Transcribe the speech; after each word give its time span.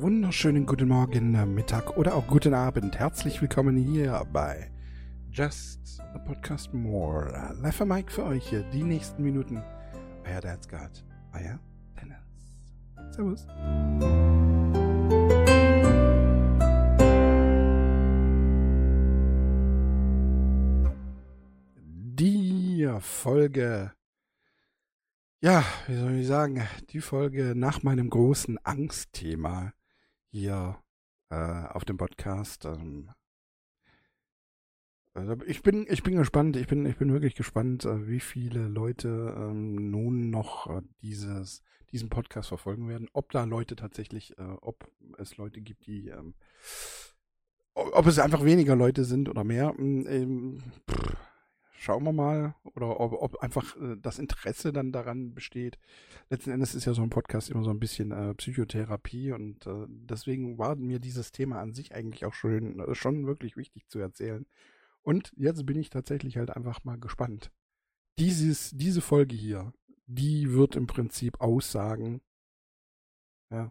wunderschönen 0.00 0.66
guten 0.66 0.88
Morgen, 0.88 1.54
Mittag 1.54 1.96
oder 1.96 2.14
auch 2.14 2.26
guten 2.26 2.52
Abend. 2.52 2.98
Herzlich 2.98 3.40
willkommen 3.40 3.76
hier 3.76 4.26
bei 4.30 4.70
Just 5.30 6.00
a 6.12 6.18
Podcast 6.18 6.74
More. 6.74 7.54
Live 7.62 7.80
am 7.80 7.88
Mike 7.88 8.12
für 8.12 8.24
euch 8.24 8.46
hier 8.46 8.62
die 8.64 8.82
nächsten 8.82 9.22
Minuten. 9.22 9.62
Euer 10.26 10.40
God, 10.42 11.04
euer 11.32 11.58
Dennis. 11.98 13.14
Servus. 13.14 13.46
Die 22.18 22.88
Folge 23.00 23.92
ja, 25.42 25.64
wie 25.86 25.96
soll 25.96 26.14
ich 26.16 26.26
sagen, 26.26 26.66
die 26.90 27.00
Folge 27.00 27.54
nach 27.54 27.82
meinem 27.82 28.10
großen 28.10 28.58
Angstthema 28.64 29.72
hier 30.36 30.78
äh, 31.30 31.34
auf 31.68 31.86
dem 31.86 31.96
Podcast. 31.96 32.66
Ähm, 32.66 33.10
also 35.14 35.34
ich 35.46 35.62
bin, 35.62 35.86
ich 35.88 36.02
bin 36.02 36.16
gespannt, 36.16 36.56
ich 36.56 36.66
bin, 36.66 36.84
ich 36.84 36.96
bin 36.96 37.10
wirklich 37.10 37.34
gespannt, 37.34 37.86
äh, 37.86 38.06
wie 38.06 38.20
viele 38.20 38.68
Leute 38.68 39.34
ähm, 39.34 39.90
nun 39.90 40.28
noch 40.28 40.66
äh, 40.66 40.82
dieses, 41.00 41.62
diesen 41.90 42.10
Podcast 42.10 42.48
verfolgen 42.48 42.86
werden. 42.86 43.08
Ob 43.14 43.32
da 43.32 43.44
Leute 43.44 43.76
tatsächlich, 43.76 44.36
äh, 44.38 44.42
ob 44.60 44.90
es 45.16 45.38
Leute 45.38 45.62
gibt, 45.62 45.86
die, 45.86 46.08
ähm, 46.08 46.34
ob 47.72 48.06
es 48.06 48.18
einfach 48.18 48.44
weniger 48.44 48.76
Leute 48.76 49.04
sind 49.04 49.30
oder 49.30 49.42
mehr. 49.42 49.74
Hm, 49.74 50.06
ähm, 50.06 50.62
pff, 50.90 51.16
schauen 51.78 52.04
wir 52.04 52.12
mal. 52.12 52.54
Oder 52.74 53.00
ob, 53.00 53.12
ob 53.12 53.36
einfach 53.42 53.76
äh, 53.76 53.96
das 54.00 54.18
Interesse 54.18 54.72
dann 54.72 54.92
daran 54.92 55.34
besteht. 55.34 55.78
Letzten 56.30 56.50
Endes 56.50 56.74
ist 56.74 56.84
ja 56.84 56.94
so 56.94 57.02
ein 57.02 57.10
Podcast 57.10 57.50
immer 57.50 57.62
so 57.62 57.70
ein 57.70 57.80
bisschen 57.80 58.10
äh, 58.12 58.34
Psychotherapie 58.34 59.32
und 59.32 59.66
äh, 59.66 59.86
deswegen 59.88 60.58
war 60.58 60.76
mir 60.76 60.98
dieses 60.98 61.32
Thema 61.32 61.60
an 61.60 61.72
sich 61.72 61.94
eigentlich 61.94 62.24
auch 62.24 62.34
schon, 62.34 62.80
äh, 62.80 62.94
schon 62.94 63.26
wirklich 63.26 63.56
wichtig 63.56 63.88
zu 63.88 63.98
erzählen. 63.98 64.46
Und 65.02 65.32
jetzt 65.36 65.64
bin 65.66 65.78
ich 65.78 65.90
tatsächlich 65.90 66.36
halt 66.36 66.50
einfach 66.50 66.82
mal 66.84 66.98
gespannt. 66.98 67.52
Dieses, 68.18 68.72
diese 68.72 69.00
Folge 69.00 69.36
hier, 69.36 69.72
die 70.06 70.52
wird 70.52 70.74
im 70.74 70.86
Prinzip 70.86 71.40
aussagen, 71.40 72.20
ja, 73.50 73.70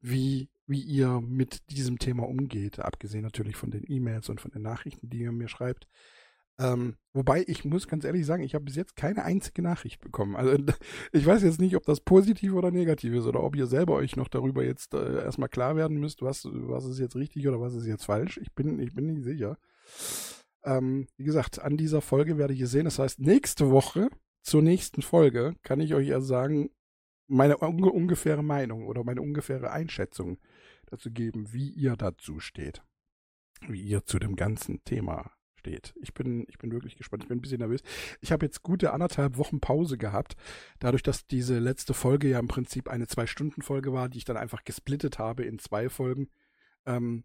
wie, 0.00 0.48
wie 0.66 0.80
ihr 0.80 1.20
mit 1.20 1.70
diesem 1.70 1.98
Thema 1.98 2.26
umgeht, 2.28 2.78
abgesehen 2.78 3.22
natürlich 3.22 3.56
von 3.56 3.70
den 3.70 3.84
E-Mails 3.86 4.28
und 4.28 4.40
von 4.40 4.50
den 4.50 4.62
Nachrichten, 4.62 5.10
die 5.10 5.18
ihr 5.18 5.32
mir 5.32 5.48
schreibt. 5.48 5.86
Ähm, 6.62 6.96
wobei 7.12 7.44
ich 7.46 7.64
muss 7.64 7.88
ganz 7.88 8.04
ehrlich 8.04 8.24
sagen, 8.24 8.42
ich 8.42 8.54
habe 8.54 8.64
bis 8.64 8.76
jetzt 8.76 8.94
keine 8.94 9.24
einzige 9.24 9.62
Nachricht 9.62 10.00
bekommen. 10.00 10.36
Also 10.36 10.56
ich 11.12 11.26
weiß 11.26 11.42
jetzt 11.42 11.60
nicht, 11.60 11.76
ob 11.76 11.84
das 11.84 12.00
positiv 12.00 12.52
oder 12.54 12.70
negativ 12.70 13.14
ist 13.14 13.26
oder 13.26 13.42
ob 13.42 13.56
ihr 13.56 13.66
selber 13.66 13.94
euch 13.94 14.16
noch 14.16 14.28
darüber 14.28 14.64
jetzt 14.64 14.94
äh, 14.94 15.22
erstmal 15.24 15.48
klar 15.48 15.76
werden 15.76 15.98
müsst, 15.98 16.22
was, 16.22 16.44
was 16.44 16.84
ist 16.84 16.98
jetzt 16.98 17.16
richtig 17.16 17.48
oder 17.48 17.60
was 17.60 17.74
ist 17.74 17.86
jetzt 17.86 18.04
falsch. 18.04 18.38
Ich 18.38 18.52
bin, 18.54 18.78
ich 18.78 18.94
bin 18.94 19.06
nicht 19.06 19.24
sicher. 19.24 19.58
Ähm, 20.64 21.08
wie 21.16 21.24
gesagt, 21.24 21.60
an 21.60 21.76
dieser 21.76 22.00
Folge 22.00 22.38
werde 22.38 22.54
ich 22.54 22.60
es 22.60 22.70
sehen. 22.70 22.84
Das 22.84 22.98
heißt, 22.98 23.18
nächste 23.18 23.70
Woche 23.70 24.08
zur 24.42 24.62
nächsten 24.62 25.02
Folge 25.02 25.54
kann 25.62 25.80
ich 25.80 25.94
euch 25.94 26.08
ja 26.08 26.20
sagen, 26.20 26.70
meine 27.26 27.58
unge 27.58 27.90
ungefähre 27.90 28.44
Meinung 28.44 28.86
oder 28.86 29.04
meine 29.04 29.22
ungefähre 29.22 29.70
Einschätzung 29.70 30.38
dazu 30.86 31.10
geben, 31.10 31.52
wie 31.52 31.70
ihr 31.70 31.96
dazu 31.96 32.38
steht. 32.40 32.82
Wie 33.66 33.80
ihr 33.80 34.04
zu 34.04 34.18
dem 34.18 34.36
ganzen 34.36 34.84
Thema 34.84 35.32
steht. 35.62 35.94
Ich 36.02 36.12
bin, 36.12 36.44
ich 36.48 36.58
bin 36.58 36.72
wirklich 36.72 36.96
gespannt. 36.96 37.22
Ich 37.22 37.28
bin 37.28 37.38
ein 37.38 37.40
bisschen 37.40 37.60
nervös. 37.60 37.82
Ich 38.20 38.32
habe 38.32 38.44
jetzt 38.44 38.62
gute 38.62 38.92
anderthalb 38.92 39.36
Wochen 39.36 39.60
Pause 39.60 39.96
gehabt. 39.96 40.34
Dadurch, 40.80 41.04
dass 41.04 41.26
diese 41.28 41.60
letzte 41.60 41.94
Folge 41.94 42.28
ja 42.28 42.40
im 42.40 42.48
Prinzip 42.48 42.88
eine 42.88 43.06
Zwei-Stunden-Folge 43.06 43.92
war, 43.92 44.08
die 44.08 44.18
ich 44.18 44.24
dann 44.24 44.36
einfach 44.36 44.64
gesplittet 44.64 45.20
habe 45.20 45.44
in 45.44 45.60
zwei 45.60 45.88
Folgen, 45.88 46.30
ähm, 46.84 47.24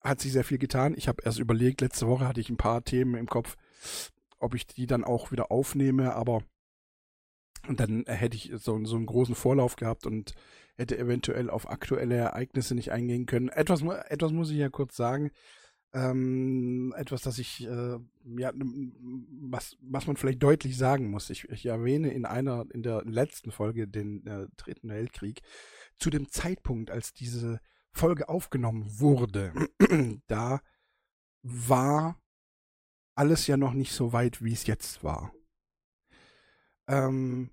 hat 0.00 0.20
sich 0.20 0.32
sehr 0.32 0.44
viel 0.44 0.58
getan. 0.58 0.94
Ich 0.96 1.06
habe 1.06 1.22
erst 1.24 1.38
überlegt, 1.38 1.80
letzte 1.80 2.08
Woche 2.08 2.26
hatte 2.26 2.40
ich 2.40 2.50
ein 2.50 2.56
paar 2.56 2.82
Themen 2.82 3.14
im 3.14 3.26
Kopf, 3.26 3.56
ob 4.38 4.54
ich 4.54 4.66
die 4.66 4.86
dann 4.86 5.04
auch 5.04 5.30
wieder 5.30 5.52
aufnehme, 5.52 6.14
aber 6.14 6.42
dann 7.68 8.04
hätte 8.06 8.36
ich 8.36 8.52
so, 8.56 8.84
so 8.84 8.96
einen 8.96 9.06
großen 9.06 9.34
Vorlauf 9.34 9.76
gehabt 9.76 10.06
und 10.06 10.34
hätte 10.76 10.98
eventuell 10.98 11.50
auf 11.50 11.70
aktuelle 11.70 12.16
Ereignisse 12.16 12.74
nicht 12.74 12.90
eingehen 12.90 13.26
können. 13.26 13.48
Etwas, 13.48 13.82
etwas 13.82 14.32
muss 14.32 14.50
ich 14.50 14.58
ja 14.58 14.68
kurz 14.68 14.96
sagen. 14.96 15.30
Ähm, 15.94 16.92
etwas, 16.96 17.22
das 17.22 17.38
ich, 17.38 17.66
äh, 17.66 17.98
ja, 18.38 18.52
was, 18.54 19.76
was 19.80 20.06
man 20.06 20.16
vielleicht 20.16 20.42
deutlich 20.42 20.76
sagen 20.76 21.10
muss. 21.10 21.30
Ich, 21.30 21.48
ich 21.48 21.66
erwähne 21.66 22.12
in 22.12 22.26
einer, 22.26 22.66
in 22.72 22.82
der 22.82 23.02
letzten 23.04 23.50
Folge 23.50 23.88
den 23.88 24.26
äh, 24.26 24.46
Dritten 24.56 24.90
Weltkrieg. 24.90 25.40
Zu 25.96 26.10
dem 26.10 26.28
Zeitpunkt, 26.28 26.90
als 26.90 27.14
diese 27.14 27.60
Folge 27.92 28.28
aufgenommen 28.28 29.00
wurde, 29.00 29.52
da 30.26 30.60
war 31.42 32.20
alles 33.14 33.46
ja 33.46 33.56
noch 33.56 33.72
nicht 33.72 33.92
so 33.92 34.12
weit, 34.12 34.44
wie 34.44 34.52
es 34.52 34.66
jetzt 34.66 35.02
war. 35.02 35.32
Ähm, 36.88 37.50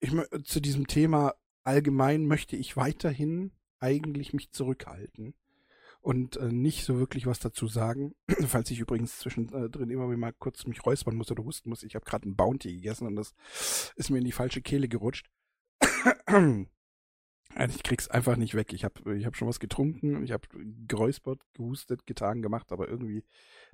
ich, 0.00 0.12
zu 0.44 0.60
diesem 0.60 0.86
Thema 0.86 1.34
allgemein 1.62 2.26
möchte 2.26 2.56
ich 2.56 2.76
weiterhin 2.76 3.52
eigentlich 3.80 4.32
mich 4.32 4.50
zurückhalten 4.52 5.34
und 6.00 6.36
äh, 6.38 6.50
nicht 6.50 6.84
so 6.84 6.98
wirklich 6.98 7.26
was 7.26 7.38
dazu 7.38 7.66
sagen. 7.66 8.14
Falls 8.46 8.70
ich 8.70 8.80
übrigens 8.80 9.18
zwischendrin 9.18 9.90
immer 9.90 10.06
mal 10.16 10.32
kurz 10.32 10.66
mich 10.66 10.84
räuspern 10.84 11.16
muss 11.16 11.30
oder 11.30 11.44
husten 11.44 11.68
muss. 11.68 11.82
Ich 11.82 11.94
habe 11.94 12.04
gerade 12.04 12.24
einen 12.24 12.36
Bounty 12.36 12.74
gegessen 12.74 13.06
und 13.06 13.16
das 13.16 13.34
ist 13.96 14.10
mir 14.10 14.18
in 14.18 14.24
die 14.24 14.32
falsche 14.32 14.62
Kehle 14.62 14.88
gerutscht. 14.88 15.30
ich 17.68 17.82
krieg's 17.82 18.08
einfach 18.08 18.36
nicht 18.36 18.54
weg. 18.54 18.72
Ich 18.72 18.84
habe 18.84 19.16
ich 19.16 19.26
hab 19.26 19.36
schon 19.36 19.48
was 19.48 19.60
getrunken, 19.60 20.22
ich 20.22 20.32
habe 20.32 20.48
geräuspert, 20.86 21.42
gehustet, 21.54 22.06
getan, 22.06 22.42
gemacht, 22.42 22.72
aber 22.72 22.88
irgendwie, 22.88 23.24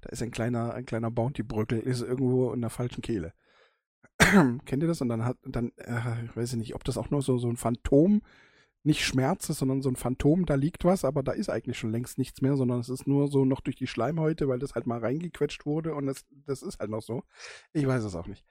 da 0.00 0.08
ist 0.08 0.22
ein 0.22 0.30
kleiner, 0.30 0.74
ein 0.74 0.86
kleiner 0.86 1.10
Bounty-Bröckel, 1.10 1.78
ist 1.78 2.02
irgendwo 2.02 2.52
in 2.52 2.60
der 2.60 2.70
falschen 2.70 3.02
Kehle. 3.02 3.34
Kennt 4.18 4.82
ihr 4.82 4.88
das? 4.88 5.00
Und 5.00 5.08
dann 5.08 5.24
hat, 5.24 5.36
dann, 5.44 5.72
äh, 5.76 6.24
ich 6.24 6.36
weiß 6.36 6.54
nicht, 6.54 6.74
ob 6.74 6.84
das 6.84 6.98
auch 6.98 7.10
nur 7.10 7.22
so, 7.22 7.38
so 7.38 7.48
ein 7.48 7.56
Phantom 7.56 8.22
nicht 8.86 9.04
Schmerz 9.04 9.48
ist, 9.50 9.58
sondern 9.58 9.82
so 9.82 9.88
ein 9.88 9.96
Phantom, 9.96 10.46
da 10.46 10.54
liegt 10.54 10.84
was, 10.84 11.04
aber 11.04 11.22
da 11.22 11.32
ist 11.32 11.50
eigentlich 11.50 11.76
schon 11.76 11.90
längst 11.90 12.18
nichts 12.18 12.40
mehr, 12.40 12.56
sondern 12.56 12.80
es 12.80 12.88
ist 12.88 13.06
nur 13.06 13.28
so 13.28 13.44
noch 13.44 13.60
durch 13.60 13.76
die 13.76 13.88
Schleimhäute, 13.88 14.48
weil 14.48 14.60
das 14.60 14.74
halt 14.74 14.86
mal 14.86 15.00
reingequetscht 15.00 15.66
wurde 15.66 15.94
und 15.94 16.06
das, 16.06 16.24
das 16.30 16.62
ist 16.62 16.78
halt 16.78 16.90
noch 16.90 17.02
so. 17.02 17.24
Ich 17.72 17.86
weiß 17.86 18.04
es 18.04 18.14
auch 18.14 18.26
nicht. 18.26 18.44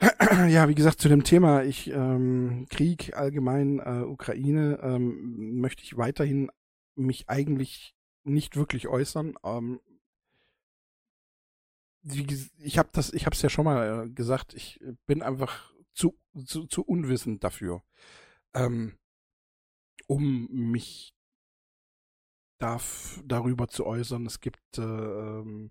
Ja, 0.48 0.68
wie 0.68 0.74
gesagt, 0.74 1.00
zu 1.00 1.08
dem 1.08 1.24
Thema 1.24 1.62
ich 1.62 1.90
ähm, 1.90 2.66
Krieg 2.68 3.16
allgemein 3.16 3.78
äh, 3.78 4.02
Ukraine 4.02 4.78
ähm, 4.82 5.60
möchte 5.60 5.82
ich 5.82 5.96
weiterhin 5.96 6.50
mich 6.96 7.28
eigentlich 7.28 7.94
nicht 8.24 8.56
wirklich 8.56 8.88
äußern. 8.88 9.34
Ähm, 9.42 9.80
ich 12.58 12.78
habe 12.78 12.90
das, 12.92 13.12
ich 13.12 13.24
habe 13.24 13.34
es 13.34 13.42
ja 13.42 13.48
schon 13.48 13.64
mal 13.64 14.06
äh, 14.06 14.10
gesagt. 14.10 14.52
Ich 14.52 14.80
bin 15.06 15.22
einfach 15.22 15.72
zu, 15.94 16.18
zu, 16.44 16.66
zu 16.66 16.82
unwissend 16.82 17.42
dafür 17.42 17.82
ähm, 18.56 18.94
um 20.06 20.48
mich 20.50 21.14
darf, 22.58 23.20
darüber 23.24 23.68
zu 23.68 23.86
äußern. 23.86 24.26
Es 24.26 24.40
gibt, 24.40 24.78
äh, 24.78 25.68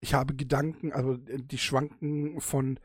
ich 0.00 0.14
habe 0.14 0.34
Gedanken, 0.34 0.92
also 0.92 1.14
äh, 1.14 1.42
die 1.42 1.58
schwanken 1.58 2.40
von, 2.40 2.78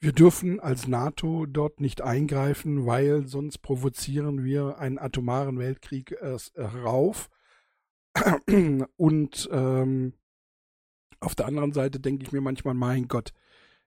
wir 0.00 0.12
dürfen 0.12 0.60
als 0.60 0.88
NATO 0.88 1.46
dort 1.46 1.80
nicht 1.80 2.02
eingreifen, 2.02 2.86
weil 2.86 3.26
sonst 3.26 3.58
provozieren 3.58 4.44
wir 4.44 4.78
einen 4.78 4.98
atomaren 4.98 5.58
Weltkrieg 5.58 6.12
äh, 6.12 6.36
rauf. 6.60 7.30
Und 8.96 9.48
ähm, 9.52 10.12
auf 11.20 11.34
der 11.34 11.46
anderen 11.46 11.72
Seite 11.72 12.00
denke 12.00 12.24
ich 12.24 12.32
mir 12.32 12.40
manchmal, 12.40 12.74
mein 12.74 13.08
Gott, 13.08 13.32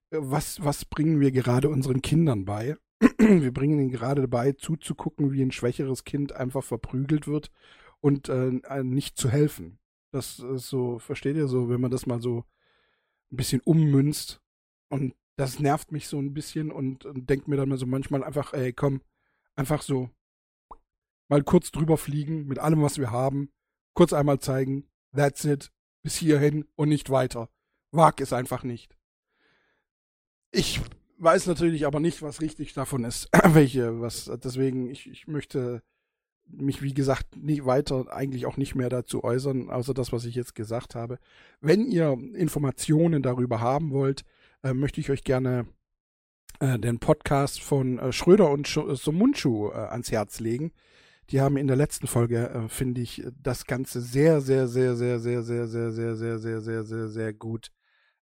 äh, 0.10 0.18
was, 0.20 0.64
was 0.64 0.86
bringen 0.86 1.20
wir 1.20 1.32
gerade 1.32 1.70
unseren 1.70 2.02
Kindern 2.02 2.46
bei? 2.46 2.76
wir 3.18 3.54
bringen 3.54 3.80
ihn 3.80 3.92
gerade 3.92 4.22
dabei, 4.22 4.54
zuzugucken, 4.54 5.32
wie 5.32 5.42
ein 5.42 5.52
schwächeres 5.52 6.04
Kind 6.04 6.34
einfach 6.34 6.64
verprügelt 6.64 7.28
wird 7.28 7.52
und 8.02 8.30
äh, 8.30 8.60
nicht 8.84 9.18
zu 9.18 9.30
helfen. 9.30 9.80
Das 10.12 10.40
ist 10.40 10.68
so, 10.68 11.00
versteht 11.00 11.36
ihr 11.36 11.48
so, 11.48 11.70
wenn 11.70 11.82
man 11.82 11.92
das 11.92 12.06
mal 12.06 12.22
so 12.22 12.46
ein 13.32 13.38
bisschen 13.38 13.62
ummünzt 13.62 14.42
und 14.90 15.14
das 15.36 15.60
nervt 15.60 15.92
mich 15.92 16.08
so 16.08 16.18
ein 16.20 16.34
bisschen 16.34 16.72
und, 16.72 17.06
und 17.06 17.30
denkt 17.30 17.48
mir 17.48 17.58
dann 17.58 17.70
mal 17.70 17.78
so 17.78 17.86
manchmal 17.86 18.24
einfach, 18.24 18.54
ey, 18.54 18.72
komm, 18.72 19.02
einfach 19.56 19.82
so 19.82 20.10
mal 21.28 21.44
kurz 21.44 21.72
drüber 21.72 21.98
fliegen 21.98 22.48
mit 22.48 22.60
allem, 22.60 22.82
was 22.82 22.98
wir 22.98 23.12
haben, 23.12 23.52
kurz 23.94 24.14
einmal 24.14 24.40
zeigen, 24.40 24.88
that's 25.14 25.44
it, 25.44 25.72
bis 26.02 26.16
hierhin 26.16 26.66
und 26.76 26.90
nicht 26.90 27.10
weiter. 27.10 27.50
Wag 27.92 28.22
es 28.22 28.32
einfach 28.34 28.64
nicht. 28.64 28.96
Ich 30.52 30.82
weiß 31.26 31.48
natürlich 31.48 31.86
aber 31.86 32.00
nicht, 32.00 32.22
was 32.22 32.40
richtig 32.40 32.74
davon 32.74 33.04
ist. 33.04 33.28
Welche, 33.48 34.00
was, 34.00 34.32
deswegen, 34.42 34.90
ich, 34.90 35.10
ich 35.10 35.28
möchte 35.28 35.82
mich, 36.48 36.82
wie 36.82 36.94
gesagt, 36.94 37.36
nicht 37.36 37.66
weiter 37.66 38.06
eigentlich 38.14 38.46
auch 38.46 38.56
nicht 38.56 38.76
mehr 38.76 38.90
dazu 38.90 39.24
äußern, 39.24 39.70
außer 39.70 39.94
das, 39.94 40.14
was 40.14 40.26
ich 40.26 40.36
jetzt 40.36 40.56
gesagt 40.56 40.96
habe. 40.96 41.18
Wenn 41.60 41.88
ihr 41.88 42.18
Informationen 42.36 43.24
darüber 43.24 43.60
haben 43.60 43.92
wollt, 43.92 44.22
äh, 44.64 44.74
möchte 44.74 45.02
ich 45.02 45.10
euch 45.10 45.24
gerne 45.24 45.66
äh, 46.60 46.80
den 46.80 47.00
Podcast 47.00 47.62
von 47.62 48.00
äh, 48.00 48.12
Schröder 48.12 48.52
und 48.52 48.68
Sch 48.68 48.80
Somunchu 48.94 49.72
äh, 49.72 49.74
ans 49.74 50.12
Herz 50.12 50.40
legen. 50.40 50.72
Die 51.32 51.42
haben 51.42 51.58
in 51.58 51.68
der 51.68 51.76
letzten 51.76 52.06
Folge, 52.06 52.50
äh, 52.50 52.70
finde 52.70 53.02
ich, 53.02 53.24
das 53.42 53.66
Ganze 53.66 54.00
sehr, 54.00 54.42
sehr, 54.42 54.68
sehr, 54.68 54.96
sehr, 54.96 55.20
sehr, 55.20 55.42
sehr, 55.42 55.68
sehr, 55.68 55.92
sehr, 55.92 56.16
sehr, 56.16 56.38
sehr, 56.38 56.62
sehr, 56.62 56.84
sehr, 56.84 57.08
sehr 57.08 57.34
gut 57.34 57.72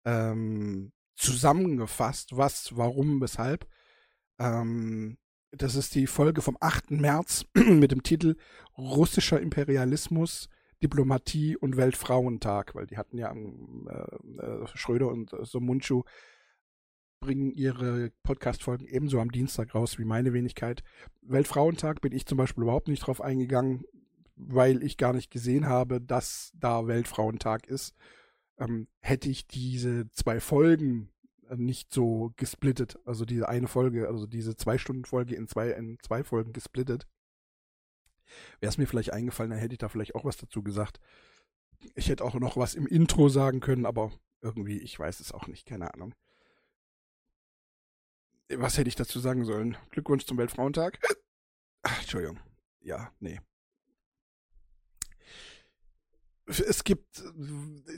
ähm, 0.05 0.91
zusammengefasst. 1.19 2.36
Was, 2.38 2.75
warum, 2.77 3.21
weshalb. 3.21 3.68
Ähm, 4.39 5.18
das 5.51 5.75
ist 5.75 5.95
die 5.95 6.07
Folge 6.07 6.42
vom 6.42 6.57
8. 6.60 6.92
März 6.92 7.45
mit 7.54 7.92
dem 7.92 8.04
Titel 8.04 8.36
Russischer 8.77 9.39
Imperialismus, 9.39 10.50
Diplomatie 10.81 11.57
und 11.57 11.75
Weltfrauentag, 11.75 12.74
weil 12.75 12.88
die 12.88 12.98
hatten 12.98 13.18
ja 13.18 13.33
äh, 13.33 14.42
äh, 14.42 14.68
Schröder 14.75 15.10
und 15.10 15.33
äh, 15.33 15.44
Somunchu 15.44 16.04
bringen 17.19 17.51
ihre 17.51 18.12
Podcast-Folgen 18.24 18.88
ebenso 18.88 19.19
am 19.19 19.31
Dienstag 19.31 19.75
raus 19.75 20.00
wie 20.00 20.06
meine 20.06 20.31
Wenigkeit. 20.31 20.83
Weltfrauentag 21.21 22.00
bin 22.00 22.13
ich 22.13 22.25
zum 22.25 22.38
Beispiel 22.38 22.63
überhaupt 22.63 22.88
nicht 22.88 23.06
drauf 23.06 23.19
eingegangen, 23.19 23.83
weil 24.38 24.83
ich 24.83 24.95
gar 24.95 25.12
nicht 25.12 25.30
gesehen 25.30 25.68
habe, 25.68 26.00
dass 26.00 26.54
da 26.56 26.88
Weltfrauentag 26.88 27.68
ist. 27.68 27.94
Ähm, 28.59 28.88
hätte 29.00 29.29
ich 29.29 29.47
diese 29.47 30.09
zwei 30.11 30.39
Folgen 30.39 31.09
äh, 31.50 31.56
nicht 31.56 31.94
so 31.94 32.33
gesplittet, 32.35 33.00
also 33.06 33.25
diese 33.25 33.50
eine 33.50 33.67
Folge, 33.67 34.07
also 34.07 34.27
diese 34.27 34.56
zwei 34.56 34.77
Stunden 34.77 35.06
Folge 35.06 35.35
in 35.35 35.47
zwei, 35.47 35.69
in 35.71 35.97
zwei 36.01 36.23
Folgen 36.23 36.53
gesplittet, 36.53 37.07
wäre 38.59 38.69
es 38.69 38.77
mir 38.77 38.85
vielleicht 38.85 39.13
eingefallen, 39.13 39.51
dann 39.51 39.59
hätte 39.59 39.73
ich 39.73 39.79
da 39.79 39.89
vielleicht 39.89 40.15
auch 40.15 40.25
was 40.25 40.38
dazu 40.38 40.61
gesagt. 40.61 41.00
Ich 41.95 42.09
hätte 42.09 42.23
auch 42.23 42.35
noch 42.35 42.57
was 42.57 42.75
im 42.75 42.85
Intro 42.85 43.29
sagen 43.29 43.61
können, 43.61 43.85
aber 43.85 44.11
irgendwie, 44.41 44.77
ich 44.79 45.00
weiß 45.00 45.19
es 45.21 45.31
auch 45.31 45.47
nicht, 45.47 45.65
keine 45.65 45.94
Ahnung 45.94 46.13
was 48.57 48.77
hätte 48.77 48.88
ich 48.88 48.95
dazu 48.95 49.19
sagen 49.19 49.45
sollen? 49.45 49.77
Glückwunsch 49.91 50.25
zum 50.25 50.38
Weltfrauentag. 50.38 51.00
Ach, 51.83 52.00
Entschuldigung. 52.00 52.39
Ja, 52.81 53.11
nee. 53.19 53.39
Es 56.49 56.83
gibt 56.83 57.23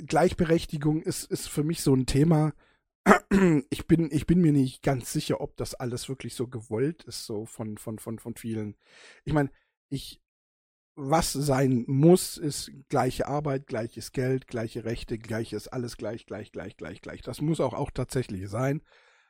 Gleichberechtigung 0.05 1.01
ist, 1.01 1.31
ist 1.31 1.47
für 1.47 1.63
mich 1.63 1.81
so 1.81 1.93
ein 1.93 2.05
Thema. 2.05 2.53
Ich 3.69 3.87
bin, 3.87 4.09
ich 4.11 4.27
bin 4.27 4.41
mir 4.41 4.51
nicht 4.51 4.83
ganz 4.83 5.11
sicher, 5.11 5.41
ob 5.41 5.55
das 5.57 5.73
alles 5.73 6.09
wirklich 6.09 6.35
so 6.35 6.47
gewollt 6.47 7.03
ist, 7.05 7.25
so 7.25 7.45
von, 7.45 7.77
von, 7.77 7.97
von, 7.97 8.19
von 8.19 8.35
vielen. 8.35 8.75
Ich 9.23 9.33
meine, 9.33 9.49
ich, 9.89 10.21
was 10.95 11.31
sein 11.31 11.85
muss, 11.87 12.37
ist 12.37 12.71
gleiche 12.89 13.27
Arbeit, 13.27 13.67
gleiches 13.67 14.11
Geld, 14.11 14.47
gleiche 14.47 14.83
Rechte, 14.83 15.17
gleiches, 15.17 15.67
alles 15.67 15.97
gleich, 15.97 16.25
gleich, 16.25 16.51
gleich, 16.51 16.77
gleich, 16.77 17.01
gleich. 17.01 17.21
Das 17.21 17.41
muss 17.41 17.59
auch, 17.59 17.73
auch 17.73 17.89
tatsächlich 17.89 18.49
sein. 18.49 18.81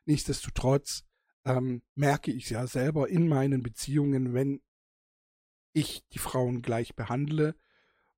Nichtsdestotrotz 0.05 1.05
ähm, 1.45 1.83
merke 1.95 2.31
ich 2.31 2.49
ja 2.49 2.67
selber 2.67 3.07
in 3.07 3.27
meinen 3.27 3.63
Beziehungen, 3.63 4.33
wenn 4.33 4.61
ich 5.73 6.05
die 6.09 6.19
Frauen 6.19 6.61
gleich 6.61 6.95
behandle, 6.95 7.55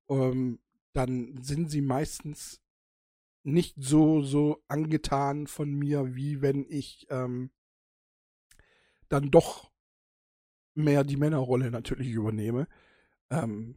ähm, 0.08 0.58
dann 0.94 1.42
sind 1.42 1.70
sie 1.70 1.82
meistens 1.82 2.62
nicht 3.42 3.76
so, 3.78 4.22
so 4.22 4.62
angetan 4.68 5.46
von 5.46 5.72
mir, 5.72 6.14
wie 6.14 6.40
wenn 6.40 6.64
ich 6.68 7.06
ähm, 7.10 7.50
dann 9.08 9.30
doch 9.30 9.70
mehr 10.74 11.04
die 11.04 11.16
Männerrolle 11.16 11.70
natürlich 11.70 12.08
übernehme. 12.08 12.66
Ähm, 13.30 13.76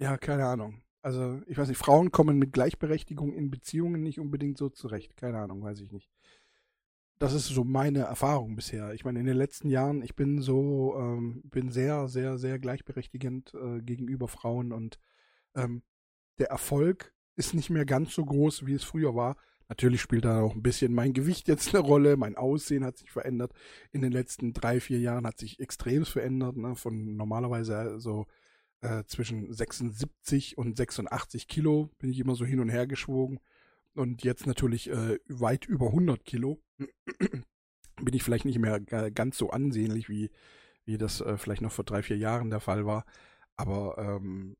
ja, 0.00 0.16
keine 0.18 0.46
Ahnung. 0.46 0.82
Also, 1.02 1.40
ich 1.46 1.56
weiß 1.56 1.68
nicht, 1.68 1.78
Frauen 1.78 2.10
kommen 2.10 2.38
mit 2.38 2.52
Gleichberechtigung 2.52 3.32
in 3.32 3.50
Beziehungen 3.50 4.02
nicht 4.02 4.18
unbedingt 4.18 4.58
so 4.58 4.68
zurecht. 4.68 5.16
Keine 5.16 5.38
Ahnung, 5.38 5.62
weiß 5.62 5.80
ich 5.80 5.92
nicht 5.92 6.10
das 7.18 7.32
ist 7.32 7.46
so 7.48 7.64
meine 7.64 8.00
Erfahrung 8.00 8.54
bisher. 8.54 8.92
Ich 8.94 9.04
meine, 9.04 9.18
in 9.20 9.26
den 9.26 9.36
letzten 9.36 9.68
Jahren, 9.68 10.02
ich 10.02 10.14
bin 10.14 10.40
so, 10.40 10.94
ähm, 10.96 11.42
bin 11.44 11.70
sehr, 11.70 12.08
sehr, 12.08 12.38
sehr 12.38 12.58
gleichberechtigend 12.58 13.54
äh, 13.54 13.80
gegenüber 13.82 14.28
Frauen 14.28 14.72
und 14.72 14.98
ähm, 15.54 15.82
der 16.38 16.48
Erfolg 16.48 17.12
ist 17.36 17.54
nicht 17.54 17.70
mehr 17.70 17.84
ganz 17.84 18.14
so 18.14 18.24
groß, 18.24 18.66
wie 18.66 18.74
es 18.74 18.84
früher 18.84 19.14
war. 19.14 19.36
Natürlich 19.68 20.00
spielt 20.00 20.24
da 20.24 20.40
auch 20.40 20.54
ein 20.54 20.62
bisschen 20.62 20.94
mein 20.94 21.12
Gewicht 21.12 21.46
jetzt 21.46 21.74
eine 21.74 21.84
Rolle, 21.84 22.16
mein 22.16 22.36
Aussehen 22.36 22.84
hat 22.84 22.96
sich 22.96 23.10
verändert. 23.10 23.52
In 23.92 24.00
den 24.00 24.12
letzten 24.12 24.54
drei, 24.54 24.80
vier 24.80 24.98
Jahren 24.98 25.26
hat 25.26 25.38
sich 25.38 25.60
extrem 25.60 26.06
verändert, 26.06 26.56
ne? 26.56 26.74
von 26.74 27.16
normalerweise 27.16 28.00
so 28.00 28.26
äh, 28.80 29.04
zwischen 29.04 29.52
76 29.52 30.56
und 30.56 30.76
86 30.76 31.48
Kilo 31.48 31.90
bin 31.98 32.10
ich 32.10 32.18
immer 32.18 32.34
so 32.34 32.44
hin 32.44 32.60
und 32.60 32.70
her 32.70 32.86
geschwogen 32.86 33.40
und 33.98 34.22
jetzt 34.22 34.46
natürlich 34.46 34.90
äh, 34.90 35.18
weit 35.28 35.66
über 35.66 35.86
100 35.86 36.24
Kilo, 36.24 36.62
bin 36.78 38.14
ich 38.14 38.22
vielleicht 38.22 38.44
nicht 38.44 38.58
mehr 38.58 38.80
ganz 38.80 39.36
so 39.36 39.50
ansehnlich, 39.50 40.08
wie, 40.08 40.30
wie 40.84 40.98
das 40.98 41.20
äh, 41.20 41.36
vielleicht 41.36 41.62
noch 41.62 41.72
vor 41.72 41.84
drei, 41.84 42.02
vier 42.02 42.16
Jahren 42.16 42.50
der 42.50 42.60
Fall 42.60 42.86
war. 42.86 43.04
Aber 43.56 43.98
ähm, 43.98 44.56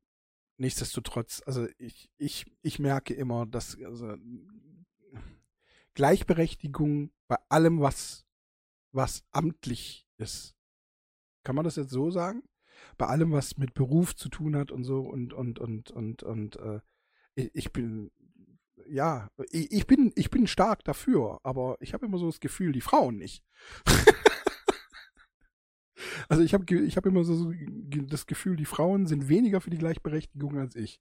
nichtsdestotrotz, 0.59 1.41
also 1.45 1.67
ich, 1.77 2.09
ich, 2.17 2.45
ich 2.61 2.79
merke 2.79 3.13
immer, 3.13 3.45
dass 3.45 3.77
also, 3.83 4.15
Gleichberechtigung 5.93 7.11
bei 7.27 7.37
allem, 7.49 7.79
was, 7.79 8.25
was 8.91 9.23
amtlich 9.31 10.07
ist. 10.17 10.55
Kann 11.43 11.55
man 11.55 11.65
das 11.65 11.77
jetzt 11.77 11.91
so 11.91 12.11
sagen? 12.11 12.43
Bei 12.97 13.07
allem, 13.07 13.31
was 13.31 13.57
mit 13.57 13.73
Beruf 13.73 14.15
zu 14.15 14.29
tun 14.29 14.55
hat 14.55 14.71
und 14.71 14.83
so 14.83 15.01
und 15.01 15.33
und 15.33 15.59
und 15.59 15.91
und 15.91 16.23
und 16.23 16.55
äh, 16.57 16.79
ich 17.35 17.71
bin 17.71 18.11
ja, 18.87 19.29
ich, 19.51 19.71
ich, 19.71 19.87
bin, 19.87 20.11
ich 20.15 20.29
bin 20.29 20.47
stark 20.47 20.83
dafür, 20.83 21.39
aber 21.43 21.77
ich 21.79 21.93
habe 21.93 22.05
immer 22.05 22.17
so 22.17 22.25
das 22.25 22.39
Gefühl, 22.39 22.71
die 22.71 22.81
Frauen 22.81 23.17
nicht. 23.17 23.43
also 26.27 26.43
ich 26.43 26.53
habe 26.53 26.75
ich 26.75 26.97
hab 26.97 27.05
immer 27.05 27.23
so 27.23 27.53
das 28.07 28.25
Gefühl, 28.25 28.55
die 28.55 28.65
Frauen 28.65 29.07
sind 29.07 29.29
weniger 29.29 29.61
für 29.61 29.69
die 29.69 29.77
Gleichberechtigung 29.77 30.57
als 30.57 30.75
ich. 30.75 30.99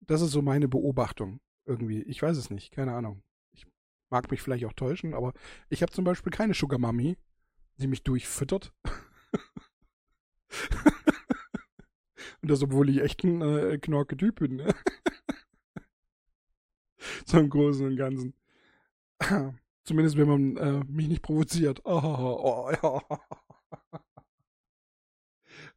Das 0.00 0.20
ist 0.20 0.32
so 0.32 0.42
meine 0.42 0.68
Beobachtung 0.68 1.40
irgendwie. 1.64 2.02
Ich 2.02 2.22
weiß 2.22 2.36
es 2.36 2.50
nicht, 2.50 2.72
keine 2.72 2.94
Ahnung. 2.94 3.22
Ich 3.52 3.66
mag 4.10 4.30
mich 4.30 4.42
vielleicht 4.42 4.64
auch 4.64 4.72
täuschen, 4.72 5.14
aber 5.14 5.32
ich 5.68 5.82
habe 5.82 5.92
zum 5.92 6.04
Beispiel 6.04 6.32
keine 6.32 6.54
Sugar 6.54 6.78
Mami, 6.78 7.16
die 7.78 7.86
mich 7.86 8.02
durchfüttert. 8.02 8.72
Und 12.42 12.50
das, 12.50 12.62
obwohl 12.62 12.90
ich 12.90 13.00
echt 13.00 13.24
ein 13.24 13.40
äh, 13.40 13.78
knorke 13.78 14.16
Typ 14.16 14.40
bin. 14.40 14.56
Ne? 14.56 14.74
so 17.24 17.38
im 17.38 17.48
Großen 17.48 17.86
und 17.86 17.96
Ganzen. 17.96 18.34
Zumindest 19.84 20.16
wenn 20.16 20.28
man 20.28 20.56
äh, 20.56 20.84
mich 20.88 21.08
nicht 21.08 21.22
provoziert. 21.22 21.80
Oh, 21.84 21.92
oh, 22.02 22.70
ja. 22.70 23.02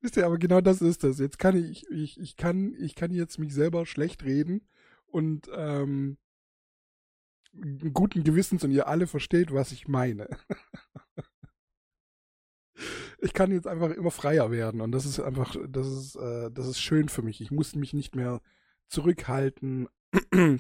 Wisst 0.06 0.18
ihr, 0.18 0.26
aber 0.28 0.38
genau 0.38 0.62
das 0.62 0.84
ist 0.84 1.04
das. 1.04 1.18
Jetzt 1.18 1.40
kann 1.40 1.58
ich, 1.58 1.90
ich, 1.90 2.20
ich 2.20 2.38
kann, 2.38 2.76
ich 2.78 2.94
kann 2.94 3.10
jetzt 3.10 3.40
mich 3.40 3.56
selber 3.56 3.88
schlecht 3.88 4.24
reden 4.24 4.62
und 5.08 5.50
ähm, 5.52 6.20
guten 7.92 8.24
Gewissens 8.24 8.64
und 8.64 8.70
ihr 8.70 8.88
alle 8.88 9.08
versteht, 9.08 9.52
was 9.52 9.72
ich 9.72 9.88
meine. 9.88 10.30
ich 13.18 13.34
kann 13.34 13.50
jetzt 13.50 13.66
einfach 13.66 13.90
immer 13.90 14.12
freier 14.12 14.52
werden 14.52 14.80
und 14.80 14.92
das 14.92 15.08
ist 15.08 15.20
einfach, 15.20 15.56
das 15.68 15.88
ist, 15.88 16.16
äh, 16.18 16.52
das 16.52 16.68
ist 16.68 16.80
schön 16.80 17.10
für 17.10 17.24
mich. 17.24 17.42
Ich 17.42 17.50
muss 17.50 17.74
mich 17.74 17.94
nicht 17.94 18.16
mehr 18.16 18.44
zurückhalten 18.88 19.88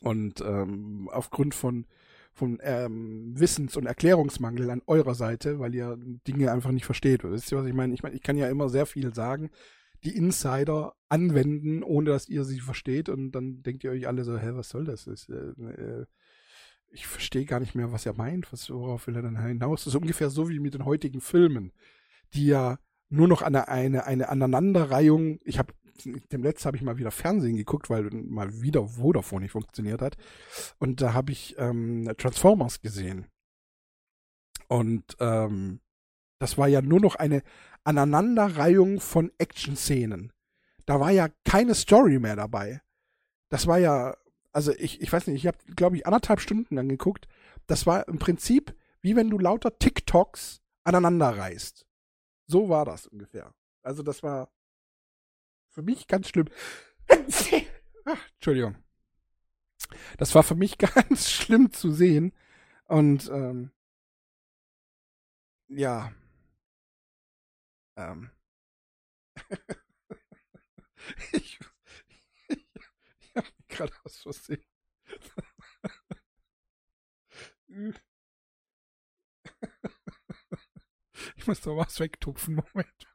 und 0.00 0.40
ähm, 0.42 1.08
aufgrund 1.10 1.54
von, 1.54 1.86
von 2.36 2.58
ähm, 2.62 3.32
Wissens- 3.34 3.78
und 3.78 3.86
Erklärungsmangel 3.86 4.70
an 4.70 4.82
eurer 4.86 5.14
Seite, 5.14 5.58
weil 5.58 5.74
ihr 5.74 5.96
Dinge 6.28 6.52
einfach 6.52 6.70
nicht 6.70 6.84
versteht. 6.84 7.24
Wisst 7.24 7.50
ihr, 7.50 7.58
was 7.58 7.66
ich 7.66 7.72
meine? 7.72 7.94
Ich 7.94 8.02
meine, 8.02 8.14
ich 8.14 8.22
kann 8.22 8.36
ja 8.36 8.48
immer 8.48 8.68
sehr 8.68 8.84
viel 8.84 9.14
sagen, 9.14 9.50
die 10.04 10.14
Insider 10.14 10.94
anwenden, 11.08 11.82
ohne 11.82 12.10
dass 12.10 12.28
ihr 12.28 12.44
sie 12.44 12.60
versteht. 12.60 13.08
Und 13.08 13.32
dann 13.32 13.62
denkt 13.62 13.84
ihr 13.84 13.90
euch 13.90 14.06
alle 14.06 14.22
so, 14.24 14.36
hä, 14.36 14.50
was 14.52 14.68
soll 14.68 14.84
das? 14.84 15.06
das 15.06 15.30
äh, 15.30 15.34
äh, 15.34 16.06
ich 16.90 17.06
verstehe 17.06 17.46
gar 17.46 17.58
nicht 17.58 17.74
mehr, 17.74 17.90
was 17.90 18.04
er 18.04 18.12
meint. 18.12 18.52
Was, 18.52 18.68
worauf 18.68 19.06
will 19.06 19.16
er 19.16 19.22
dann 19.22 19.42
hinaus? 19.42 19.84
Das 19.84 19.94
ist 19.94 20.00
ungefähr 20.00 20.28
so 20.28 20.50
wie 20.50 20.58
mit 20.58 20.74
den 20.74 20.84
heutigen 20.84 21.22
Filmen, 21.22 21.72
die 22.34 22.46
ja 22.46 22.78
nur 23.08 23.28
noch 23.28 23.40
eine, 23.40 23.68
eine, 23.68 24.04
eine 24.06 24.28
Aneinanderreihung, 24.28 25.40
ich 25.44 25.58
habe 25.58 25.72
dem 26.04 26.42
letzten 26.42 26.66
habe 26.66 26.76
ich 26.76 26.82
mal 26.82 26.98
wieder 26.98 27.10
Fernsehen 27.10 27.56
geguckt, 27.56 27.90
weil 27.90 28.04
mal 28.10 28.62
wieder 28.62 28.86
Vodafone 28.86 29.42
nicht 29.42 29.52
funktioniert 29.52 30.02
hat. 30.02 30.16
Und 30.78 31.00
da 31.00 31.12
habe 31.12 31.32
ich 31.32 31.54
ähm, 31.58 32.12
Transformers 32.16 32.80
gesehen. 32.80 33.26
Und 34.68 35.16
ähm, 35.20 35.80
das 36.38 36.58
war 36.58 36.68
ja 36.68 36.82
nur 36.82 37.00
noch 37.00 37.14
eine 37.14 37.42
Aneinanderreihung 37.84 39.00
von 39.00 39.30
Action-Szenen. 39.38 40.32
Da 40.84 41.00
war 41.00 41.10
ja 41.10 41.28
keine 41.44 41.74
Story 41.74 42.18
mehr 42.18 42.36
dabei. 42.36 42.80
Das 43.48 43.66
war 43.66 43.78
ja, 43.78 44.16
also 44.52 44.72
ich, 44.72 45.00
ich 45.00 45.12
weiß 45.12 45.26
nicht, 45.28 45.36
ich 45.36 45.46
habe, 45.46 45.58
glaube 45.74 45.96
ich, 45.96 46.06
anderthalb 46.06 46.40
Stunden 46.40 46.74
lang 46.74 46.88
geguckt. 46.88 47.28
Das 47.66 47.86
war 47.86 48.06
im 48.08 48.18
Prinzip 48.18 48.74
wie 49.06 49.14
wenn 49.14 49.30
du 49.30 49.38
lauter 49.38 49.78
TikToks 49.78 50.60
aneinander 50.82 51.28
reißt. 51.38 51.86
So 52.48 52.68
war 52.68 52.84
das 52.84 53.06
ungefähr. 53.06 53.54
Also 53.84 54.02
das 54.02 54.24
war 54.24 54.50
für 55.76 55.82
mich 55.82 56.06
ganz 56.06 56.30
schlimm. 56.30 56.48
Ach, 58.06 58.28
Entschuldigung. 58.36 58.82
Das 60.16 60.34
war 60.34 60.42
für 60.42 60.54
mich 60.54 60.78
ganz 60.78 61.30
schlimm 61.30 61.70
zu 61.70 61.92
sehen. 61.92 62.32
Und 62.86 63.28
ähm, 63.28 63.72
ja. 65.68 66.14
Ähm, 67.96 68.30
ich, 71.32 71.60
ich, 72.48 72.66
ich 73.28 73.36
habe 73.36 73.48
gerade 73.68 73.92
aus 74.04 74.16
Versehen. 74.22 74.64
Ich 81.36 81.46
muss 81.46 81.60
doch 81.60 81.76
was 81.76 82.00
wegtupfen. 82.00 82.54
Moment. 82.54 83.06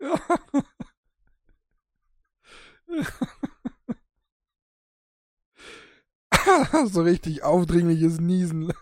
so 6.86 7.02
richtig 7.02 7.42
aufdringliches 7.42 8.20
Niesen. 8.20 8.72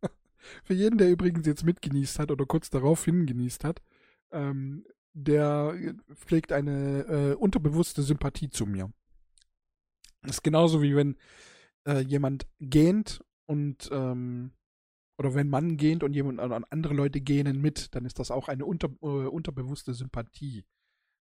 Für 0.64 0.74
jeden, 0.74 0.98
der 0.98 1.10
übrigens 1.10 1.46
jetzt 1.46 1.64
mitgenießt 1.64 2.18
hat 2.18 2.30
oder 2.30 2.46
kurz 2.46 2.70
darauf 2.70 3.04
hingenießt 3.04 3.64
hat, 3.64 3.82
ähm, 4.32 4.84
der 5.14 5.74
pflegt 6.14 6.52
eine 6.52 7.06
äh, 7.06 7.34
unterbewusste 7.34 8.02
Sympathie 8.02 8.50
zu 8.50 8.66
mir. 8.66 8.92
Das 10.22 10.36
ist 10.36 10.42
genauso 10.42 10.82
wie 10.82 10.96
wenn 10.96 11.16
äh, 11.86 12.00
jemand 12.00 12.46
gähnt 12.60 13.24
und 13.46 13.88
ähm, 13.92 14.52
oder 15.18 15.34
wenn 15.34 15.48
man 15.48 15.76
gähnt 15.76 16.04
und 16.04 16.14
jemand 16.14 16.40
andere 16.40 16.94
Leute 16.94 17.20
gähnen 17.20 17.60
mit, 17.60 17.94
dann 17.94 18.04
ist 18.04 18.20
das 18.20 18.30
auch 18.30 18.48
eine 18.48 18.64
unter, 18.64 18.88
äh, 19.02 19.26
unterbewusste 19.26 19.92
Sympathie. 19.92 20.64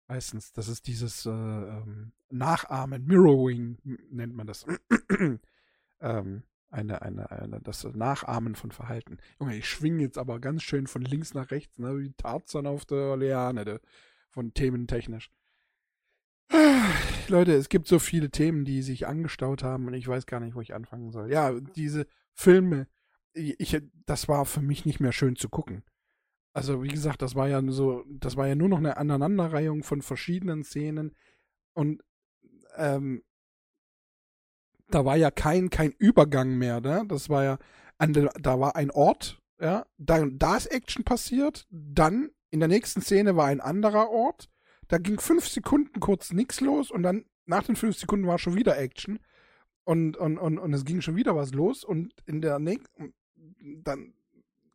Meistens, 0.07 0.53
das 0.53 0.67
ist 0.69 0.87
dieses 0.87 1.25
äh, 1.25 1.31
ähm, 1.31 2.13
Nachahmen, 2.29 3.05
Mirroring 3.05 3.77
nennt 4.09 4.35
man 4.35 4.47
das. 4.47 4.65
ähm, 5.99 6.43
eine, 6.69 7.01
eine, 7.01 7.31
eine, 7.31 7.59
das 7.61 7.83
Nachahmen 7.85 8.55
von 8.55 8.71
Verhalten. 8.71 9.17
Junge, 9.39 9.57
ich 9.57 9.67
schwinge 9.67 10.03
jetzt 10.03 10.17
aber 10.17 10.39
ganz 10.39 10.63
schön 10.63 10.87
von 10.87 11.01
links 11.01 11.33
nach 11.33 11.49
rechts, 11.49 11.79
ne, 11.79 11.97
wie 11.97 12.13
Tarzan 12.13 12.67
auf 12.67 12.85
der 12.85 13.17
Leane, 13.17 13.65
de, 13.65 13.79
von 14.29 14.53
thementechnisch. 14.53 15.31
Leute, 17.27 17.53
es 17.53 17.67
gibt 17.69 17.87
so 17.87 17.99
viele 17.99 18.29
Themen, 18.29 18.63
die 18.63 18.81
sich 18.81 19.07
angestaut 19.07 19.63
haben 19.63 19.87
und 19.87 19.93
ich 19.93 20.07
weiß 20.07 20.27
gar 20.27 20.39
nicht, 20.39 20.55
wo 20.55 20.61
ich 20.61 20.73
anfangen 20.73 21.11
soll. 21.11 21.31
Ja, 21.31 21.51
diese 21.59 22.07
Filme, 22.33 22.87
ich, 23.37 23.81
das 24.05 24.27
war 24.27 24.45
für 24.45 24.61
mich 24.61 24.85
nicht 24.85 24.99
mehr 24.99 25.11
schön 25.11 25.35
zu 25.35 25.49
gucken. 25.49 25.83
Also, 26.53 26.81
wie 26.83 26.87
gesagt, 26.87 27.21
das 27.21 27.35
war 27.35 27.47
ja 27.47 27.61
so, 27.67 28.03
das 28.09 28.35
war 28.35 28.47
ja 28.47 28.55
nur 28.55 28.69
noch 28.69 28.79
eine 28.79 28.97
Aneinanderreihung 28.97 29.83
von 29.83 30.01
verschiedenen 30.01 30.63
Szenen 30.63 31.15
und 31.73 32.03
ähm, 32.75 33.23
da 34.89 35.05
war 35.05 35.17
ja 35.17 35.31
kein, 35.31 35.69
kein 35.69 35.91
Übergang 35.91 36.57
mehr, 36.57 36.81
ne? 36.81 37.05
Das 37.07 37.29
war 37.29 37.43
ja, 37.43 37.57
an 37.97 38.13
da 38.13 38.59
war 38.59 38.75
ein 38.75 38.91
Ort, 38.91 39.41
ja, 39.59 39.85
da, 39.97 40.25
da 40.25 40.57
ist 40.57 40.67
Action 40.67 41.03
passiert, 41.03 41.67
dann 41.69 42.31
in 42.49 42.59
der 42.59 42.69
nächsten 42.69 43.01
Szene 43.01 43.35
war 43.35 43.47
ein 43.47 43.61
anderer 43.61 44.09
Ort, 44.09 44.49
da 44.87 44.97
ging 44.97 45.19
fünf 45.19 45.47
Sekunden 45.47 45.99
kurz 45.99 46.31
nichts 46.31 46.61
los 46.61 46.91
und 46.91 47.03
dann 47.03 47.25
nach 47.45 47.63
den 47.63 47.75
fünf 47.75 47.97
Sekunden 47.97 48.27
war 48.27 48.39
schon 48.39 48.55
wieder 48.55 48.77
Action 48.77 49.19
und, 49.83 50.17
und, 50.17 50.37
und, 50.37 50.57
und 50.57 50.73
es 50.73 50.85
ging 50.85 51.01
schon 51.01 51.15
wieder 51.15 51.35
was 51.35 51.53
los 51.53 51.83
und 51.83 52.13
in 52.25 52.41
der 52.41 52.59
nächsten, 52.59 53.13
dann 53.83 54.13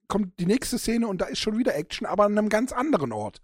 kommt 0.08 0.38
die 0.38 0.46
nächste 0.46 0.78
Szene 0.78 1.08
und 1.08 1.20
da 1.20 1.26
ist 1.26 1.38
schon 1.38 1.58
wieder 1.58 1.74
Action, 1.74 2.06
aber 2.06 2.24
an 2.24 2.36
einem 2.36 2.48
ganz 2.48 2.72
anderen 2.72 3.12
Ort. 3.12 3.40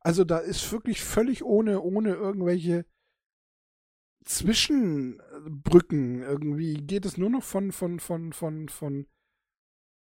Also 0.00 0.24
da 0.24 0.38
ist 0.38 0.70
wirklich 0.70 1.02
völlig 1.02 1.44
ohne, 1.44 1.80
ohne 1.80 2.14
irgendwelche 2.14 2.84
Zwischenbrücken 4.24 6.22
irgendwie 6.22 6.74
geht 6.74 7.04
es 7.04 7.16
nur 7.16 7.30
noch 7.30 7.42
von, 7.42 7.72
von, 7.72 8.00
von, 8.00 8.32
von, 8.32 8.68
von 8.68 9.06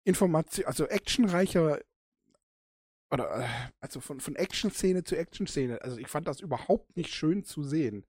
Information, 0.03 0.65
also 0.67 0.85
actionreicher 0.85 1.79
oder 3.09 3.39
äh, 3.39 3.47
also 3.79 4.01
von, 4.01 4.19
von 4.19 4.35
Action-Szene 4.35 5.03
zu 5.03 5.15
Action-Szene. 5.15 5.81
Also 5.81 5.97
ich 5.97 6.07
fand 6.07 6.27
das 6.27 6.41
überhaupt 6.41 6.97
nicht 6.97 7.13
schön 7.13 7.43
zu 7.43 7.63
sehen. 7.63 8.05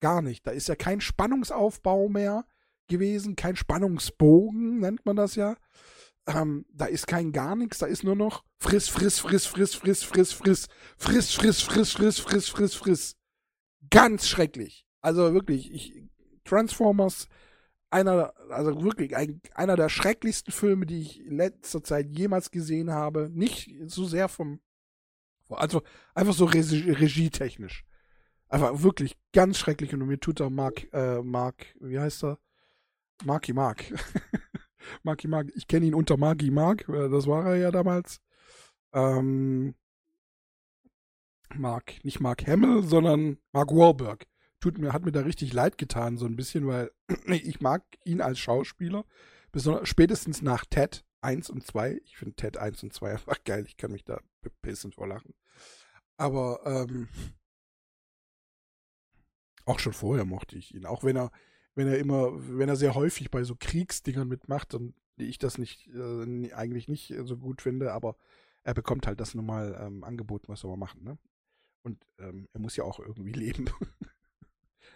Gar 0.00 0.22
nicht. 0.22 0.46
Da 0.46 0.52
ist 0.52 0.68
ja 0.68 0.76
kein 0.76 1.00
Spannungsaufbau 1.00 2.08
mehr 2.08 2.46
gewesen, 2.88 3.36
kein 3.36 3.56
Spannungsbogen, 3.56 4.80
nennt 4.80 5.04
man 5.06 5.16
das 5.16 5.34
ja. 5.34 5.56
Ähm, 6.26 6.66
da 6.72 6.86
ist 6.86 7.06
kein 7.06 7.32
gar 7.32 7.56
nichts, 7.56 7.78
da 7.78 7.86
ist 7.86 8.04
nur 8.04 8.16
noch 8.16 8.44
friss, 8.58 8.88
friss, 8.88 9.18
friss, 9.18 9.46
friss, 9.46 9.74
friss, 9.74 10.02
friss, 10.02 10.32
friss, 10.34 10.68
friss, 10.98 11.32
friss, 11.32 11.62
friss, 11.62 11.92
friss, 11.92 12.18
friss, 12.18 12.48
friss, 12.48 12.74
friss. 12.74 13.16
Ganz 13.90 14.28
schrecklich. 14.28 14.84
Also 15.00 15.32
wirklich, 15.32 15.72
ich, 15.72 16.02
Transformers, 16.44 17.28
einer, 17.90 18.34
also 18.50 18.82
wirklich 18.82 19.16
ein, 19.16 19.40
einer 19.54 19.76
der 19.76 19.88
schrecklichsten 19.88 20.52
Filme, 20.52 20.86
die 20.86 21.00
ich 21.00 21.24
in 21.24 21.36
letzter 21.36 21.82
Zeit 21.82 22.08
jemals 22.10 22.50
gesehen 22.50 22.90
habe. 22.90 23.30
Nicht 23.32 23.70
so 23.86 24.04
sehr 24.04 24.28
vom, 24.28 24.60
also 25.48 25.82
einfach 26.14 26.34
so 26.34 26.44
regie, 26.44 26.90
regietechnisch. 26.90 27.84
Einfach 28.48 28.82
wirklich 28.82 29.16
ganz 29.32 29.58
schrecklich 29.58 29.94
und 29.94 30.06
mir 30.06 30.20
tut 30.20 30.40
er 30.40 30.50
Mark, 30.50 30.92
äh, 30.92 31.22
Mark, 31.22 31.66
wie 31.80 31.98
heißt 31.98 32.24
er? 32.24 32.38
Marky 33.24 33.52
Mark. 33.52 33.84
Marky 35.02 35.28
Mark. 35.28 35.48
Ich 35.54 35.66
kenne 35.66 35.86
ihn 35.86 35.94
unter 35.94 36.16
Marky 36.16 36.50
Mark, 36.50 36.88
äh, 36.88 37.08
das 37.08 37.26
war 37.26 37.46
er 37.46 37.56
ja 37.56 37.70
damals. 37.70 38.20
Ähm, 38.92 39.74
Mark, 41.54 42.04
nicht 42.04 42.20
Mark 42.20 42.46
Hamill, 42.46 42.82
sondern 42.82 43.38
Mark 43.52 43.70
Wahlberg. 43.70 44.26
Tut 44.60 44.78
mir, 44.78 44.92
hat 44.92 45.04
mir 45.04 45.12
da 45.12 45.20
richtig 45.20 45.52
leid 45.52 45.78
getan, 45.78 46.18
so 46.18 46.26
ein 46.26 46.36
bisschen, 46.36 46.66
weil 46.66 46.90
ich 47.26 47.60
mag 47.60 47.84
ihn 48.04 48.20
als 48.20 48.38
Schauspieler. 48.38 49.04
Besonders, 49.52 49.88
spätestens 49.88 50.42
nach 50.42 50.64
Ted 50.64 51.04
1 51.20 51.50
und 51.50 51.66
2. 51.66 52.00
Ich 52.04 52.16
finde 52.16 52.34
Ted 52.34 52.56
1 52.56 52.82
und 52.82 52.92
2 52.92 53.12
einfach 53.12 53.44
geil. 53.44 53.64
Ich 53.66 53.76
kann 53.76 53.92
mich 53.92 54.04
da 54.04 54.20
bepissen 54.42 54.92
vor 54.92 55.06
Lachen. 55.06 55.34
Aber 56.16 56.60
ähm, 56.64 57.08
auch 59.64 59.78
schon 59.78 59.92
vorher 59.92 60.24
mochte 60.24 60.56
ich 60.56 60.74
ihn. 60.74 60.86
Auch 60.86 61.04
wenn 61.04 61.16
er 61.16 61.30
wenn 61.78 61.86
er 61.86 62.00
immer, 62.00 62.32
wenn 62.58 62.68
er 62.68 62.74
sehr 62.74 62.96
häufig 62.96 63.30
bei 63.30 63.44
so 63.44 63.54
Kriegsdingern 63.54 64.26
mitmacht 64.26 64.74
und 64.74 64.96
ich 65.16 65.38
das 65.38 65.58
nicht, 65.58 65.88
äh, 65.94 66.52
eigentlich 66.52 66.88
nicht 66.88 67.14
so 67.22 67.36
gut 67.36 67.62
finde, 67.62 67.92
aber 67.92 68.16
er 68.64 68.74
bekommt 68.74 69.06
halt 69.06 69.20
das 69.20 69.36
normal 69.36 69.78
ähm, 69.80 70.02
angeboten, 70.02 70.48
was 70.48 70.58
soll 70.58 70.72
man 70.72 70.80
machen, 70.80 71.04
ne? 71.04 71.18
Und 71.84 72.04
ähm, 72.18 72.48
er 72.52 72.58
muss 72.58 72.74
ja 72.74 72.82
auch 72.82 72.98
irgendwie 72.98 73.30
leben. 73.44 73.70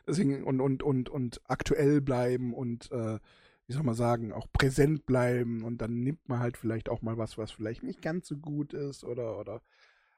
Deswegen 0.09 0.43
und, 0.43 0.61
und, 0.61 0.83
und, 0.83 1.09
und 1.09 1.41
aktuell 1.45 2.01
bleiben 2.01 2.53
und 2.53 2.91
äh, 2.91 3.21
wie 3.69 3.73
soll 3.73 3.85
man 3.85 3.95
sagen, 3.95 4.33
auch 4.33 4.49
präsent 4.53 5.07
bleiben 5.07 5.63
und 5.63 5.79
dann 5.79 6.03
nimmt 6.03 6.29
man 6.29 6.41
halt 6.41 6.57
vielleicht 6.57 6.89
auch 6.89 7.01
mal 7.01 7.17
was, 7.17 7.39
was 7.39 7.53
vielleicht 7.53 7.85
nicht 7.85 8.03
ganz 8.03 8.27
so 8.27 8.37
gut 8.37 8.75
ist 8.75 9.05
oder, 9.05 9.39
oder 9.39 9.63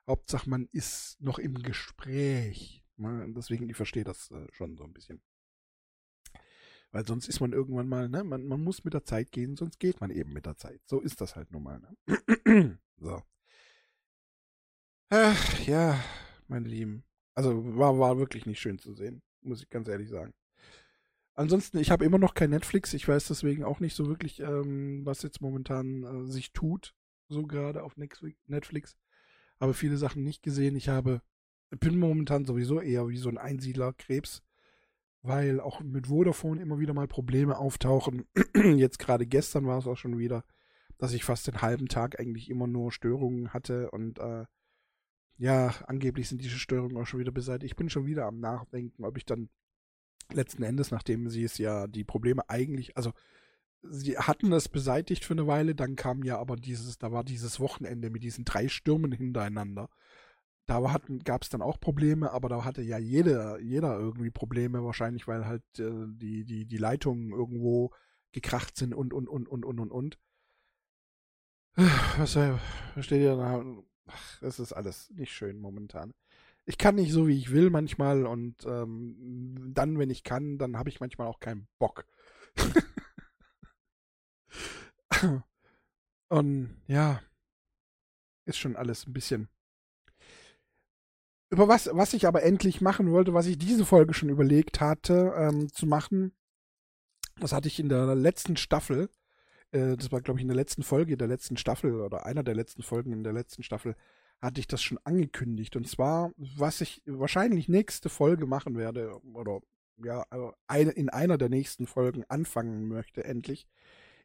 Hauptsache 0.09 0.49
man 0.49 0.67
ist 0.73 1.21
noch 1.21 1.39
im 1.39 1.57
Gespräch. 1.57 2.83
Ne? 2.97 3.31
Deswegen, 3.37 3.69
ich 3.69 3.77
verstehe 3.77 4.05
das 4.05 4.31
äh, 4.31 4.47
schon 4.51 4.79
so 4.79 4.85
ein 4.85 4.95
bisschen. 4.95 5.21
Weil 6.95 7.05
sonst 7.05 7.29
ist 7.29 7.41
man 7.41 7.53
irgendwann 7.53 7.89
mal, 7.89 8.09
ne, 8.09 8.23
man, 8.23 8.47
man 8.47 8.63
muss 8.63 8.85
mit 8.85 8.95
der 8.95 9.03
Zeit 9.03 9.33
gehen, 9.33 9.57
sonst 9.57 9.81
geht 9.81 10.01
man 10.01 10.13
eben 10.13 10.33
mit 10.33 10.47
der 10.47 10.57
Zeit. 10.57 10.81
So 10.87 11.01
ist 11.01 11.21
das 11.21 11.35
halt 11.35 11.51
nun 11.51 11.65
mal, 11.65 11.81
ne? 11.81 12.79
so. 13.01 13.21
Ach, 15.09 15.67
ja, 15.67 15.99
meine 16.47 16.69
Lieben. 16.69 17.03
Also 17.35 17.77
war, 17.77 17.99
war 17.99 18.17
wirklich 18.19 18.47
nicht 18.47 18.61
schön 18.61 18.79
zu 18.79 18.95
sehen, 18.95 19.23
muss 19.41 19.61
ich 19.61 19.69
ganz 19.71 19.89
ehrlich 19.89 20.09
sagen. 20.09 20.35
Ansonsten, 21.35 21.79
ich 21.79 21.91
habe 21.91 22.05
immer 22.05 22.19
noch 22.19 22.35
kein 22.35 22.51
Netflix. 22.51 22.95
Ich 22.95 23.09
weiß 23.09 23.27
deswegen 23.27 23.65
auch 23.65 23.81
nicht 23.81 23.97
so 23.97 24.07
wirklich, 24.07 24.39
ähm, 24.39 25.05
was 25.05 25.23
jetzt 25.23 25.41
momentan 25.41 26.05
äh, 26.05 26.31
sich 26.31 26.53
tut, 26.53 26.95
so 27.29 27.45
gerade 27.45 27.83
auf 27.83 27.97
Netflix. 27.97 28.97
Habe 29.59 29.75
viele 29.75 29.97
Sachen 29.97 30.23
nicht 30.23 30.45
gesehen. 30.45 30.77
Ich 30.77 30.89
habe, 30.89 31.23
bin 31.71 31.99
momentan 31.99 32.45
sowieso 32.45 32.81
eher 32.81 33.09
wie 33.09 33.17
so 33.17 33.31
ein 33.31 33.39
Einsiedlerkrebs 33.39 34.44
weil 35.25 35.59
auch 35.59 35.81
mit 35.81 36.09
Vodafone 36.09 36.61
immer 36.61 36.79
wieder 36.79 36.93
mal 36.93 37.09
Probleme 37.09 37.57
auftauchen. 37.57 38.27
Jetzt 38.55 38.99
gerade 38.99 39.27
gestern 39.27 39.67
war 39.67 39.79
es 39.79 39.87
auch 39.87 39.97
schon 39.97 40.19
wieder, 40.19 40.45
dass 40.99 41.15
ich 41.15 41.25
fast 41.25 41.47
den 41.47 41.63
halben 41.63 41.89
Tag 41.89 42.21
eigentlich 42.21 42.51
immer 42.51 42.67
nur 42.67 42.93
Störungen 42.93 43.55
hatte 43.55 43.91
und 43.91 44.19
äh, 44.19 44.45
ja, 45.39 45.75
angeblich 45.87 46.29
sind 46.29 46.43
diese 46.43 46.59
Störungen 46.59 46.99
auch 46.99 47.07
schon 47.07 47.21
wieder 47.21 47.33
beseitigt. 47.33 47.73
Ich 47.73 47.77
bin 47.77 47.89
schon 47.89 48.05
wieder 48.05 48.27
am 48.27 48.39
Nachdenken, 48.39 49.05
ob 49.05 49.17
ich 49.17 49.25
dann 49.25 49.49
letzten 50.31 50.63
Endes, 50.63 50.91
nachdem 50.91 51.31
sie 51.31 51.43
es 51.43 51.57
ja 51.57 51.87
die 51.87 52.05
Probleme 52.05 52.49
eigentlich, 52.51 52.95
also 52.97 53.13
sie 53.83 54.19
hatten 54.19 54.53
es 54.53 54.69
beseitigt 54.69 55.25
für 55.25 55.33
eine 55.33 55.47
Weile, 55.47 55.75
dann 55.75 55.97
kam 55.97 56.23
ja 56.23 56.39
aber 56.39 56.57
dieses, 56.57 56.99
da 56.99 57.13
war 57.13 57.25
dieses 57.25 57.61
Wochenende 57.61 58.11
mit 58.11 58.23
diesen 58.23 58.45
drei 58.45 58.69
Stürmen 58.69 59.13
hintereinander 59.13 59.89
da 60.67 60.99
gab 61.25 61.43
es 61.43 61.51
dann 61.51 61.63
auch 61.63 61.79
Probleme, 61.79 62.31
aber 62.31 62.49
da 62.49 62.65
hatte 62.65 62.83
ja 62.83 62.99
jeder, 62.99 63.61
jeder 63.61 63.99
irgendwie 63.99 64.31
Probleme 64.31 64.83
wahrscheinlich, 64.83 65.29
weil 65.29 65.47
halt 65.47 65.63
äh, 65.79 66.07
die, 66.09 66.45
die, 66.45 66.67
die 66.67 66.79
Leitungen 66.79 67.33
irgendwo 67.33 67.93
gekracht 68.33 68.77
sind 68.77 68.95
und, 68.95 69.13
und, 69.13 69.29
und, 69.29 69.49
und, 69.49 69.65
und, 69.65 69.81
und, 69.81 69.91
und. 69.91 70.19
Was 72.19 72.37
äh, 72.37 72.57
steht 73.01 73.23
ja 73.23 73.37
da? 73.37 73.65
Ach, 74.07 74.41
das 74.41 74.59
ist 74.59 74.73
alles 74.73 75.11
nicht 75.11 75.33
schön 75.33 75.59
momentan. 75.59 76.15
Ich 76.67 76.79
kann 76.79 76.95
nicht 76.95 77.13
so, 77.13 77.29
wie 77.29 77.37
ich 77.37 77.51
will 77.51 77.69
manchmal 77.69 78.27
und 78.27 78.65
ähm, 78.65 79.73
dann, 79.75 79.99
wenn 79.99 80.09
ich 80.09 80.25
kann, 80.25 80.57
dann 80.57 80.79
habe 80.79 80.89
ich 80.89 81.01
manchmal 81.01 81.27
auch 81.27 81.41
keinen 81.41 81.69
Bock. 81.79 82.07
und 86.29 86.81
ja, 86.87 87.21
ist 88.47 88.59
schon 88.59 88.77
alles 88.77 89.07
ein 89.07 89.13
bisschen 89.13 89.49
über 91.51 91.69
was, 91.69 91.89
was 91.93 92.15
ich 92.15 92.27
aber 92.27 92.43
endlich 92.43 92.81
machen 92.81 93.11
wollte, 93.11 93.35
was 93.35 93.47
ich 93.47 93.59
diese 93.59 93.85
Folge 93.85 94.15
schon 94.15 94.29
überlegt 94.29 94.81
hatte 94.81 95.35
ähm, 95.37 95.73
zu 95.73 95.87
machen, 95.87 96.33
das 97.39 97.53
hatte 97.53 97.69
ich 97.69 97.79
in 97.79 97.89
der 97.89 98.15
letzten 98.15 98.57
Staffel, 98.57 99.09
äh, 99.73 99.97
das 99.97 100.11
war 100.13 100.21
glaube 100.21 100.39
ich 100.39 100.43
in 100.43 100.49
der 100.49 100.57
letzten 100.57 100.83
Folge 100.83 101.17
der 101.17 101.29
letzten 101.29 101.57
Staffel 101.57 102.01
oder 102.01 102.27
einer 102.27 102.43
der 102.43 102.55
letzten 102.55 102.83
Folgen 102.83 103.13
in 103.13 103.25
der 103.25 103.33
letzten 103.33 103.63
Staffel, 103.63 103.95
hatte 104.41 104.61
ich 104.61 104.67
das 104.67 104.83
schon 104.83 104.99
angekündigt. 105.05 105.75
Und 105.77 105.89
zwar, 105.89 106.33
was 106.37 106.81
ich 106.81 107.03
wahrscheinlich 107.07 107.69
nächste 107.69 108.09
Folge 108.09 108.47
machen 108.47 108.77
werde, 108.77 109.19
oder 109.33 109.61
ja, 110.03 110.25
also 110.31 110.53
in 110.69 111.09
einer 111.09 111.39
der 111.39 111.49
nächsten 111.49 111.87
Folgen 111.87 112.25
anfangen 112.29 112.89
möchte, 112.89 113.25
endlich, 113.25 113.67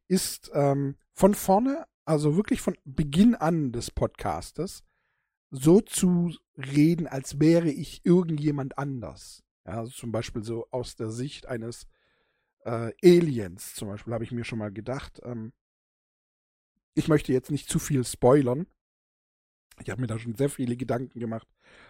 ist 0.07 0.51
ähm, 0.53 0.95
von 1.13 1.35
vorne, 1.35 1.85
also 2.05 2.35
wirklich 2.35 2.61
von 2.61 2.75
Beginn 2.85 3.35
an 3.35 3.71
des 3.71 3.91
Podcastes, 3.91 4.83
so 5.51 5.81
zu 5.81 6.35
reden, 6.57 7.07
als 7.07 7.39
wäre 7.39 7.69
ich 7.69 8.05
irgendjemand 8.05 8.77
anders. 8.77 9.43
Ja, 9.65 9.79
also 9.79 9.91
zum 9.91 10.11
Beispiel 10.11 10.43
so 10.43 10.67
aus 10.71 10.95
der 10.95 11.09
Sicht 11.09 11.47
eines 11.47 11.87
äh, 12.65 12.91
Aliens, 13.03 13.73
zum 13.75 13.89
Beispiel, 13.89 14.13
habe 14.13 14.23
ich 14.23 14.31
mir 14.31 14.43
schon 14.43 14.59
mal 14.59 14.71
gedacht. 14.71 15.19
Ähm, 15.23 15.53
ich 16.93 17.07
möchte 17.07 17.33
jetzt 17.33 17.51
nicht 17.51 17.69
zu 17.69 17.79
viel 17.79 18.03
spoilern. 18.03 18.67
Ich 19.81 19.89
habe 19.89 20.01
mir 20.01 20.07
da 20.07 20.19
schon 20.19 20.35
sehr 20.35 20.49
viele 20.49 20.75
Gedanken 20.75 21.19
gemacht, 21.19 21.47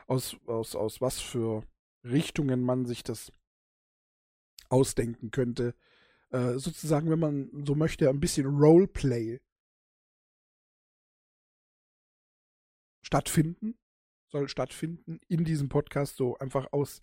aus, 0.07 0.37
aus, 0.45 0.75
aus 0.75 1.01
was 1.01 1.19
für 1.19 1.63
Richtungen 2.03 2.61
man 2.61 2.85
sich 2.85 3.03
das 3.03 3.31
ausdenken 4.69 5.31
könnte. 5.31 5.73
Äh, 6.29 6.59
sozusagen, 6.59 7.09
wenn 7.09 7.19
man 7.19 7.49
so 7.65 7.73
möchte, 7.73 8.09
ein 8.09 8.19
bisschen 8.19 8.45
Roleplay 8.45 9.39
stattfinden, 13.09 13.75
soll 14.27 14.47
stattfinden 14.49 15.19
in 15.27 15.43
diesem 15.43 15.67
Podcast, 15.67 16.15
so 16.15 16.37
einfach 16.37 16.71
aus 16.71 17.01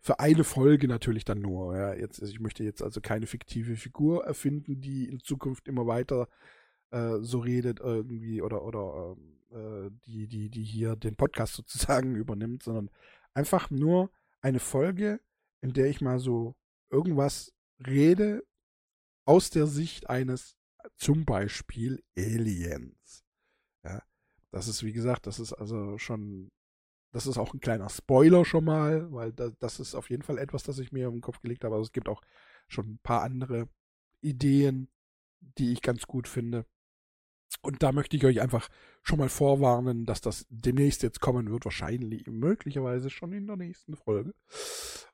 für 0.00 0.18
eine 0.18 0.44
Folge 0.44 0.88
natürlich 0.88 1.26
dann 1.26 1.40
nur. 1.42 1.76
Ja, 1.76 1.94
jetzt, 1.94 2.22
ich 2.22 2.40
möchte 2.40 2.64
jetzt 2.64 2.82
also 2.82 3.02
keine 3.02 3.26
fiktive 3.26 3.76
Figur 3.76 4.24
erfinden, 4.24 4.80
die 4.80 5.06
in 5.06 5.20
Zukunft 5.20 5.68
immer 5.68 5.86
weiter 5.86 6.26
äh, 6.90 7.18
so 7.20 7.40
redet 7.40 7.80
irgendwie 7.80 8.40
oder 8.40 8.64
oder 8.64 9.14
äh, 9.50 9.90
die 10.06 10.26
die 10.26 10.48
die 10.48 10.64
hier 10.64 10.96
den 10.96 11.16
Podcast 11.16 11.52
sozusagen 11.60 12.16
übernimmt, 12.16 12.62
sondern 12.62 12.90
einfach 13.34 13.70
nur 13.70 14.10
eine 14.40 14.58
Folge, 14.58 15.20
in 15.60 15.74
der 15.74 15.86
ich 15.88 16.00
mal 16.00 16.18
so 16.18 16.56
irgendwas 16.90 17.52
rede 17.86 18.42
aus 19.26 19.50
der 19.50 19.66
Sicht 19.66 20.08
eines 20.08 20.56
zum 20.96 21.26
Beispiel 21.26 22.02
Aliens. 22.16 23.21
Das 24.52 24.68
ist, 24.68 24.84
wie 24.84 24.92
gesagt, 24.92 25.26
das 25.26 25.40
ist 25.40 25.52
also 25.52 25.98
schon, 25.98 26.50
das 27.12 27.26
ist 27.26 27.38
auch 27.38 27.54
ein 27.54 27.60
kleiner 27.60 27.88
Spoiler 27.88 28.44
schon 28.44 28.64
mal, 28.64 29.10
weil 29.12 29.32
da, 29.32 29.50
das 29.58 29.80
ist 29.80 29.94
auf 29.94 30.10
jeden 30.10 30.22
Fall 30.22 30.38
etwas, 30.38 30.62
das 30.62 30.78
ich 30.78 30.92
mir 30.92 31.08
im 31.08 31.20
Kopf 31.20 31.40
gelegt 31.40 31.64
habe. 31.64 31.74
Also 31.74 31.86
es 31.86 31.92
gibt 31.92 32.08
auch 32.08 32.22
schon 32.68 32.86
ein 32.86 32.98
paar 33.02 33.22
andere 33.22 33.68
Ideen, 34.20 34.88
die 35.40 35.72
ich 35.72 35.82
ganz 35.82 36.06
gut 36.06 36.28
finde. 36.28 36.66
Und 37.60 37.82
da 37.82 37.92
möchte 37.92 38.16
ich 38.16 38.24
euch 38.24 38.40
einfach 38.40 38.68
schon 39.02 39.18
mal 39.18 39.28
vorwarnen, 39.28 40.06
dass 40.06 40.20
das 40.20 40.46
demnächst 40.48 41.02
jetzt 41.02 41.20
kommen 41.20 41.50
wird, 41.50 41.64
wahrscheinlich, 41.64 42.26
möglicherweise 42.26 43.10
schon 43.10 43.32
in 43.32 43.46
der 43.46 43.56
nächsten 43.56 43.96
Folge. 43.96 44.34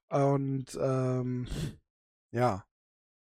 Und 0.08 0.78
ähm, 0.80 1.46
ja, 2.30 2.64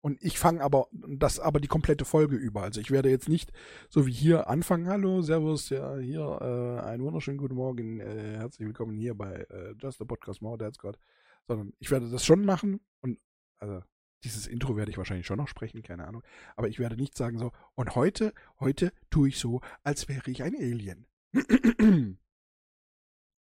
und 0.06 0.22
ich 0.22 0.38
fange 0.38 0.62
aber 0.62 0.88
das 0.92 1.40
aber 1.40 1.60
die 1.60 1.68
komplette 1.68 2.06
Folge 2.06 2.36
über. 2.36 2.62
Also 2.62 2.80
ich 2.80 2.92
werde 2.92 3.10
jetzt 3.10 3.28
nicht 3.28 3.52
so 3.90 4.06
wie 4.06 4.12
hier 4.12 4.48
anfangen, 4.48 4.88
hallo, 4.88 5.24
servus, 5.24 5.70
ja, 5.70 5.98
hier, 5.98 6.22
äh, 6.22 6.86
einen 6.86 7.02
wunderschönen 7.02 7.40
guten 7.40 7.56
Morgen, 7.56 8.02
äh, 8.02 8.36
herzlich 8.38 8.68
willkommen 8.68 8.96
hier 8.98 9.16
bei 9.16 9.48
äh, 9.50 9.74
Just 9.80 10.00
a 10.04 10.06
Podcast 10.06 10.44
More, 10.44 10.60
Dad's 10.60 10.78
God. 10.78 11.00
Sondern 11.48 11.74
ich 11.80 11.90
werde 11.90 12.08
das 12.12 12.24
schon 12.24 12.46
machen 12.46 12.82
und 13.02 13.18
also 13.58 13.82
dieses 14.24 14.46
Intro 14.46 14.78
werde 14.78 14.92
ich 14.92 15.00
wahrscheinlich 15.00 15.26
schon 15.26 15.40
noch 15.40 15.48
sprechen, 15.48 15.82
keine 15.82 16.06
Ahnung. 16.06 16.22
Aber 16.56 16.68
ich 16.68 16.78
werde 16.78 16.98
nicht 16.98 17.18
sagen 17.18 17.40
so, 17.40 17.52
und 17.74 17.96
heute, 17.96 18.32
heute 18.60 18.94
tue 19.10 19.30
ich 19.30 19.40
so, 19.40 19.62
als 19.82 20.08
wäre 20.08 20.30
ich 20.30 20.44
ein 20.44 20.54
Alien. 20.54 21.08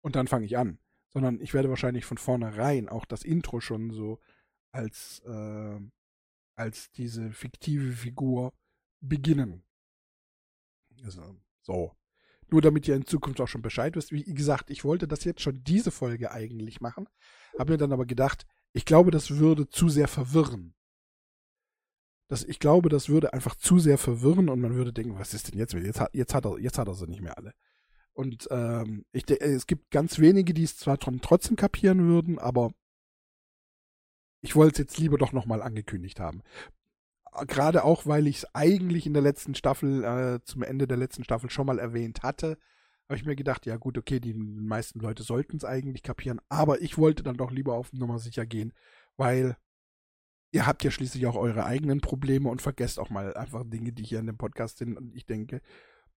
und 0.02 0.16
dann 0.16 0.26
fange 0.26 0.46
ich 0.46 0.58
an. 0.58 0.80
Sondern 1.12 1.40
ich 1.40 1.54
werde 1.54 1.68
wahrscheinlich 1.68 2.04
von 2.04 2.18
vornherein 2.18 2.88
auch 2.88 3.04
das 3.04 3.22
Intro 3.22 3.60
schon 3.60 3.92
so 3.92 4.18
als 4.72 5.20
äh, 5.20 5.78
als 6.58 6.90
diese 6.90 7.30
fiktive 7.30 7.92
Figur 7.92 8.52
beginnen. 9.00 9.62
Also, 11.04 11.36
so. 11.62 11.92
Nur 12.50 12.62
damit 12.62 12.88
ihr 12.88 12.96
in 12.96 13.06
Zukunft 13.06 13.40
auch 13.40 13.48
schon 13.48 13.62
Bescheid 13.62 13.94
wisst. 13.94 14.10
Wie 14.10 14.24
gesagt, 14.24 14.70
ich 14.70 14.84
wollte 14.84 15.06
das 15.06 15.24
jetzt 15.24 15.42
schon 15.42 15.62
diese 15.64 15.90
Folge 15.90 16.30
eigentlich 16.30 16.80
machen, 16.80 17.06
habe 17.58 17.72
mir 17.72 17.78
dann 17.78 17.92
aber 17.92 18.06
gedacht, 18.06 18.46
ich 18.72 18.84
glaube, 18.84 19.10
das 19.10 19.30
würde 19.32 19.68
zu 19.68 19.88
sehr 19.88 20.08
verwirren. 20.08 20.74
Das, 22.28 22.44
ich 22.44 22.58
glaube, 22.58 22.88
das 22.88 23.08
würde 23.08 23.32
einfach 23.32 23.54
zu 23.54 23.78
sehr 23.78 23.98
verwirren 23.98 24.48
und 24.48 24.60
man 24.60 24.74
würde 24.74 24.92
denken, 24.92 25.18
was 25.18 25.34
ist 25.34 25.50
denn 25.50 25.58
jetzt? 25.58 25.72
Jetzt 25.74 26.00
hat, 26.00 26.14
jetzt 26.14 26.34
hat, 26.34 26.44
er, 26.44 26.58
jetzt 26.58 26.78
hat 26.78 26.88
er 26.88 26.94
sie 26.94 27.06
nicht 27.06 27.22
mehr 27.22 27.38
alle. 27.38 27.54
Und 28.12 28.48
ähm, 28.50 29.04
ich, 29.12 29.30
es 29.30 29.66
gibt 29.66 29.90
ganz 29.90 30.18
wenige, 30.18 30.52
die 30.52 30.64
es 30.64 30.76
zwar 30.76 30.98
trotzdem 30.98 31.56
kapieren 31.56 32.06
würden, 32.06 32.38
aber 32.38 32.72
ich 34.40 34.56
wollte 34.56 34.72
es 34.72 34.78
jetzt 34.78 34.98
lieber 34.98 35.18
doch 35.18 35.32
nochmal 35.32 35.62
angekündigt 35.62 36.20
haben. 36.20 36.42
Gerade 37.46 37.84
auch, 37.84 38.06
weil 38.06 38.26
ich 38.26 38.38
es 38.38 38.54
eigentlich 38.54 39.06
in 39.06 39.12
der 39.12 39.22
letzten 39.22 39.54
Staffel, 39.54 40.04
äh, 40.04 40.40
zum 40.44 40.62
Ende 40.62 40.86
der 40.86 40.96
letzten 40.96 41.24
Staffel 41.24 41.50
schon 41.50 41.66
mal 41.66 41.78
erwähnt 41.78 42.22
hatte, 42.22 42.58
habe 43.08 43.16
ich 43.16 43.24
mir 43.24 43.36
gedacht, 43.36 43.64
ja 43.66 43.76
gut, 43.76 43.96
okay, 43.96 44.20
die 44.20 44.34
meisten 44.34 45.00
Leute 45.00 45.22
sollten 45.22 45.56
es 45.56 45.64
eigentlich 45.64 46.02
kapieren, 46.02 46.40
aber 46.48 46.82
ich 46.82 46.98
wollte 46.98 47.22
dann 47.22 47.36
doch 47.36 47.50
lieber 47.50 47.74
auf 47.74 47.92
Nummer 47.92 48.18
sicher 48.18 48.44
gehen, 48.44 48.74
weil 49.16 49.56
ihr 50.52 50.66
habt 50.66 50.84
ja 50.84 50.90
schließlich 50.90 51.26
auch 51.26 51.36
eure 51.36 51.64
eigenen 51.64 52.00
Probleme 52.00 52.48
und 52.48 52.62
vergesst 52.62 52.98
auch 52.98 53.10
mal 53.10 53.34
einfach 53.34 53.64
Dinge, 53.64 53.92
die 53.92 54.04
hier 54.04 54.18
in 54.18 54.26
dem 54.26 54.38
Podcast 54.38 54.78
sind. 54.78 54.96
Und 54.96 55.14
ich 55.14 55.26
denke, 55.26 55.60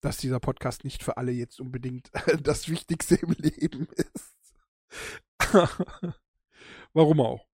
dass 0.02 0.18
dieser 0.18 0.40
Podcast 0.40 0.84
nicht 0.84 1.04
für 1.04 1.18
alle 1.18 1.32
jetzt 1.32 1.60
unbedingt 1.60 2.12
das 2.44 2.70
Wichtigste 2.70 3.16
im 3.16 3.32
Leben 3.38 3.88
ist. 3.96 4.54
Warum 6.94 7.20
auch? 7.22 7.51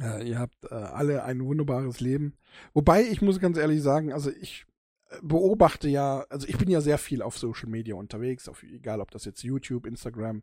Äh, 0.00 0.28
ihr 0.28 0.38
habt 0.38 0.64
äh, 0.64 0.74
alle 0.74 1.24
ein 1.24 1.44
wunderbares 1.44 2.00
Leben. 2.00 2.34
Wobei, 2.72 3.02
ich 3.02 3.22
muss 3.22 3.40
ganz 3.40 3.58
ehrlich 3.58 3.82
sagen, 3.82 4.12
also 4.12 4.30
ich 4.30 4.66
äh, 5.10 5.16
beobachte 5.22 5.88
ja, 5.88 6.24
also 6.30 6.46
ich 6.46 6.58
bin 6.58 6.70
ja 6.70 6.80
sehr 6.80 6.98
viel 6.98 7.22
auf 7.22 7.38
Social 7.38 7.68
Media 7.68 7.94
unterwegs, 7.94 8.48
auf, 8.48 8.62
egal 8.62 9.00
ob 9.00 9.10
das 9.10 9.24
jetzt 9.24 9.42
YouTube, 9.42 9.86
Instagram, 9.86 10.42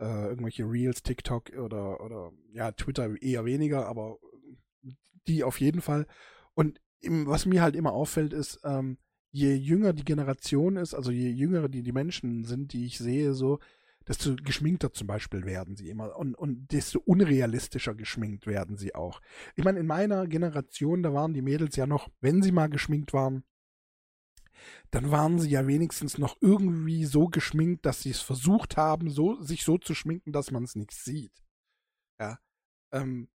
äh, 0.00 0.28
irgendwelche 0.28 0.64
Reels, 0.64 1.02
TikTok 1.02 1.50
oder, 1.58 2.00
oder 2.00 2.32
ja, 2.52 2.72
Twitter 2.72 3.20
eher 3.20 3.44
weniger, 3.44 3.86
aber 3.86 4.18
die 5.26 5.44
auf 5.44 5.60
jeden 5.60 5.80
Fall. 5.80 6.06
Und 6.54 6.80
im, 7.00 7.26
was 7.26 7.46
mir 7.46 7.62
halt 7.62 7.76
immer 7.76 7.92
auffällt, 7.92 8.32
ist, 8.32 8.60
ähm, 8.64 8.98
je 9.30 9.54
jünger 9.54 9.92
die 9.92 10.04
Generation 10.04 10.76
ist, 10.76 10.94
also 10.94 11.10
je 11.10 11.28
jünger 11.28 11.68
die, 11.68 11.82
die 11.82 11.92
Menschen 11.92 12.44
sind, 12.44 12.72
die 12.72 12.86
ich 12.86 12.98
sehe, 12.98 13.34
so, 13.34 13.58
desto 14.08 14.36
geschminkter 14.36 14.92
zum 14.92 15.06
Beispiel 15.06 15.44
werden 15.44 15.76
sie 15.76 15.90
immer 15.90 16.16
und, 16.16 16.34
und 16.34 16.72
desto 16.72 16.98
unrealistischer 17.00 17.94
geschminkt 17.94 18.46
werden 18.46 18.76
sie 18.76 18.94
auch. 18.94 19.20
Ich 19.54 19.64
meine, 19.64 19.78
in 19.78 19.86
meiner 19.86 20.26
Generation, 20.26 21.02
da 21.02 21.12
waren 21.12 21.34
die 21.34 21.42
Mädels 21.42 21.76
ja 21.76 21.86
noch, 21.86 22.08
wenn 22.20 22.42
sie 22.42 22.52
mal 22.52 22.68
geschminkt 22.68 23.12
waren, 23.12 23.44
dann 24.90 25.10
waren 25.10 25.38
sie 25.38 25.50
ja 25.50 25.66
wenigstens 25.66 26.18
noch 26.18 26.36
irgendwie 26.40 27.04
so 27.04 27.28
geschminkt, 27.28 27.86
dass 27.86 28.02
sie 28.02 28.10
es 28.10 28.20
versucht 28.20 28.76
haben, 28.76 29.10
so, 29.10 29.40
sich 29.40 29.64
so 29.64 29.78
zu 29.78 29.94
schminken, 29.94 30.32
dass 30.32 30.50
man 30.50 30.64
es 30.64 30.74
nicht 30.74 30.92
sieht. 30.92 31.44
Ja. 32.18 32.38
Ähm, 32.92 33.28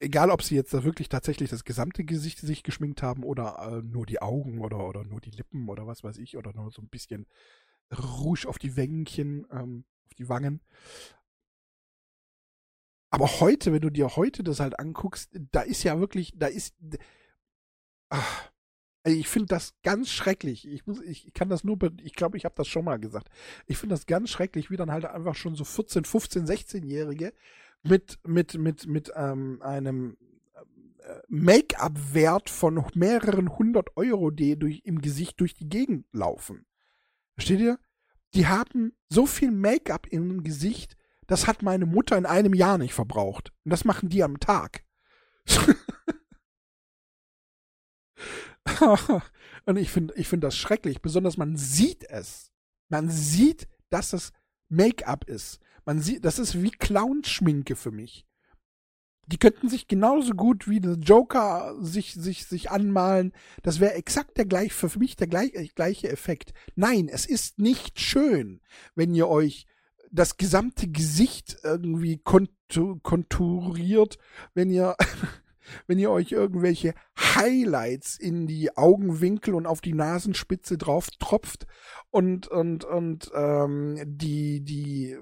egal, 0.00 0.30
ob 0.30 0.42
sie 0.42 0.56
jetzt 0.56 0.74
da 0.74 0.82
wirklich 0.82 1.08
tatsächlich 1.08 1.50
das 1.50 1.64
gesamte 1.64 2.04
Gesicht 2.04 2.38
sich 2.38 2.62
geschminkt 2.62 3.02
haben 3.02 3.22
oder 3.22 3.58
äh, 3.60 3.82
nur 3.82 4.06
die 4.06 4.22
Augen 4.22 4.60
oder, 4.60 4.86
oder 4.88 5.04
nur 5.04 5.20
die 5.20 5.30
Lippen 5.30 5.68
oder 5.68 5.86
was 5.86 6.02
weiß 6.02 6.18
ich 6.18 6.36
oder 6.36 6.52
nur 6.52 6.70
so 6.70 6.82
ein 6.82 6.88
bisschen 6.88 7.26
Rouge 7.92 8.46
auf 8.46 8.58
die 8.58 8.76
Wänkchen, 8.76 9.46
ähm, 9.50 9.84
auf 10.06 10.14
die 10.14 10.28
Wangen. 10.28 10.60
Aber 13.10 13.40
heute, 13.40 13.72
wenn 13.72 13.80
du 13.80 13.90
dir 13.90 14.16
heute 14.16 14.44
das 14.44 14.60
halt 14.60 14.78
anguckst, 14.78 15.30
da 15.50 15.62
ist 15.62 15.82
ja 15.82 15.98
wirklich, 15.98 16.32
da 16.36 16.46
ist. 16.46 16.76
Ach, 18.08 18.50
ich 19.04 19.28
finde 19.28 19.46
das 19.46 19.74
ganz 19.82 20.10
schrecklich. 20.10 20.68
Ich, 20.68 20.86
muss, 20.86 21.00
ich 21.00 21.32
kann 21.32 21.48
das 21.48 21.64
nur, 21.64 21.78
ich 22.02 22.14
glaube, 22.14 22.36
ich 22.36 22.44
habe 22.44 22.54
das 22.56 22.68
schon 22.68 22.84
mal 22.84 22.98
gesagt. 22.98 23.28
Ich 23.66 23.78
finde 23.78 23.94
das 23.94 24.06
ganz 24.06 24.30
schrecklich, 24.30 24.70
wie 24.70 24.76
dann 24.76 24.90
halt 24.90 25.06
einfach 25.06 25.34
schon 25.34 25.54
so 25.54 25.64
14, 25.64 26.04
15, 26.04 26.46
16-Jährige 26.46 27.32
mit, 27.82 28.18
mit, 28.26 28.58
mit, 28.58 28.86
mit 28.86 29.12
ähm, 29.16 29.62
einem 29.62 30.18
äh, 30.98 31.20
Make-up-Wert 31.28 32.50
von 32.50 32.84
mehreren 32.94 33.56
hundert 33.58 33.96
Euro, 33.96 34.30
die 34.30 34.58
durch, 34.58 34.82
im 34.84 35.00
Gesicht 35.00 35.40
durch 35.40 35.54
die 35.54 35.68
Gegend 35.68 36.06
laufen. 36.12 36.66
Versteht 37.40 37.60
ihr? 37.60 37.78
Die 38.34 38.48
haben 38.48 38.92
so 39.08 39.24
viel 39.24 39.50
Make-up 39.50 40.06
im 40.08 40.44
Gesicht, 40.44 40.98
das 41.26 41.46
hat 41.46 41.62
meine 41.62 41.86
Mutter 41.86 42.18
in 42.18 42.26
einem 42.26 42.52
Jahr 42.52 42.76
nicht 42.76 42.92
verbraucht. 42.92 43.54
Und 43.64 43.70
das 43.70 43.86
machen 43.86 44.10
die 44.10 44.22
am 44.22 44.40
Tag. 44.40 44.84
Und 49.64 49.78
ich 49.78 49.90
finde 49.90 50.12
ich 50.16 50.28
find 50.28 50.44
das 50.44 50.54
schrecklich. 50.54 51.00
Besonders 51.00 51.38
man 51.38 51.56
sieht 51.56 52.04
es. 52.10 52.52
Man 52.90 53.08
sieht, 53.08 53.68
dass 53.88 54.12
es 54.12 54.34
Make-up 54.68 55.24
ist. 55.24 55.60
Man 55.86 55.98
sieht, 55.98 56.26
das 56.26 56.38
ist 56.38 56.62
wie 56.62 56.70
Clownschminke 56.70 57.74
für 57.74 57.90
mich. 57.90 58.26
Die 59.26 59.38
könnten 59.38 59.68
sich 59.68 59.86
genauso 59.86 60.34
gut 60.34 60.68
wie 60.68 60.80
der 60.80 60.94
Joker 60.94 61.76
sich, 61.80 62.14
sich, 62.14 62.46
sich 62.46 62.70
anmalen. 62.70 63.32
Das 63.62 63.78
wäre 63.78 63.94
exakt 63.94 64.36
der 64.36 64.46
gleiche, 64.46 64.88
für 64.88 64.98
mich 64.98 65.16
der 65.16 65.28
gleiche, 65.28 65.68
gleiche 65.74 66.10
Effekt. 66.10 66.52
Nein, 66.74 67.08
es 67.08 67.26
ist 67.26 67.58
nicht 67.58 68.00
schön, 68.00 68.60
wenn 68.94 69.14
ihr 69.14 69.28
euch 69.28 69.66
das 70.10 70.36
gesamte 70.36 70.88
Gesicht 70.88 71.58
irgendwie 71.62 72.20
konturiert, 73.02 74.18
wenn 74.54 74.70
ihr, 74.70 74.96
wenn 75.86 75.98
ihr 75.98 76.10
euch 76.10 76.32
irgendwelche 76.32 76.94
Highlights 77.16 78.18
in 78.18 78.46
die 78.46 78.76
Augenwinkel 78.76 79.54
und 79.54 79.66
auf 79.66 79.80
die 79.80 79.94
Nasenspitze 79.94 80.76
drauf 80.76 81.08
tropft 81.18 81.66
und, 82.10 82.48
und, 82.48 82.84
und 82.84 83.30
ähm, 83.34 84.00
die, 84.04 84.62
die 84.62 85.18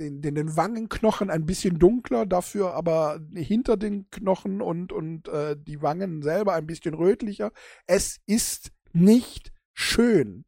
den, 0.00 0.22
den, 0.22 0.34
den 0.34 0.56
Wangenknochen 0.56 1.30
ein 1.30 1.46
bisschen 1.46 1.78
dunkler, 1.78 2.26
dafür 2.26 2.74
aber 2.74 3.20
hinter 3.34 3.76
den 3.76 4.10
Knochen 4.10 4.60
und, 4.60 4.92
und 4.92 5.28
äh, 5.28 5.56
die 5.56 5.82
Wangen 5.82 6.22
selber 6.22 6.54
ein 6.54 6.66
bisschen 6.66 6.94
rötlicher. 6.94 7.52
Es 7.86 8.18
ist 8.26 8.72
nicht 8.92 9.52
schön. 9.74 10.44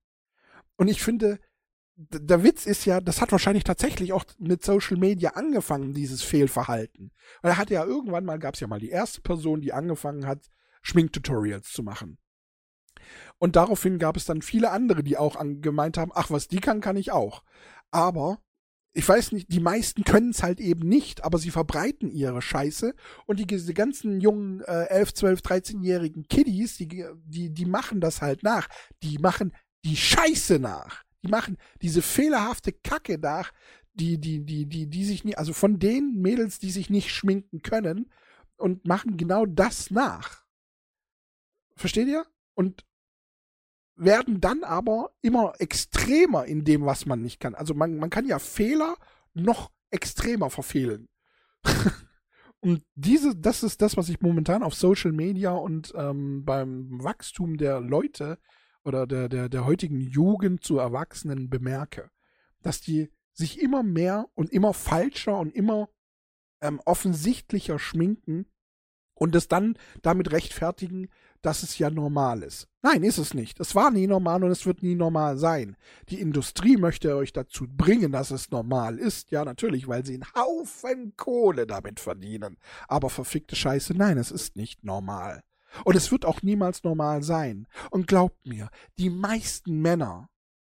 Und 0.77 0.88
ich 0.88 1.03
finde, 1.03 1.38
der 1.97 2.43
Witz 2.43 2.67
ist 2.67 2.85
ja, 2.87 3.01
das 3.01 3.21
hat 3.21 3.33
wahrscheinlich 3.33 3.65
tatsächlich 3.65 4.12
auch 4.12 4.25
mit 4.38 4.65
Social 4.65 4.97
Media 4.97 5.31
angefangen, 5.31 5.93
dieses 5.93 6.23
Fehlverhalten. 6.23 7.12
Weil 7.43 7.53
er 7.53 7.59
hat 7.59 7.71
ja 7.71 7.85
irgendwann 7.85 8.25
mal, 8.25 8.38
gab 8.38 8.55
es 8.55 8.61
ja 8.61 8.67
mal 8.67 8.81
die 8.81 8.91
erste 8.91 9.21
Person, 9.21 9.61
die 9.61 9.73
angefangen 9.73 10.27
hat, 10.27 10.49
Schminktutorials 10.83 11.71
zu 11.71 11.83
machen. 11.83 12.19
Und 13.38 13.57
daraufhin 13.57 13.99
gab 13.99 14.17
es 14.17 14.25
dann 14.25 14.43
viele 14.43 14.71
andere, 14.71 15.03
die 15.03 15.17
auch 15.17 15.37
gemeint 15.61 15.99
haben, 15.99 16.12
ach, 16.15 16.31
was 16.31 16.49
die 16.49 16.61
kann, 16.61 16.81
kann 16.81 16.97
ich 16.97 17.12
auch. 17.12 17.43
Aber 17.91 18.43
ich 18.94 19.09
weiß 19.09 19.33
nicht, 19.33 19.50
die 19.50 19.61
meisten 19.61 20.05
können 20.05 20.31
es 20.31 20.42
halt 20.42 20.61
eben 20.61 20.87
nicht, 20.87 21.24
aber 21.24 21.38
sie 21.38 21.50
verbreiten 21.50 22.11
ihre 22.11 22.42
Scheiße 22.42 22.94
und 23.26 23.38
die, 23.38 23.46
die 23.46 23.74
ganzen 23.74 24.20
jungen 24.20 24.61
äh, 24.62 24.85
11, 24.88 25.14
12, 25.14 25.40
13-jährigen 25.40 26.28
Kiddies, 26.28 26.76
die, 26.76 27.07
die, 27.24 27.50
die 27.50 27.64
machen 27.64 28.00
das 28.00 28.20
halt 28.20 28.42
nach. 28.42 28.68
Die 29.02 29.18
machen 29.18 29.55
die 29.85 29.96
Scheiße 29.96 30.59
nach. 30.59 31.05
Die 31.24 31.28
machen 31.28 31.57
diese 31.81 32.02
fehlerhafte 32.02 32.72
Kacke 32.72 33.18
nach, 33.18 33.52
die, 33.94 34.18
die, 34.18 34.44
die, 34.44 34.66
die, 34.66 34.87
die 34.88 35.05
sich 35.05 35.24
nie, 35.24 35.37
also 35.37 35.52
von 35.52 35.78
den 35.78 36.20
Mädels, 36.20 36.59
die 36.59 36.70
sich 36.70 36.90
nicht 36.90 37.11
schminken 37.11 37.62
können 37.62 38.11
und 38.57 38.87
machen 38.87 39.16
genau 39.16 39.46
das 39.46 39.90
nach. 39.90 40.44
Versteht 41.76 42.09
ihr? 42.09 42.26
Und 42.55 42.85
werden 44.05 44.41
dann 44.41 44.65
aber 44.65 45.11
immer 45.21 45.55
extremer 45.59 46.45
in 46.45 46.65
dem, 46.65 46.85
was 46.85 47.07
man 47.07 47.23
nicht 47.23 47.41
kann. 47.41 47.55
Also 47.55 47.75
man, 47.75 47.97
man 47.97 48.11
kann 48.11 48.27
ja 48.27 48.38
Fehler 48.38 48.97
noch 49.35 49.71
extremer 49.91 50.51
verfehlen. 50.51 51.09
und 52.61 52.85
diese, 52.95 53.37
das 53.37 53.62
ist 53.62 53.83
das, 53.83 53.97
was 53.97 54.09
ich 54.09 54.21
momentan 54.21 54.62
auf 54.62 54.75
Social 54.75 55.12
Media 55.12 55.53
und 55.53 55.93
ähm, 55.97 56.45
beim 56.45 57.03
Wachstum 57.03 57.57
der 57.57 57.81
Leute 57.81 58.38
oder 58.85 59.07
der, 59.07 59.29
der, 59.29 59.49
der 59.49 59.65
heutigen 59.65 60.01
Jugend 60.01 60.65
zu 60.65 60.79
Erwachsenen 60.79 61.49
bemerke, 61.49 62.11
dass 62.62 62.81
die 62.81 63.12
sich 63.33 63.61
immer 63.61 63.83
mehr 63.83 64.27
und 64.35 64.51
immer 64.51 64.75
falscher 64.75 65.38
und 65.38 65.55
immer 65.55 65.88
ähm, 66.61 66.81
offensichtlicher 66.85 67.79
schminken 67.79 68.47
und 69.15 69.35
es 69.35 69.49
dann 69.49 69.79
damit 70.03 70.33
rechtfertigen, 70.33 71.09
dass 71.42 71.62
es 71.62 71.76
ja 71.78 71.90
normal 71.90 72.42
ist. 72.42 72.68
Nein, 72.83 73.02
ist 73.02 73.18
es 73.18 73.35
nicht. 73.35 73.61
Es 73.61 73.74
war 73.74 73.90
nie 73.90 74.07
normal 74.07 74.42
und 74.44 74.50
es 74.50 74.64
wird 74.64 74.83
nie 74.83 74.94
normal 74.94 75.37
sein. 75.37 75.76
Die 76.09 76.20
Industrie 76.20 76.76
möchte 76.76 77.14
euch 77.16 77.33
dazu 77.33 77.66
bringen, 77.68 78.12
dass 78.12 78.31
es 78.31 78.50
normal 78.50 78.98
ist. 78.98 79.31
Ja, 79.31 79.44
natürlich, 79.44 79.88
weil 79.88 80.07
sie 80.07 80.14
einen 80.14 80.35
Haufen 80.35 81.14
Kohle 81.16 81.66
damit 81.66 82.00
verdienen. 82.00 82.59
Aber 82.88 83.11
verfickte 83.11 83.57
Scheiße, 83.57 83.94
nein, 83.94 84.18
es 84.18 84.31
ist 84.31 84.57
nicht 84.57 84.85
normal. 84.85 85.42
Und 85.85 85.96
es 85.96 86.12
wird 86.12 86.24
auch 86.24 86.42
niemals 86.42 86.85
normal 86.85 87.22
sein. 87.22 87.66
Und 87.90 88.07
glaubt 88.07 88.46
mir, 88.46 88.70
die 88.98 89.11
meisten 89.11 89.81
Männer 89.81 90.28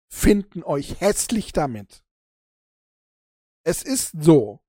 finden 0.09 0.63
euch 0.63 1.01
hässlich 1.01 1.53
damit. 1.53 2.03
Es 3.65 3.83
ist 3.83 4.13
so. 4.19 4.61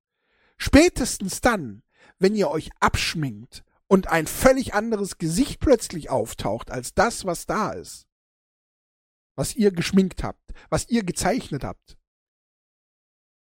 Spätestens 0.56 1.40
dann, 1.40 1.82
wenn 2.18 2.34
ihr 2.34 2.50
euch 2.50 2.70
abschminkt 2.80 3.64
und 3.94 4.08
ein 4.08 4.26
völlig 4.26 4.74
anderes 4.74 5.18
Gesicht 5.18 5.60
plötzlich 5.60 6.10
auftaucht 6.10 6.72
als 6.72 6.94
das, 6.94 7.26
was 7.26 7.46
da 7.46 7.70
ist, 7.70 8.08
was 9.36 9.54
ihr 9.54 9.70
geschminkt 9.70 10.24
habt, 10.24 10.52
was 10.68 10.88
ihr 10.88 11.04
gezeichnet 11.04 11.62
habt. 11.62 11.96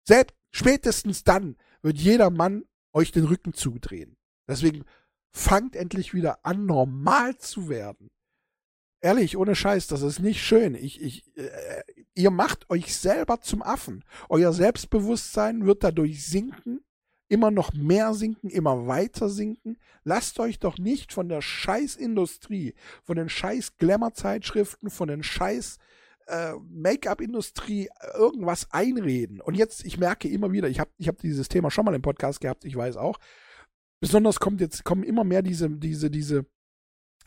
Selbst 0.06 0.36
spätestens 0.50 1.24
dann 1.24 1.56
wird 1.80 1.96
jeder 1.96 2.28
Mann 2.28 2.66
euch 2.92 3.12
den 3.12 3.24
Rücken 3.24 3.54
zudrehen. 3.54 4.18
Deswegen 4.46 4.84
fangt 5.32 5.74
endlich 5.74 6.12
wieder 6.12 6.44
an, 6.44 6.66
normal 6.66 7.38
zu 7.38 7.70
werden. 7.70 8.10
Ehrlich, 9.00 9.38
ohne 9.38 9.54
Scheiß, 9.54 9.86
das 9.86 10.02
ist 10.02 10.18
nicht 10.18 10.44
schön. 10.44 10.74
Ich, 10.74 11.00
ich, 11.00 11.34
äh, 11.38 11.82
ihr 12.12 12.30
macht 12.30 12.68
euch 12.68 12.94
selber 12.94 13.40
zum 13.40 13.62
Affen. 13.62 14.04
Euer 14.28 14.52
Selbstbewusstsein 14.52 15.64
wird 15.64 15.82
dadurch 15.82 16.26
sinken, 16.26 16.84
immer 17.28 17.50
noch 17.50 17.72
mehr 17.72 18.14
sinken, 18.14 18.50
immer 18.50 18.86
weiter 18.86 19.28
sinken. 19.28 19.78
Lasst 20.04 20.38
euch 20.38 20.58
doch 20.58 20.78
nicht 20.78 21.12
von 21.12 21.28
der 21.28 21.42
Scheißindustrie, 21.42 22.74
von 23.02 23.16
den 23.16 23.28
Scheiß 23.28 23.76
Glamour-Zeitschriften, 23.78 24.90
von 24.90 25.08
den 25.08 25.22
Scheiß 25.22 25.78
äh, 26.26 26.52
Make-up-Industrie 26.70 27.88
irgendwas 28.14 28.70
einreden. 28.70 29.40
Und 29.40 29.56
jetzt, 29.56 29.84
ich 29.84 29.98
merke 29.98 30.28
immer 30.28 30.52
wieder, 30.52 30.68
ich 30.68 30.80
habe 30.80 30.90
ich 30.98 31.08
hab 31.08 31.18
dieses 31.18 31.48
Thema 31.48 31.70
schon 31.70 31.84
mal 31.84 31.94
im 31.94 32.02
Podcast 32.02 32.40
gehabt, 32.40 32.64
ich 32.64 32.76
weiß 32.76 32.96
auch, 32.96 33.18
besonders 34.00 34.40
kommt 34.40 34.60
jetzt, 34.60 34.84
kommen 34.84 35.02
immer 35.02 35.24
mehr 35.24 35.42
diese, 35.42 35.70
diese, 35.70 36.10
diese, 36.10 36.46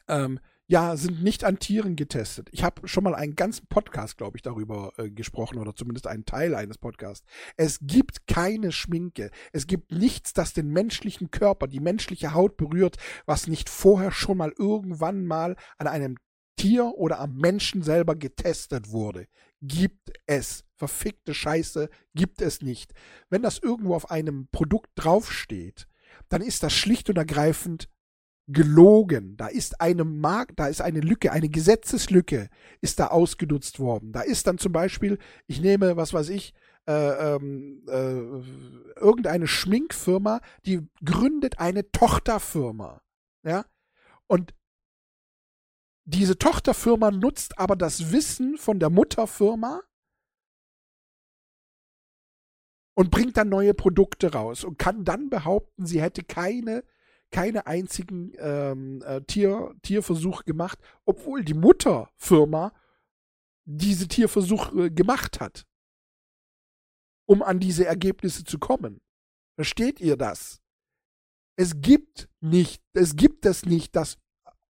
ähm, 0.07 0.39
ja, 0.69 0.95
sind 0.95 1.23
nicht 1.23 1.43
an 1.43 1.57
Tieren 1.57 1.95
getestet. 1.95 2.47
Ich 2.51 2.63
habe 2.63 2.87
schon 2.87 3.03
mal 3.03 3.15
einen 3.15 3.35
ganzen 3.35 3.65
Podcast, 3.65 4.17
glaube 4.17 4.37
ich, 4.37 4.43
darüber 4.43 4.93
äh, 4.97 5.09
gesprochen 5.09 5.57
oder 5.57 5.73
zumindest 5.73 6.05
einen 6.05 6.25
Teil 6.25 6.53
eines 6.53 6.77
Podcasts. 6.77 7.25
Es 7.57 7.79
gibt 7.81 8.27
keine 8.27 8.71
Schminke. 8.71 9.31
Es 9.51 9.65
gibt 9.65 9.91
nichts, 9.91 10.31
das 10.33 10.53
den 10.53 10.69
menschlichen 10.69 11.31
Körper, 11.31 11.65
die 11.65 11.79
menschliche 11.79 12.35
Haut 12.35 12.55
berührt, 12.55 12.97
was 13.25 13.47
nicht 13.47 13.67
vorher 13.67 14.11
schon 14.11 14.37
mal 14.37 14.53
irgendwann 14.59 15.25
mal 15.25 15.55
an 15.79 15.87
einem 15.87 16.17
Tier 16.55 16.93
oder 16.97 17.19
am 17.19 17.35
Menschen 17.35 17.81
selber 17.81 18.15
getestet 18.15 18.91
wurde. 18.91 19.25
Gibt 19.63 20.11
es. 20.27 20.65
Verfickte 20.75 21.33
Scheiße 21.33 21.89
gibt 22.13 22.43
es 22.43 22.61
nicht. 22.61 22.93
Wenn 23.31 23.41
das 23.41 23.57
irgendwo 23.57 23.95
auf 23.95 24.11
einem 24.11 24.47
Produkt 24.51 24.91
draufsteht, 24.93 25.87
dann 26.29 26.43
ist 26.43 26.61
das 26.61 26.73
schlicht 26.73 27.09
und 27.09 27.17
ergreifend 27.17 27.89
gelogen. 28.51 29.37
Da 29.37 29.47
ist 29.47 29.79
eine 29.79 30.03
Mark, 30.03 30.55
da 30.55 30.67
ist 30.67 30.81
eine 30.81 30.99
Lücke, 30.99 31.31
eine 31.31 31.49
Gesetzeslücke 31.49 32.49
ist 32.81 32.99
da 32.99 33.07
ausgenutzt 33.07 33.79
worden. 33.79 34.11
Da 34.11 34.21
ist 34.21 34.47
dann 34.47 34.57
zum 34.57 34.71
Beispiel, 34.71 35.19
ich 35.47 35.61
nehme, 35.61 35.95
was 35.95 36.13
weiß 36.13 36.29
ich, 36.29 36.53
äh, 36.87 37.35
ähm, 37.35 37.83
äh, 37.87 38.99
irgendeine 38.99 39.47
Schminkfirma, 39.47 40.41
die 40.65 40.87
gründet 41.05 41.59
eine 41.59 41.91
Tochterfirma. 41.91 43.01
Ja? 43.43 43.65
Und 44.27 44.55
diese 46.05 46.37
Tochterfirma 46.39 47.11
nutzt 47.11 47.59
aber 47.59 47.75
das 47.75 48.11
Wissen 48.11 48.57
von 48.57 48.79
der 48.79 48.89
Mutterfirma 48.89 49.83
und 52.95 53.11
bringt 53.11 53.37
dann 53.37 53.49
neue 53.49 53.75
Produkte 53.75 54.33
raus 54.33 54.63
und 54.63 54.79
kann 54.79 55.05
dann 55.05 55.29
behaupten, 55.29 55.85
sie 55.85 56.01
hätte 56.01 56.23
keine, 56.23 56.83
keine 57.31 57.67
einzigen 57.67 58.33
ähm, 58.37 59.01
äh, 59.05 59.21
Tier, 59.21 59.75
Tierversuche 59.81 60.43
gemacht, 60.43 60.79
obwohl 61.05 61.43
die 61.43 61.53
Mutterfirma 61.53 62.73
diese 63.65 64.07
Tierversuche 64.07 64.85
äh, 64.85 64.89
gemacht 64.89 65.39
hat, 65.39 65.65
um 67.27 67.43
an 67.43 67.59
diese 67.59 67.85
Ergebnisse 67.85 68.43
zu 68.43 68.57
kommen. 68.57 69.01
Versteht 69.55 69.99
ihr 69.99 70.17
das? 70.17 70.61
Es 71.55 71.81
gibt 71.81 72.29
nicht, 72.39 72.81
es 72.93 73.15
gibt 73.15 73.45
es 73.45 73.65
nicht, 73.65 73.95
dass 73.95 74.17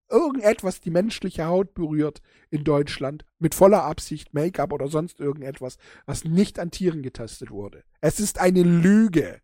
irgendetwas 0.10 0.82
die 0.82 0.90
menschliche 0.90 1.46
Haut 1.46 1.74
berührt 1.74 2.22
in 2.50 2.64
Deutschland 2.64 3.26
mit 3.38 3.56
voller 3.56 3.84
Absicht, 3.84 4.34
Make-up 4.34 4.74
oder 4.74 4.88
sonst 4.88 5.20
irgendetwas, 5.20 5.78
was 6.06 6.24
nicht 6.24 6.60
an 6.60 6.72
Tieren 6.72 7.04
getestet 7.04 7.52
wurde. 7.52 7.84
Es 8.02 8.20
ist 8.20 8.40
eine 8.40 8.64
Lüge. 8.64 9.42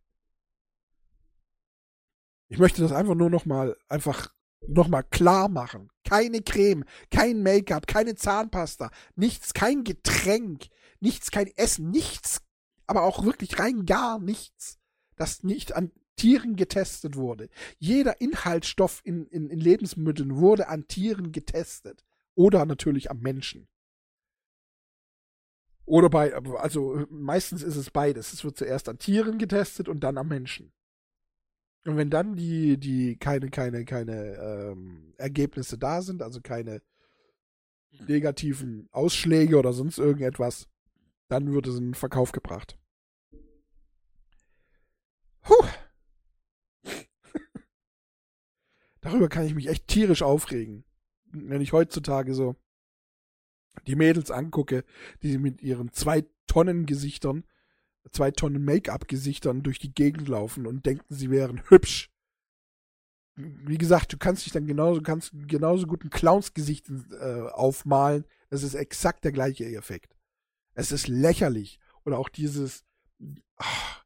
Ich 2.47 2.59
möchte 2.59 2.81
das 2.81 2.91
einfach 2.91 3.15
nur 3.15 3.29
noch 3.29 3.45
mal 3.45 3.75
einfach 3.87 4.33
noch 4.67 4.87
mal 4.87 5.03
klar 5.03 5.49
machen. 5.49 5.89
Keine 6.03 6.41
Creme, 6.41 6.85
kein 7.11 7.43
Make-up, 7.43 7.87
keine 7.87 8.15
Zahnpasta, 8.15 8.91
nichts, 9.15 9.53
kein 9.53 9.83
Getränk, 9.83 10.67
nichts, 10.99 11.31
kein 11.31 11.47
Essen, 11.55 11.89
nichts, 11.91 12.41
aber 12.87 13.03
auch 13.03 13.23
wirklich 13.23 13.59
rein 13.59 13.85
gar 13.85 14.19
nichts, 14.19 14.79
das 15.15 15.43
nicht 15.43 15.75
an 15.75 15.91
Tieren 16.15 16.55
getestet 16.55 17.15
wurde. 17.15 17.49
Jeder 17.77 18.21
Inhaltsstoff 18.21 19.01
in, 19.03 19.27
in, 19.27 19.49
in 19.49 19.59
Lebensmitteln 19.59 20.37
wurde 20.37 20.67
an 20.67 20.87
Tieren 20.87 21.31
getestet. 21.31 22.05
Oder 22.35 22.65
natürlich 22.65 23.11
am 23.11 23.19
Menschen. 23.19 23.67
Oder 25.85 26.09
bei, 26.09 26.33
also 26.33 27.05
meistens 27.09 27.63
ist 27.63 27.75
es 27.75 27.91
beides. 27.91 28.33
Es 28.33 28.43
wird 28.43 28.57
zuerst 28.57 28.89
an 28.89 28.97
Tieren 28.97 29.37
getestet 29.37 29.87
und 29.87 30.01
dann 30.01 30.17
am 30.17 30.27
Menschen. 30.27 30.73
Und 31.85 31.97
wenn 31.97 32.09
dann 32.09 32.35
die, 32.35 32.77
die 32.77 33.15
keine, 33.15 33.49
keine, 33.49 33.85
keine 33.85 34.35
ähm, 34.37 35.13
Ergebnisse 35.17 35.77
da 35.77 36.01
sind, 36.01 36.23
also 36.23 36.41
keine 36.41 36.81
negativen 38.07 38.89
Ausschläge 38.91 39.57
oder 39.57 39.71
sonst 39.71 39.99
irgendetwas, 39.99 40.67
dann 41.27 41.53
wird 41.53 41.67
es 41.67 41.77
in 41.77 41.89
den 41.89 41.93
Verkauf 41.93 42.31
gebracht. 42.31 42.77
Puh. 45.41 45.65
Darüber 49.01 49.29
kann 49.29 49.45
ich 49.45 49.53
mich 49.53 49.67
echt 49.67 49.87
tierisch 49.87 50.23
aufregen. 50.23 50.85
Wenn 51.25 51.61
ich 51.61 51.71
heutzutage 51.71 52.33
so 52.33 52.55
die 53.85 53.95
Mädels 53.95 54.31
angucke, 54.31 54.83
die 55.21 55.37
mit 55.37 55.61
ihren 55.61 55.91
zwei 55.91 56.25
Tonnen 56.47 56.87
Gesichtern, 56.87 57.43
zwei 58.11 58.31
Tonnen 58.31 58.63
Make-up-Gesichtern 58.63 59.63
durch 59.63 59.79
die 59.79 59.93
Gegend 59.93 60.27
laufen 60.27 60.67
und 60.67 60.85
denken, 60.85 61.05
sie 61.13 61.29
wären 61.29 61.61
hübsch. 61.69 62.09
Wie 63.35 63.77
gesagt, 63.77 64.13
du 64.13 64.17
kannst 64.17 64.45
dich 64.45 64.53
dann 64.53 64.65
genauso, 64.65 65.01
kannst 65.01 65.31
genauso 65.47 65.87
gut 65.87 66.03
ein 66.03 66.09
Clownsgesicht 66.09 66.89
äh, 66.89 67.41
aufmalen. 67.49 68.25
Das 68.49 68.63
ist 68.63 68.75
exakt 68.75 69.25
der 69.25 69.33
gleiche 69.33 69.65
Effekt. 69.65 70.15
Es 70.73 70.91
ist 70.91 71.07
lächerlich. 71.07 71.79
Oder 72.05 72.17
auch 72.17 72.29
dieses, 72.29 72.85
ach, 73.57 74.05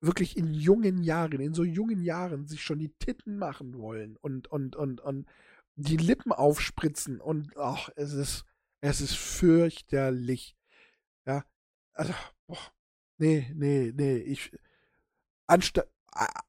wirklich 0.00 0.36
in 0.36 0.54
jungen 0.54 1.02
Jahren, 1.02 1.40
in 1.40 1.54
so 1.54 1.64
jungen 1.64 2.02
Jahren 2.02 2.46
sich 2.46 2.62
schon 2.62 2.78
die 2.78 2.94
Titten 2.98 3.36
machen 3.36 3.78
wollen 3.78 4.16
und, 4.16 4.46
und, 4.48 4.76
und, 4.76 5.00
und 5.00 5.26
die 5.76 5.96
Lippen 5.96 6.32
aufspritzen 6.32 7.20
und 7.20 7.56
ach, 7.56 7.88
es 7.96 8.12
ist, 8.12 8.44
es 8.80 9.00
ist 9.00 9.16
fürchterlich. 9.16 10.56
Ja, 11.26 11.44
also, 11.92 12.12
boah, 12.46 12.58
nee, 13.18 13.50
nee, 13.54 13.92
nee, 13.94 14.16
ich, 14.16 14.50
anstatt, 15.46 15.88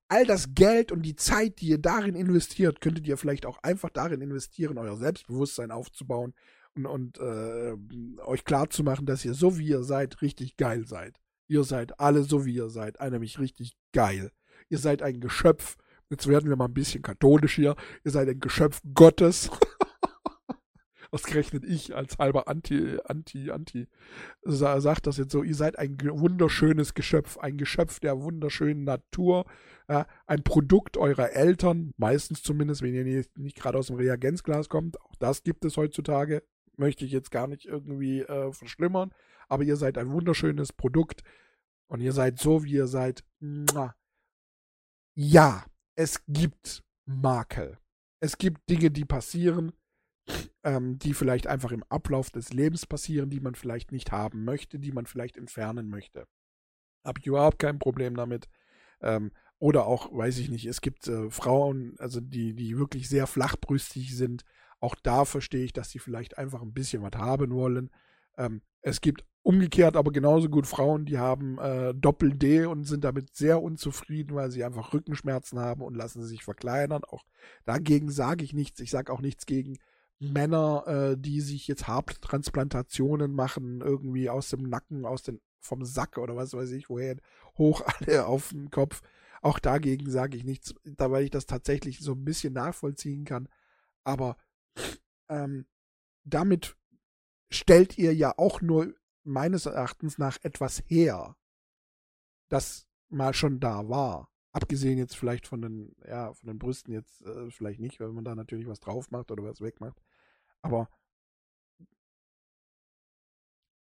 all 0.07 0.25
das 0.25 0.53
Geld 0.53 0.91
und 0.91 1.01
die 1.01 1.15
Zeit, 1.15 1.59
die 1.59 1.67
ihr 1.67 1.77
darin 1.77 2.15
investiert, 2.15 2.81
könntet 2.81 3.07
ihr 3.07 3.17
vielleicht 3.17 3.45
auch 3.45 3.57
einfach 3.63 3.89
darin 3.89 4.21
investieren, 4.21 4.77
euer 4.77 4.97
Selbstbewusstsein 4.97 5.71
aufzubauen 5.71 6.33
und, 6.75 6.85
und 6.85 7.17
äh, 7.19 7.75
euch 8.21 8.43
klarzumachen, 8.43 9.05
dass 9.05 9.25
ihr 9.25 9.33
so 9.33 9.57
wie 9.57 9.67
ihr 9.67 9.83
seid, 9.83 10.21
richtig 10.21 10.57
geil 10.57 10.85
seid. 10.85 11.19
Ihr 11.47 11.63
seid 11.63 11.99
alle 11.99 12.23
so 12.23 12.45
wie 12.45 12.55
ihr 12.55 12.69
seid, 12.69 12.99
nämlich 12.99 13.39
richtig 13.39 13.75
geil. 13.93 14.31
Ihr 14.69 14.77
seid 14.77 15.01
ein 15.01 15.19
Geschöpf, 15.19 15.77
jetzt 16.09 16.27
werden 16.27 16.49
wir 16.49 16.55
mal 16.55 16.65
ein 16.65 16.73
bisschen 16.73 17.01
katholisch 17.01 17.55
hier, 17.55 17.75
ihr 18.03 18.11
seid 18.11 18.29
ein 18.29 18.39
Geschöpf 18.39 18.81
Gottes. 18.93 19.49
Ausgerechnet 21.11 21.63
ich 21.63 21.95
als 21.95 22.17
halber 22.17 22.47
Anti, 22.47 22.97
Anti, 23.05 23.51
Anti, 23.51 23.87
sagt 24.43 25.07
das 25.07 25.17
jetzt 25.17 25.31
so, 25.31 25.43
ihr 25.43 25.55
seid 25.55 25.77
ein 25.77 25.97
wunderschönes 26.01 26.93
Geschöpf, 26.93 27.37
ein 27.37 27.57
Geschöpf 27.57 27.99
der 27.99 28.21
wunderschönen 28.21 28.83
Natur, 28.83 29.45
ja, 29.89 30.07
ein 30.25 30.43
Produkt 30.43 30.97
eurer 30.97 31.31
Eltern, 31.31 31.91
meistens 31.97 32.41
zumindest, 32.43 32.81
wenn 32.81 32.93
ihr 32.93 33.03
nicht, 33.03 33.37
nicht 33.37 33.57
gerade 33.57 33.77
aus 33.77 33.87
dem 33.87 33.97
Reagenzglas 33.97 34.69
kommt, 34.69 34.99
auch 35.01 35.15
das 35.19 35.43
gibt 35.43 35.65
es 35.65 35.77
heutzutage, 35.77 36.43
möchte 36.77 37.05
ich 37.05 37.11
jetzt 37.11 37.31
gar 37.31 37.47
nicht 37.47 37.65
irgendwie 37.65 38.21
äh, 38.21 38.51
verschlimmern, 38.51 39.13
aber 39.47 39.63
ihr 39.63 39.75
seid 39.77 39.97
ein 39.97 40.11
wunderschönes 40.11 40.73
Produkt 40.73 41.23
und 41.87 42.01
ihr 42.01 42.13
seid 42.13 42.39
so, 42.39 42.63
wie 42.63 42.73
ihr 42.73 42.87
seid. 42.87 43.23
Ja, 45.15 45.65
es 45.95 46.25
gibt 46.27 46.83
Makel. 47.05 47.77
Es 48.19 48.37
gibt 48.37 48.69
Dinge, 48.69 48.91
die 48.91 49.05
passieren, 49.05 49.71
ähm, 50.63 50.97
die 50.97 51.13
vielleicht 51.13 51.47
einfach 51.47 51.71
im 51.71 51.83
Ablauf 51.89 52.31
des 52.31 52.51
Lebens 52.51 52.85
passieren, 52.85 53.29
die 53.29 53.39
man 53.39 53.55
vielleicht 53.55 53.91
nicht 53.91 54.11
haben 54.11 54.43
möchte, 54.43 54.79
die 54.79 54.91
man 54.91 55.05
vielleicht 55.05 55.37
entfernen 55.37 55.89
möchte. 55.89 56.27
Habe 57.03 57.19
ich 57.19 57.27
überhaupt 57.27 57.59
kein 57.59 57.79
Problem 57.79 58.15
damit. 58.15 58.49
Ähm, 59.01 59.31
oder 59.59 59.85
auch, 59.85 60.11
weiß 60.11 60.39
ich 60.39 60.49
nicht, 60.49 60.65
es 60.65 60.81
gibt 60.81 61.07
äh, 61.07 61.29
Frauen, 61.29 61.95
also 61.99 62.19
die, 62.19 62.55
die 62.55 62.77
wirklich 62.77 63.07
sehr 63.07 63.27
flachbrüstig 63.27 64.15
sind. 64.15 64.43
Auch 64.79 64.95
da 64.95 65.23
verstehe 65.25 65.63
ich, 65.63 65.73
dass 65.73 65.89
sie 65.89 65.99
vielleicht 65.99 66.37
einfach 66.37 66.61
ein 66.61 66.73
bisschen 66.73 67.01
was 67.01 67.15
haben 67.15 67.51
wollen. 67.51 67.89
Ähm, 68.37 68.61
es 68.81 69.01
gibt 69.01 69.23
umgekehrt 69.43 69.95
aber 69.95 70.11
genauso 70.11 70.49
gut 70.49 70.65
Frauen, 70.65 71.05
die 71.05 71.19
haben 71.19 71.59
äh, 71.59 71.93
Doppel-D 71.93 72.65
und 72.65 72.85
sind 72.85 73.03
damit 73.03 73.35
sehr 73.35 73.61
unzufrieden, 73.61 74.35
weil 74.35 74.49
sie 74.49 74.63
einfach 74.63 74.93
Rückenschmerzen 74.93 75.59
haben 75.59 75.83
und 75.83 75.95
lassen 75.95 76.23
sich 76.23 76.43
verkleinern. 76.43 77.03
Auch 77.03 77.23
dagegen 77.65 78.09
sage 78.09 78.43
ich 78.43 78.53
nichts. 78.53 78.79
Ich 78.79 78.89
sage 78.89 79.13
auch 79.13 79.21
nichts 79.21 79.45
gegen 79.45 79.77
Männer, 80.19 80.83
äh, 80.87 81.17
die 81.17 81.41
sich 81.41 81.67
jetzt 81.67 81.87
Haartransplantationen 81.87 83.33
machen, 83.33 83.81
irgendwie 83.81 84.29
aus 84.29 84.49
dem 84.49 84.63
Nacken, 84.63 85.05
aus 85.05 85.23
den, 85.23 85.41
vom 85.59 85.83
Sack 85.83 86.17
oder 86.17 86.35
was 86.35 86.53
weiß 86.53 86.71
ich, 86.71 86.89
woher, 86.89 87.17
hoch 87.57 87.81
alle 87.99 88.25
auf 88.25 88.49
den 88.49 88.69
Kopf. 88.71 89.01
Auch 89.41 89.59
dagegen 89.59 90.09
sage 90.09 90.37
ich 90.37 90.43
nichts, 90.43 90.73
da 90.83 91.11
weil 91.11 91.25
ich 91.25 91.31
das 91.31 91.45
tatsächlich 91.45 91.99
so 91.99 92.13
ein 92.13 92.25
bisschen 92.25 92.53
nachvollziehen 92.53 93.25
kann. 93.25 93.47
Aber 94.03 94.37
ähm, 95.29 95.67
damit 96.23 96.77
stellt 97.49 97.97
ihr 97.97 98.13
ja 98.13 98.33
auch 98.37 98.61
nur 98.61 98.93
meines 99.23 99.65
Erachtens 99.65 100.17
nach 100.17 100.37
etwas 100.43 100.83
her, 100.87 101.35
das 102.49 102.87
mal 103.09 103.33
schon 103.33 103.59
da 103.59 103.87
war. 103.89 104.29
Abgesehen 104.55 104.97
jetzt 104.97 105.17
vielleicht 105.17 105.47
von 105.47 105.61
den, 105.61 105.93
ja, 106.07 106.33
von 106.33 106.47
den 106.47 106.57
Brüsten 106.57 106.93
jetzt 106.93 107.21
äh, 107.23 107.51
vielleicht 107.51 107.81
nicht, 107.81 107.99
weil 107.99 108.13
man 108.13 108.23
da 108.23 108.35
natürlich 108.35 108.67
was 108.67 108.79
drauf 108.79 109.11
macht 109.11 109.29
oder 109.29 109.43
was 109.43 109.59
wegmacht. 109.59 110.01
Aber 110.61 110.89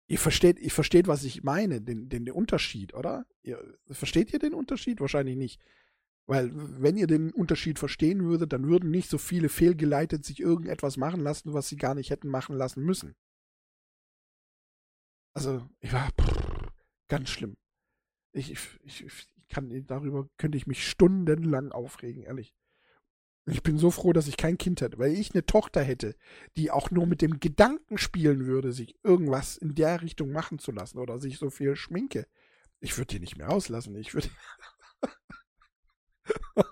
ihr 0.06 0.20
versteht, 0.20 0.60
ihr 0.60 0.70
versteht, 0.70 1.08
was 1.08 1.24
ich 1.24 1.42
meine, 1.42 1.82
den, 1.82 2.08
den, 2.08 2.24
den 2.24 2.36
Unterschied, 2.36 2.94
oder? 2.94 3.26
Ihr, 3.42 3.80
versteht 3.90 4.32
ihr 4.32 4.38
den 4.38 4.54
Unterschied? 4.54 5.02
Wahrscheinlich 5.02 5.38
nicht. 5.38 5.60
Weil, 6.28 6.52
wenn 6.54 6.98
ihr 6.98 7.08
den 7.08 7.34
Unterschied 7.34 7.80
verstehen 7.80 8.24
würdet, 8.26 8.54
dann 8.54 8.68
würden 8.68 8.92
nicht 8.92 9.10
so 9.10 9.18
viele 9.18 9.50
fehlgeleitet 9.50 10.24
sich 10.24 10.40
irgendetwas 10.40 10.98
machen 10.98 11.22
lassen, 11.22 11.52
was 11.54 11.68
sie 11.68 11.78
gar 11.78 11.96
nicht 11.96 12.12
hätten 12.12 12.28
machen 12.28 12.56
lassen 12.56 12.84
müssen. 12.84 13.16
Also, 15.34 15.68
ich 15.80 15.92
war 15.92 16.12
pff, 16.12 16.72
ganz 17.08 17.30
schlimm. 17.32 17.58
Ich, 18.34 18.52
ich, 18.52 18.80
ich, 18.84 19.28
kann, 19.50 19.86
darüber 19.88 20.28
könnte 20.38 20.58
ich 20.58 20.68
mich 20.68 20.88
stundenlang 20.88 21.72
aufregen, 21.72 22.24
ehrlich. 22.24 22.54
Ich 23.46 23.64
bin 23.64 23.78
so 23.78 23.90
froh, 23.90 24.14
dass 24.14 24.28
ich 24.28 24.38
kein 24.38 24.58
Kind 24.58 24.82
hätte, 24.82 25.00
weil 25.00 25.14
ich 25.14 25.34
eine 25.34 25.46
Tochter 25.46 25.82
hätte, 25.82 26.16
die 26.56 26.70
auch 26.72 26.92
nur 26.92 27.08
mit 27.08 27.22
dem 27.22 27.40
Gedanken 27.40 27.98
spielen 27.98 28.46
würde, 28.46 28.72
sich 28.72 28.96
irgendwas 29.04 29.58
in 29.58 29.74
der 29.74 30.02
Richtung 30.02 30.32
machen 30.32 30.60
zu 30.60 30.72
lassen 30.72 31.00
oder 31.00 31.18
sich 31.20 31.40
so 31.40 31.50
viel 31.50 31.76
schminke. 31.76 32.28
Ich 32.80 32.98
würde 32.98 33.16
die 33.16 33.20
nicht 33.20 33.38
mehr 33.38 33.50
auslassen. 33.50 33.96
Ich 33.96 34.14
würde. 34.14 34.30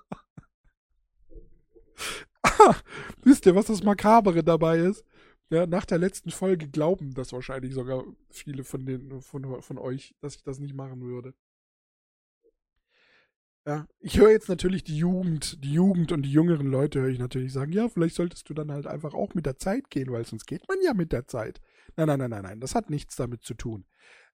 wisst 3.23 3.45
ihr, 3.45 3.55
was 3.55 3.65
das 3.65 3.83
Makabere 3.83 4.43
dabei 4.43 4.79
ist? 4.79 5.03
Ja, 5.49 5.65
nach 5.65 5.85
der 5.85 5.97
letzten 5.97 6.29
Folge 6.31 6.67
glauben 6.67 7.13
das 7.13 7.31
wahrscheinlich 7.31 7.73
sogar 7.73 8.03
viele 8.29 8.63
von, 8.63 8.85
den, 8.85 9.21
von, 9.21 9.61
von 9.61 9.77
euch, 9.77 10.13
dass 10.19 10.35
ich 10.35 10.43
das 10.43 10.59
nicht 10.59 10.75
machen 10.75 11.01
würde. 11.01 11.33
Ja, 13.67 13.85
ich 13.99 14.17
höre 14.17 14.29
jetzt 14.31 14.47
natürlich 14.47 14.85
die 14.85 14.97
Jugend, 14.97 15.61
die 15.61 15.73
Jugend 15.73 16.13
und 16.13 16.21
die 16.21 16.31
jüngeren 16.31 16.67
Leute 16.67 17.01
höre 17.01 17.09
ich 17.09 17.19
natürlich 17.19 17.51
sagen, 17.51 17.73
ja, 17.73 17.89
vielleicht 17.89 18.15
solltest 18.15 18.49
du 18.49 18.53
dann 18.53 18.71
halt 18.71 18.87
einfach 18.87 19.13
auch 19.13 19.33
mit 19.33 19.45
der 19.45 19.57
Zeit 19.57 19.89
gehen, 19.89 20.09
weil 20.09 20.25
sonst 20.25 20.45
geht 20.45 20.65
man 20.69 20.77
ja 20.81 20.93
mit 20.93 21.11
der 21.11 21.27
Zeit. 21.27 21.59
Nein, 21.97 22.07
nein, 22.07 22.19
nein, 22.19 22.29
nein, 22.29 22.43
nein, 22.43 22.59
das 22.61 22.75
hat 22.75 22.89
nichts 22.89 23.17
damit 23.17 23.43
zu 23.43 23.55
tun. 23.55 23.85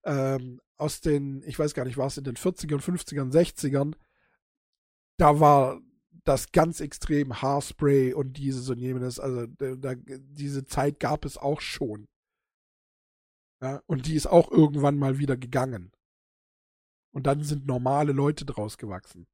Ähm, 0.03 0.61
aus 0.77 1.01
den, 1.01 1.41
ich 1.47 1.57
weiß 1.57 1.73
gar 1.73 1.83
nicht, 1.83 1.97
war 1.97 2.05
es 2.05 2.17
in 2.19 2.25
den 2.25 2.35
40ern, 2.35 2.79
50ern, 2.79 3.31
60ern, 3.31 3.95
da 5.17 5.39
war 5.39 5.81
das 6.25 6.51
ganz 6.51 6.79
extrem 6.79 7.41
Haarspray 7.41 8.13
und 8.13 8.37
dieses 8.37 8.69
und 8.69 8.77
jenes, 8.77 9.19
also 9.19 9.47
da, 9.47 9.95
diese 9.95 10.65
Zeit 10.65 10.99
gab 10.99 11.25
es 11.25 11.39
auch 11.39 11.59
schon. 11.59 12.07
Ja, 13.63 13.81
und 13.87 14.05
die 14.05 14.15
ist 14.15 14.27
auch 14.27 14.51
irgendwann 14.51 14.99
mal 14.99 15.17
wieder 15.17 15.37
gegangen. 15.37 15.91
Und 17.13 17.27
dann 17.27 17.43
sind 17.43 17.67
normale 17.67 18.11
Leute 18.11 18.43
draus 18.45 18.77
gewachsen. 18.77 19.27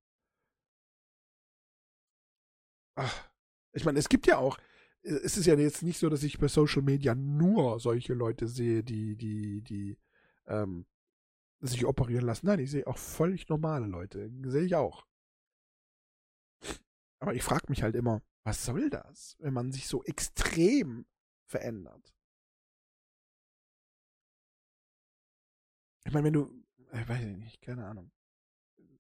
Ach, 2.96 3.30
ich 3.72 3.86
meine, 3.86 4.00
es 4.00 4.10
gibt 4.10 4.28
ja 4.28 4.38
auch, 4.38 4.58
es 5.02 5.38
ist 5.38 5.46
ja 5.46 5.56
jetzt 5.56 5.82
nicht 5.84 5.98
so, 5.98 6.10
dass 6.10 6.24
ich 6.24 6.38
bei 6.40 6.50
Social 6.50 6.82
Media 6.82 7.16
nur 7.16 7.80
solche 7.80 8.14
Leute 8.14 8.48
sehe, 8.48 8.84
die, 8.84 9.16
die, 9.16 9.62
die 9.62 9.98
ähm, 10.48 10.86
sich 11.62 11.86
operieren 11.86 12.26
lassen. 12.26 12.48
Nein, 12.48 12.60
ich 12.60 12.72
sehe 12.72 12.86
auch 12.88 12.98
völlig 12.98 13.48
normale 13.50 13.86
Leute. 13.86 14.30
Sehe 14.46 14.64
ich 14.64 14.76
auch. 14.76 15.06
Aber 17.20 17.34
ich 17.34 17.44
frage 17.44 17.66
mich 17.70 17.84
halt 17.84 17.96
immer, 17.96 18.22
was 18.44 18.66
soll 18.66 18.90
das, 18.90 19.38
wenn 19.40 19.54
man 19.54 19.72
sich 19.72 19.88
so 19.88 20.04
extrem 20.04 21.06
verändert? 21.46 22.14
Ich 26.06 26.14
meine, 26.14 26.26
wenn 26.26 26.34
du, 26.34 26.59
ich 26.94 27.08
weiß 27.08 27.26
nicht, 27.38 27.62
keine 27.62 27.86
Ahnung. 27.86 28.12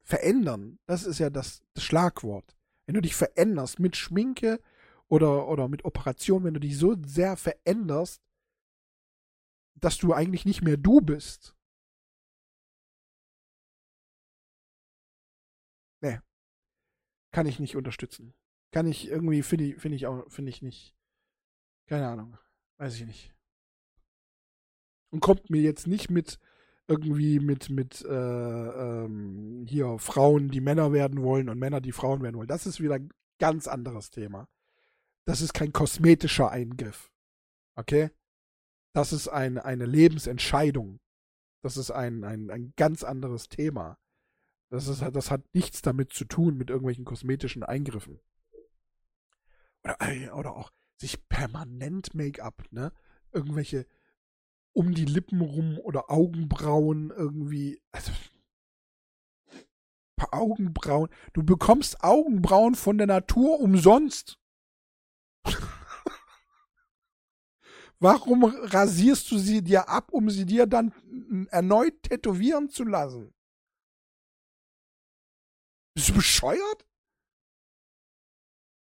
Verändern, 0.03 0.79
das 0.85 1.05
ist 1.05 1.19
ja 1.19 1.29
das, 1.29 1.61
das 1.73 1.83
Schlagwort. 1.83 2.55
Wenn 2.85 2.95
du 2.95 3.01
dich 3.01 3.15
veränderst 3.15 3.79
mit 3.79 3.95
Schminke 3.95 4.59
oder, 5.07 5.47
oder 5.47 5.67
mit 5.67 5.85
Operation, 5.85 6.43
wenn 6.43 6.53
du 6.53 6.59
dich 6.59 6.77
so 6.77 6.95
sehr 7.05 7.37
veränderst, 7.37 8.21
dass 9.75 9.97
du 9.97 10.13
eigentlich 10.13 10.45
nicht 10.45 10.61
mehr 10.61 10.77
du 10.77 11.01
bist. 11.01 11.55
Nee. 16.01 16.19
Kann 17.31 17.45
ich 17.45 17.59
nicht 17.59 17.75
unterstützen. 17.75 18.33
Kann 18.71 18.87
ich 18.87 19.07
irgendwie, 19.07 19.41
finde 19.41 19.65
ich, 19.65 19.77
finde 19.77 19.95
ich 19.95 20.07
auch, 20.07 20.29
finde 20.29 20.49
ich 20.49 20.61
nicht. 20.61 20.95
Keine 21.87 22.07
Ahnung. 22.07 22.37
Weiß 22.77 22.95
ich 22.95 23.05
nicht. 23.05 23.33
Und 25.11 25.21
kommt 25.21 25.49
mir 25.49 25.61
jetzt 25.61 25.87
nicht 25.87 26.09
mit 26.09 26.39
irgendwie 26.89 27.39
mit, 27.39 27.69
mit 27.69 28.03
äh, 28.03 28.09
ähm, 28.09 29.65
hier 29.69 29.99
Frauen, 29.99 30.49
die 30.49 30.59
Männer 30.59 30.91
werden 30.91 31.21
wollen 31.21 31.47
und 31.47 31.59
Männer, 31.59 31.81
die 31.81 31.91
Frauen 31.91 32.23
werden 32.23 32.35
wollen. 32.35 32.47
Das 32.47 32.65
ist 32.65 32.81
wieder 32.81 32.95
ein 32.95 33.11
ganz 33.37 33.67
anderes 33.67 34.09
Thema. 34.09 34.47
Das 35.25 35.41
ist 35.41 35.53
kein 35.53 35.71
kosmetischer 35.71 36.49
Eingriff. 36.49 37.11
Okay? 37.75 38.09
Das 38.93 39.13
ist 39.13 39.27
ein, 39.27 39.59
eine 39.59 39.85
Lebensentscheidung. 39.85 40.99
Das 41.61 41.77
ist 41.77 41.91
ein, 41.91 42.23
ein, 42.23 42.49
ein 42.49 42.73
ganz 42.75 43.03
anderes 43.03 43.49
Thema. 43.49 43.99
Das, 44.71 44.87
ist, 44.87 45.03
das 45.13 45.29
hat 45.29 45.43
nichts 45.53 45.83
damit 45.83 46.11
zu 46.11 46.25
tun 46.25 46.57
mit 46.57 46.71
irgendwelchen 46.71 47.05
kosmetischen 47.05 47.63
Eingriffen. 47.63 48.19
Oder, 49.83 50.35
oder 50.35 50.55
auch 50.55 50.71
sich 50.97 51.27
permanent 51.29 52.15
Make-up, 52.15 52.63
ne? 52.71 52.91
Irgendwelche 53.31 53.85
um 54.73 54.93
die 54.93 55.05
Lippen 55.05 55.41
rum 55.41 55.77
oder 55.79 56.09
Augenbrauen 56.09 57.11
irgendwie. 57.11 57.81
Also, 57.91 58.11
Augenbrauen. 60.31 61.09
Du 61.33 61.43
bekommst 61.43 62.03
Augenbrauen 62.03 62.75
von 62.75 62.97
der 62.97 63.07
Natur 63.07 63.59
umsonst. 63.59 64.37
Warum 67.99 68.45
rasierst 68.45 69.29
du 69.31 69.37
sie 69.37 69.61
dir 69.61 69.89
ab, 69.89 70.11
um 70.11 70.29
sie 70.29 70.45
dir 70.45 70.67
dann 70.67 70.93
erneut 71.49 72.03
tätowieren 72.03 72.69
zu 72.69 72.83
lassen? 72.85 73.33
Bist 75.95 76.09
du 76.09 76.13
bescheuert? 76.13 76.85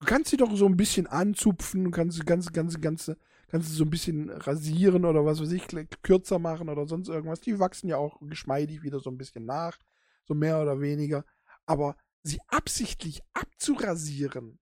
Du 0.01 0.07
kannst 0.07 0.31
sie 0.31 0.37
doch 0.37 0.55
so 0.57 0.67
ein 0.67 0.77
bisschen 0.77 1.07
anzupfen, 1.07 1.91
kannst 1.91 2.27
ganz, 2.27 2.53
ganz, 2.53 2.81
ganz, 2.81 3.12
kannst 3.57 3.71
sie 3.71 3.77
so 3.77 3.85
ein 3.85 3.90
bisschen 3.90 4.29
rasieren 4.29 5.07
oder 5.07 5.25
was 5.25 5.40
weiß 5.40 5.51
ich, 5.53 5.66
kürzer 6.03 6.38
machen 6.38 6.69
oder 6.69 6.87
sonst 6.87 7.09
irgendwas. 7.09 7.40
Die 7.40 7.59
wachsen 7.59 7.88
ja 7.88 7.97
auch 7.97 8.21
geschmeidig 8.21 8.83
wieder 8.83 9.01
so 9.01 9.09
ein 9.09 9.16
bisschen 9.16 9.47
nach, 9.47 9.79
so 10.27 10.35
mehr 10.35 10.61
oder 10.61 10.79
weniger. 10.83 11.25
Aber 11.64 11.97
sie 12.23 12.38
absichtlich 12.49 13.23
abzurasieren, 13.33 14.59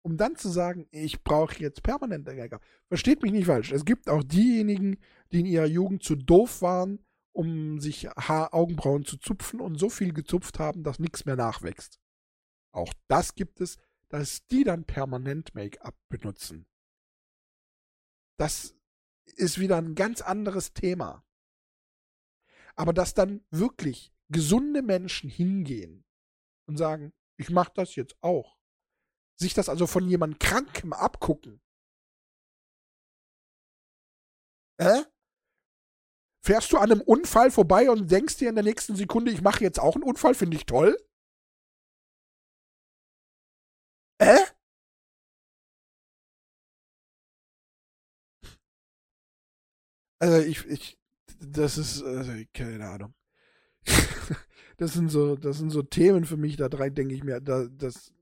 um 0.00 0.16
dann 0.16 0.36
zu 0.36 0.48
sagen, 0.48 0.88
ich 0.92 1.22
brauche 1.22 1.58
jetzt 1.58 1.82
permanente 1.82 2.34
Geiger. 2.34 2.58
Versteht 2.88 3.20
mich 3.22 3.32
nicht 3.32 3.44
falsch. 3.44 3.70
Es 3.70 3.84
gibt 3.84 4.08
auch 4.08 4.24
diejenigen, 4.24 4.96
die 5.30 5.40
in 5.40 5.46
ihrer 5.46 5.66
Jugend 5.66 6.02
zu 6.02 6.16
doof 6.16 6.62
waren, 6.62 7.04
um 7.32 7.80
sich 7.80 8.08
Haar 8.08 8.54
Augenbrauen 8.54 9.04
zu 9.04 9.18
zupfen 9.18 9.60
und 9.60 9.78
so 9.78 9.90
viel 9.90 10.14
gezupft 10.14 10.58
haben, 10.58 10.84
dass 10.84 10.98
nichts 10.98 11.26
mehr 11.26 11.36
nachwächst. 11.36 12.00
Auch 12.70 12.94
das 13.08 13.34
gibt 13.34 13.60
es, 13.60 13.76
dass 14.08 14.46
die 14.46 14.64
dann 14.64 14.84
permanent 14.84 15.54
Make-up 15.54 15.96
benutzen. 16.08 16.64
Das 18.42 18.74
ist 19.36 19.60
wieder 19.60 19.76
ein 19.76 19.94
ganz 19.94 20.20
anderes 20.20 20.72
Thema. 20.72 21.24
Aber 22.74 22.92
dass 22.92 23.14
dann 23.14 23.46
wirklich 23.50 24.12
gesunde 24.30 24.82
Menschen 24.82 25.30
hingehen 25.30 26.04
und 26.66 26.76
sagen, 26.76 27.12
ich 27.36 27.50
mache 27.50 27.70
das 27.76 27.94
jetzt 27.94 28.16
auch. 28.20 28.58
Sich 29.36 29.54
das 29.54 29.68
also 29.68 29.86
von 29.86 30.08
jemand 30.08 30.40
Krankem 30.40 30.92
abgucken. 30.92 31.62
Äh? 34.78 35.04
Fährst 36.44 36.72
du 36.72 36.78
an 36.78 36.90
einem 36.90 37.00
Unfall 37.00 37.52
vorbei 37.52 37.92
und 37.92 38.10
denkst 38.10 38.38
dir 38.38 38.48
in 38.48 38.56
der 38.56 38.64
nächsten 38.64 38.96
Sekunde, 38.96 39.30
ich 39.30 39.40
mache 39.40 39.62
jetzt 39.62 39.78
auch 39.78 39.94
einen 39.94 40.02
Unfall, 40.02 40.34
finde 40.34 40.56
ich 40.56 40.66
toll? 40.66 40.96
Äh? 44.18 44.51
Also 50.22 50.38
ich, 50.38 50.64
ich, 50.66 50.96
das 51.40 51.76
ist, 51.78 52.00
also, 52.04 52.30
keine 52.54 52.88
Ahnung. 52.88 53.12
das 54.76 54.92
sind 54.92 55.08
so, 55.08 55.34
das 55.34 55.58
sind 55.58 55.70
so 55.70 55.82
Themen 55.82 56.24
für 56.24 56.36
mich, 56.36 56.56
da 56.56 56.68
drei 56.68 56.90
denke 56.90 57.12
ich 57.16 57.24
mir, 57.24 57.40
da, 57.40 57.66
das, 57.66 58.12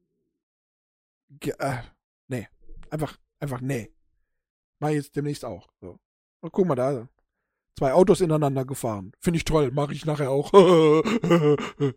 äh, 1.45 1.77
nee, 2.29 2.49
einfach, 2.89 3.19
einfach 3.39 3.61
nee. 3.61 3.93
Mach 4.79 4.89
ich 4.89 4.95
jetzt 4.95 5.15
demnächst 5.15 5.45
auch. 5.45 5.69
So. 5.83 6.01
Und 6.41 6.53
guck 6.53 6.67
mal 6.67 6.75
da, 6.75 7.07
Zwei 7.77 7.93
Autos 7.93 8.23
ineinander 8.23 8.65
gefahren. 8.65 9.13
Finde 9.21 9.37
ich 9.37 9.45
toll, 9.45 9.71
mache 9.71 9.93
ich 9.93 10.07
nachher 10.07 10.31
auch. 10.31 10.51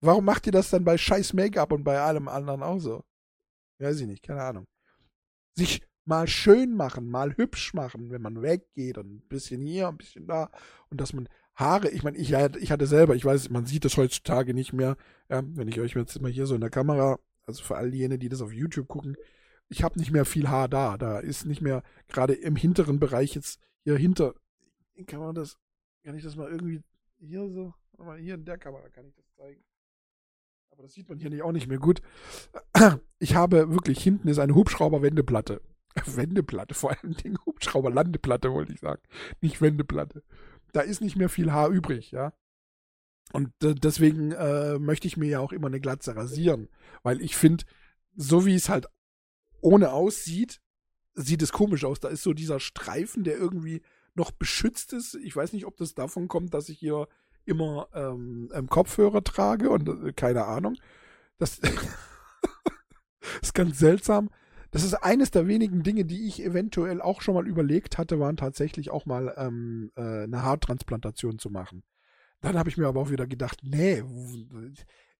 Warum 0.00 0.24
macht 0.24 0.46
ihr 0.46 0.52
das 0.52 0.70
dann 0.70 0.84
bei 0.84 0.96
scheiß 0.96 1.34
Make-up 1.34 1.70
und 1.72 1.84
bei 1.84 2.00
allem 2.00 2.28
anderen 2.28 2.62
auch 2.62 2.78
so? 2.78 3.04
Weiß 3.78 4.00
ich 4.00 4.06
nicht, 4.06 4.22
keine 4.22 4.42
Ahnung. 4.42 4.66
Sich 5.56 5.82
mal 6.04 6.28
schön 6.28 6.76
machen, 6.76 7.08
mal 7.08 7.36
hübsch 7.36 7.74
machen, 7.74 8.10
wenn 8.10 8.22
man 8.22 8.42
weggeht 8.42 8.98
und 8.98 9.16
ein 9.16 9.28
bisschen 9.28 9.60
hier, 9.60 9.88
ein 9.88 9.96
bisschen 9.96 10.26
da 10.26 10.50
und 10.90 11.00
dass 11.00 11.12
man 11.12 11.28
Haare, 11.56 11.88
ich 11.88 12.02
meine, 12.02 12.18
ich, 12.18 12.32
ich 12.32 12.70
hatte 12.70 12.86
selber, 12.86 13.16
ich 13.16 13.24
weiß, 13.24 13.48
man 13.48 13.64
sieht 13.64 13.84
das 13.86 13.96
heutzutage 13.96 14.52
nicht 14.52 14.74
mehr, 14.74 14.96
ja, 15.30 15.42
wenn 15.44 15.68
ich 15.68 15.80
euch 15.80 15.94
jetzt 15.94 16.20
mal 16.20 16.30
hier 16.30 16.46
so 16.46 16.54
in 16.54 16.60
der 16.60 16.70
Kamera, 16.70 17.18
also 17.46 17.64
für 17.64 17.76
all 17.76 17.94
jene, 17.94 18.18
die 18.18 18.28
das 18.28 18.42
auf 18.42 18.52
YouTube 18.52 18.88
gucken, 18.88 19.16
ich 19.68 19.82
habe 19.82 19.98
nicht 19.98 20.12
mehr 20.12 20.24
viel 20.24 20.48
Haar 20.48 20.68
da. 20.68 20.96
Da 20.96 21.18
ist 21.18 21.46
nicht 21.46 21.60
mehr 21.60 21.82
gerade 22.08 22.34
im 22.34 22.56
hinteren 22.56 23.00
Bereich 23.00 23.34
jetzt 23.34 23.60
hier 23.84 23.96
hinter. 23.96 24.34
Kann 25.06 25.20
man 25.20 25.34
das, 25.34 25.58
kann 26.04 26.16
ich 26.16 26.22
das 26.22 26.36
mal 26.36 26.50
irgendwie 26.50 26.82
hier 27.18 27.48
so, 27.48 27.74
mal 27.98 28.18
hier 28.18 28.34
in 28.34 28.44
der 28.44 28.58
Kamera 28.58 28.88
kann 28.90 29.06
ich 29.06 29.14
das 29.14 29.26
zeigen. 29.34 29.62
Aber 30.76 30.82
das 30.82 30.92
sieht 30.92 31.08
man 31.08 31.18
hier 31.18 31.30
nicht, 31.30 31.42
auch 31.42 31.52
nicht 31.52 31.68
mehr 31.68 31.78
gut. 31.78 32.02
Ich 33.18 33.34
habe 33.34 33.72
wirklich, 33.72 34.02
hinten 34.02 34.28
ist 34.28 34.38
eine 34.38 34.54
Hubschrauber-Wendeplatte. 34.54 35.62
Wendeplatte, 36.04 36.74
vor 36.74 36.90
allem 36.90 37.16
Dingen 37.16 37.38
Hubschrauber-Landeplatte, 37.46 38.52
wollte 38.52 38.74
ich 38.74 38.80
sagen. 38.80 39.00
Nicht 39.40 39.62
Wendeplatte. 39.62 40.22
Da 40.72 40.82
ist 40.82 41.00
nicht 41.00 41.16
mehr 41.16 41.30
viel 41.30 41.50
Haar 41.50 41.70
übrig, 41.70 42.10
ja. 42.10 42.34
Und 43.32 43.52
deswegen 43.62 44.32
äh, 44.32 44.78
möchte 44.78 45.08
ich 45.08 45.16
mir 45.16 45.30
ja 45.30 45.40
auch 45.40 45.52
immer 45.52 45.68
eine 45.68 45.80
Glatze 45.80 46.14
rasieren. 46.14 46.68
Weil 47.02 47.22
ich 47.22 47.36
finde, 47.36 47.64
so 48.14 48.44
wie 48.44 48.54
es 48.54 48.68
halt 48.68 48.86
ohne 49.62 49.92
aussieht, 49.92 50.60
sieht 51.14 51.40
es 51.40 51.52
komisch 51.52 51.86
aus. 51.86 52.00
Da 52.00 52.08
ist 52.08 52.22
so 52.22 52.34
dieser 52.34 52.60
Streifen, 52.60 53.24
der 53.24 53.38
irgendwie 53.38 53.80
noch 54.14 54.30
beschützt 54.30 54.92
ist. 54.92 55.14
Ich 55.14 55.34
weiß 55.34 55.54
nicht, 55.54 55.64
ob 55.64 55.78
das 55.78 55.94
davon 55.94 56.28
kommt, 56.28 56.52
dass 56.52 56.68
ich 56.68 56.78
hier 56.78 57.08
immer 57.46 57.88
ähm, 57.94 58.50
Kopfhörer 58.68 59.22
trage 59.22 59.70
und 59.70 59.88
äh, 59.88 60.12
keine 60.12 60.44
Ahnung. 60.44 60.76
Das 61.38 61.60
ist 63.42 63.54
ganz 63.54 63.78
seltsam. 63.78 64.30
Das 64.70 64.82
ist 64.82 64.94
eines 64.94 65.30
der 65.30 65.46
wenigen 65.46 65.82
Dinge, 65.82 66.04
die 66.04 66.26
ich 66.26 66.42
eventuell 66.44 67.00
auch 67.00 67.22
schon 67.22 67.34
mal 67.34 67.46
überlegt 67.46 67.98
hatte, 67.98 68.20
waren 68.20 68.36
tatsächlich 68.36 68.90
auch 68.90 69.06
mal 69.06 69.34
ähm, 69.36 69.92
äh, 69.96 70.24
eine 70.24 70.42
Haartransplantation 70.42 71.38
zu 71.38 71.50
machen. 71.50 71.82
Dann 72.40 72.58
habe 72.58 72.68
ich 72.68 72.76
mir 72.76 72.86
aber 72.86 73.00
auch 73.00 73.10
wieder 73.10 73.26
gedacht, 73.26 73.60
nee, 73.62 74.02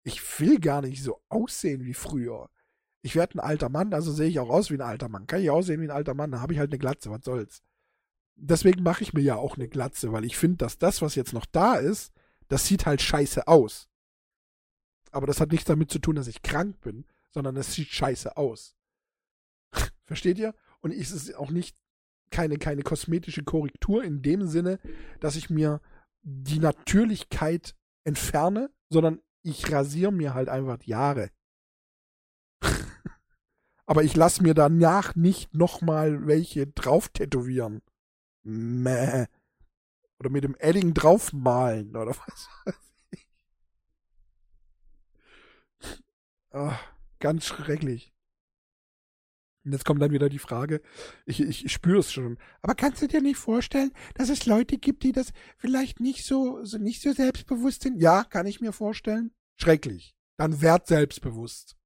ich 0.03 0.41
will 0.41 0.61
gar 0.61 0.83
nicht 0.83 1.03
so 1.03 1.21
aussehen 1.29 1.85
wie 1.85 1.95
früher 1.95 2.51
ich 3.07 3.15
werde 3.15 3.37
ein 3.37 3.41
alter 3.41 3.69
Mann, 3.69 3.95
also 3.95 4.13
sehe 4.13 4.29
ich 4.29 4.41
auch 4.41 4.51
aus 4.51 4.69
wie 4.71 4.75
ein 4.75 4.81
alter 4.81 5.09
Mann. 5.09 5.29
Kann 5.29 5.41
ich 5.41 5.49
aussehen 5.49 5.81
wie 5.81 5.87
ein 5.87 5.93
alter 5.93 6.15
Mann, 6.15 6.33
dann 6.33 6.41
habe 6.41 6.53
ich 6.53 6.59
halt 6.59 6.73
eine 6.73 6.79
Glatze, 6.79 7.09
was 7.11 7.25
soll's. 7.25 7.63
Deswegen 8.35 8.83
mache 8.83 9.05
ich 9.05 9.15
mir 9.15 9.23
ja 9.23 9.37
auch 9.37 9.57
eine 9.57 9.69
Glatze, 9.69 10.13
weil 10.13 10.25
ich 10.25 10.37
finde, 10.37 10.59
dass 10.59 10.77
das, 10.77 11.01
was 11.03 11.15
jetzt 11.15 11.33
noch 11.33 11.47
da 11.47 11.77
ist, 11.77 12.13
das 12.49 12.67
sieht 12.67 12.87
halt 12.87 13.03
scheiße 13.03 13.47
aus. 13.49 13.89
Aber 15.11 15.27
das 15.27 15.41
hat 15.41 15.53
nichts 15.53 15.67
damit 15.67 15.91
zu 15.91 15.99
tun, 15.99 16.17
dass 16.17 16.27
ich 16.27 16.43
krank 16.43 16.81
bin, 16.81 17.07
sondern 17.31 17.57
es 17.57 17.73
sieht 17.75 17.89
scheiße 17.89 18.37
aus. 18.37 18.77
Versteht 20.05 20.39
ihr? 20.39 20.55
Und 20.81 20.93
es 20.93 21.11
ist 21.11 21.35
auch 21.37 21.51
nicht 21.51 21.77
keine, 22.31 22.59
keine 22.59 22.83
kosmetische 22.83 23.45
Korrektur 23.45 24.05
in 24.05 24.23
dem 24.23 24.47
Sinne, 24.47 24.79
dass 25.21 25.37
ich 25.37 25.49
mir 25.49 25.81
die 26.23 26.59
Natürlichkeit 26.59 27.75
entferne, 28.05 28.71
sondern 28.91 29.21
ich 29.43 29.71
rasiere 29.71 30.13
mir 30.13 30.35
halt 30.35 30.49
einfach 30.49 30.79
die 30.79 30.95
Haare 30.95 31.31
aber 33.87 34.03
ich 34.03 34.17
lasse 34.17 34.43
mir 34.43 34.55
danach 34.55 35.15
nicht 35.15 35.55
nochmal 35.55 36.27
welche 36.27 36.67
drauf 36.67 37.09
tätowieren. 37.09 37.83
Mäh. 38.43 39.27
Oder 40.19 40.31
mit 40.31 40.45
dem 40.45 40.57
Edding 40.59 40.95
draufmalen 40.95 41.91
oder 41.97 42.11
was 42.11 42.49
weiß 42.65 42.75
ich. 43.11 43.29
Oh, 46.53 46.73
ganz 47.19 47.45
schrecklich. 47.45 48.15
Und 49.65 49.73
jetzt 49.73 49.85
kommt 49.85 50.01
dann 50.01 50.13
wieder 50.13 50.29
die 50.29 50.39
Frage, 50.39 50.81
ich, 51.25 51.41
ich, 51.41 51.65
ich 51.65 51.73
spüre 51.73 51.99
es 51.99 52.13
schon. 52.13 52.39
Aber 52.63 52.77
kannst 52.77 53.03
du 53.03 53.09
dir 53.09 53.21
nicht 53.21 53.37
vorstellen, 53.37 53.93
dass 54.15 54.29
es 54.29 54.47
Leute 54.47 54.79
gibt, 54.79 55.03
die 55.03 55.11
das 55.11 55.33
vielleicht 55.59 55.99
nicht 55.99 56.25
so, 56.25 56.65
so 56.65 56.79
nicht 56.79 57.03
so 57.03 57.13
selbstbewusst 57.13 57.83
sind? 57.83 58.01
Ja, 58.01 58.23
kann 58.23 58.47
ich 58.47 58.61
mir 58.61 58.73
vorstellen. 58.73 59.33
Schrecklich. 59.57 60.15
Dann 60.37 60.63
werd 60.63 60.87
selbstbewusst. 60.87 61.77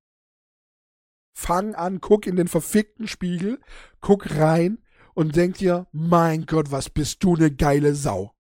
fang 1.33 1.75
an, 1.75 2.01
guck 2.03 2.27
in 2.27 2.37
den 2.37 2.49
verfickten 2.49 3.09
Spiegel, 3.09 3.61
guck 4.01 4.31
rein 4.37 4.85
und 5.15 5.37
denk 5.37 5.59
dir, 5.59 5.87
mein 5.93 6.47
Gott, 6.47 6.71
was 6.71 6.91
bist 6.91 7.23
du 7.23 7.35
eine 7.35 7.51
geile 7.51 7.95
Sau. 7.95 8.35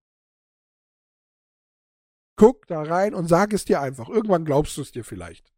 Guck 2.36 2.66
da 2.66 2.82
rein 2.82 3.14
und 3.14 3.28
sag 3.28 3.52
es 3.52 3.64
dir 3.64 3.80
einfach. 3.80 4.08
Irgendwann 4.08 4.44
glaubst 4.44 4.76
du 4.76 4.82
es 4.82 4.92
dir 4.92 5.04
vielleicht. 5.04 5.52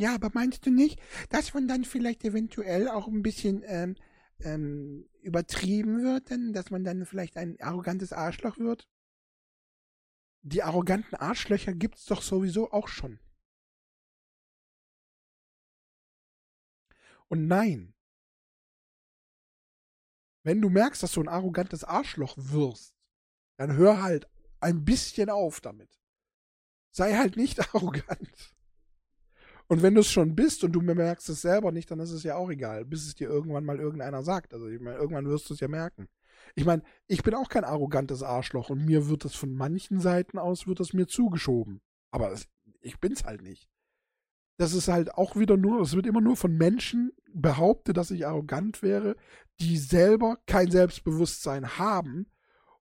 Ja, 0.00 0.14
aber 0.14 0.30
meinst 0.32 0.64
du 0.64 0.70
nicht, 0.70 0.98
dass 1.28 1.52
man 1.52 1.68
dann 1.68 1.84
vielleicht 1.84 2.24
eventuell 2.24 2.88
auch 2.88 3.06
ein 3.06 3.22
bisschen 3.22 3.62
ähm, 3.66 3.96
ähm, 4.40 5.08
übertrieben 5.20 6.02
wird, 6.02 6.30
denn 6.30 6.54
dass 6.54 6.70
man 6.70 6.84
dann 6.84 7.04
vielleicht 7.04 7.36
ein 7.36 7.60
arrogantes 7.60 8.12
Arschloch 8.12 8.58
wird? 8.58 8.88
Die 10.42 10.62
arroganten 10.62 11.16
Arschlöcher 11.16 11.74
gibt's 11.74 12.06
doch 12.06 12.22
sowieso 12.22 12.72
auch 12.72 12.88
schon. 12.88 13.20
Und 17.30 17.46
nein, 17.46 17.94
wenn 20.42 20.60
du 20.60 20.68
merkst, 20.68 21.02
dass 21.02 21.12
du 21.12 21.20
ein 21.20 21.28
arrogantes 21.28 21.84
Arschloch 21.84 22.34
wirst, 22.36 22.94
dann 23.56 23.76
hör 23.76 24.02
halt 24.02 24.28
ein 24.58 24.84
bisschen 24.84 25.30
auf 25.30 25.60
damit. 25.60 26.00
Sei 26.90 27.14
halt 27.14 27.36
nicht 27.36 27.60
arrogant. 27.74 28.54
Und 29.68 29.82
wenn 29.82 29.94
du 29.94 30.00
es 30.00 30.10
schon 30.10 30.34
bist 30.34 30.64
und 30.64 30.72
du 30.72 30.80
merkst 30.80 31.28
es 31.28 31.42
selber 31.42 31.70
nicht, 31.70 31.88
dann 31.92 32.00
ist 32.00 32.10
es 32.10 32.24
ja 32.24 32.34
auch 32.34 32.50
egal, 32.50 32.84
bis 32.84 33.06
es 33.06 33.14
dir 33.14 33.28
irgendwann 33.28 33.64
mal 33.64 33.78
irgendeiner 33.78 34.24
sagt. 34.24 34.52
Also 34.52 34.66
ich 34.66 34.80
meine, 34.80 34.96
irgendwann 34.96 35.28
wirst 35.28 35.48
du 35.48 35.54
es 35.54 35.60
ja 35.60 35.68
merken. 35.68 36.08
Ich 36.56 36.64
meine, 36.64 36.82
ich 37.06 37.22
bin 37.22 37.34
auch 37.34 37.48
kein 37.48 37.62
arrogantes 37.62 38.24
Arschloch 38.24 38.70
und 38.70 38.84
mir 38.84 39.08
wird 39.08 39.24
es 39.24 39.36
von 39.36 39.54
manchen 39.54 40.00
Seiten 40.00 40.38
aus 40.38 40.66
wird 40.66 40.80
es 40.80 40.92
mir 40.92 41.06
zugeschoben. 41.06 41.80
Aber 42.10 42.34
ich 42.80 42.98
bin's 42.98 43.22
halt 43.22 43.42
nicht. 43.42 43.70
Das 44.60 44.74
ist 44.74 44.88
halt 44.88 45.14
auch 45.14 45.36
wieder 45.36 45.56
nur, 45.56 45.80
es 45.80 45.96
wird 45.96 46.04
immer 46.04 46.20
nur 46.20 46.36
von 46.36 46.54
Menschen 46.54 47.12
behauptet, 47.32 47.96
dass 47.96 48.10
ich 48.10 48.26
arrogant 48.26 48.82
wäre, 48.82 49.16
die 49.58 49.78
selber 49.78 50.36
kein 50.44 50.70
Selbstbewusstsein 50.70 51.78
haben 51.78 52.26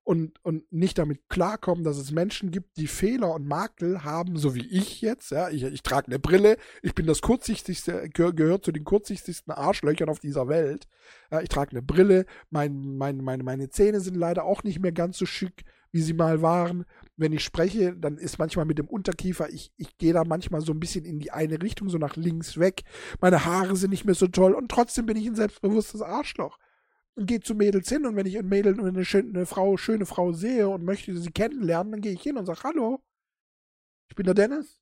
und, 0.04 0.44
und 0.44 0.70
nicht 0.74 0.98
damit 0.98 1.30
klarkommen, 1.30 1.86
dass 1.86 1.96
es 1.96 2.12
Menschen 2.12 2.52
gibt, 2.52 2.76
die 2.76 2.88
Fehler 2.88 3.34
und 3.34 3.48
Makel 3.48 4.04
haben, 4.04 4.36
so 4.36 4.56
wie 4.56 4.68
ich 4.68 5.00
jetzt. 5.00 5.32
Ja, 5.32 5.48
ich, 5.48 5.64
ich 5.64 5.82
trage 5.82 6.08
eine 6.08 6.20
Brille, 6.20 6.58
ich 6.82 6.96
bin 6.96 7.06
das 7.06 7.22
kurzsichtigste, 7.22 8.10
gehör, 8.10 8.34
gehört 8.34 8.66
zu 8.66 8.74
den 8.74 8.84
kurzsichtigsten 8.84 9.54
Arschlöchern 9.54 10.10
auf 10.10 10.20
dieser 10.20 10.50
Welt. 10.50 10.86
Ja, 11.32 11.40
ich 11.40 11.48
trage 11.48 11.72
eine 11.72 11.82
Brille, 11.82 12.26
mein, 12.50 12.98
mein, 12.98 13.24
meine, 13.24 13.44
meine 13.44 13.70
Zähne 13.70 14.02
sind 14.02 14.18
leider 14.18 14.44
auch 14.44 14.64
nicht 14.64 14.80
mehr 14.80 14.92
ganz 14.92 15.18
so 15.18 15.26
schick, 15.26 15.64
wie 15.94 16.02
sie 16.02 16.14
mal 16.14 16.42
waren. 16.42 16.84
Wenn 17.20 17.34
ich 17.34 17.43
spreche, 17.43 17.97
dann 17.97 18.17
ist 18.17 18.39
manchmal 18.39 18.63
mit 18.63 18.78
dem 18.78 18.88
Unterkiefer, 18.88 19.49
ich, 19.49 19.74
ich 19.76 19.97
gehe 19.97 20.13
da 20.13 20.24
manchmal 20.24 20.61
so 20.61 20.72
ein 20.72 20.80
bisschen 20.80 21.03
in 21.03 21.20
die 21.20 21.32
eine 21.32 21.61
Richtung, 21.61 21.89
so 21.89 21.97
nach 21.97 22.15
links 22.15 22.57
weg. 22.57 22.84
Meine 23.20 23.43
Haare 23.43 23.76
sind 23.76 23.89
nicht 23.89 24.05
mehr 24.05 24.15
so 24.15 24.28
toll 24.28 24.53
und 24.53 24.72
trotzdem 24.72 25.05
bin 25.05 25.17
ich 25.17 25.28
ein 25.28 25.36
selbstbewusstes 25.36 26.01
Arschloch 26.01 26.57
und 27.15 27.26
gehe 27.26 27.41
zu 27.41 27.55
Mädels 27.55 27.89
hin 27.89 28.05
und 28.05 28.15
wenn 28.15 28.26
ich 28.26 28.38
ein 28.38 28.47
Mädel 28.47 28.80
eine, 28.80 29.03
schöne, 29.03 29.30
eine 29.30 29.45
Frau, 29.45 29.76
schöne 29.76 30.05
Frau 30.05 30.32
sehe 30.32 30.70
und 30.70 30.86
möchte 30.86 31.13
sie 31.17 31.32
kennenlernen, 31.32 31.91
dann 31.91 32.01
gehe 32.01 32.13
ich 32.13 32.22
hin 32.22 32.38
und 32.38 32.45
sage, 32.45 32.63
hallo, 32.63 33.03
ich 34.07 34.15
bin 34.15 34.26
der 34.26 34.34
Dennis. 34.34 34.80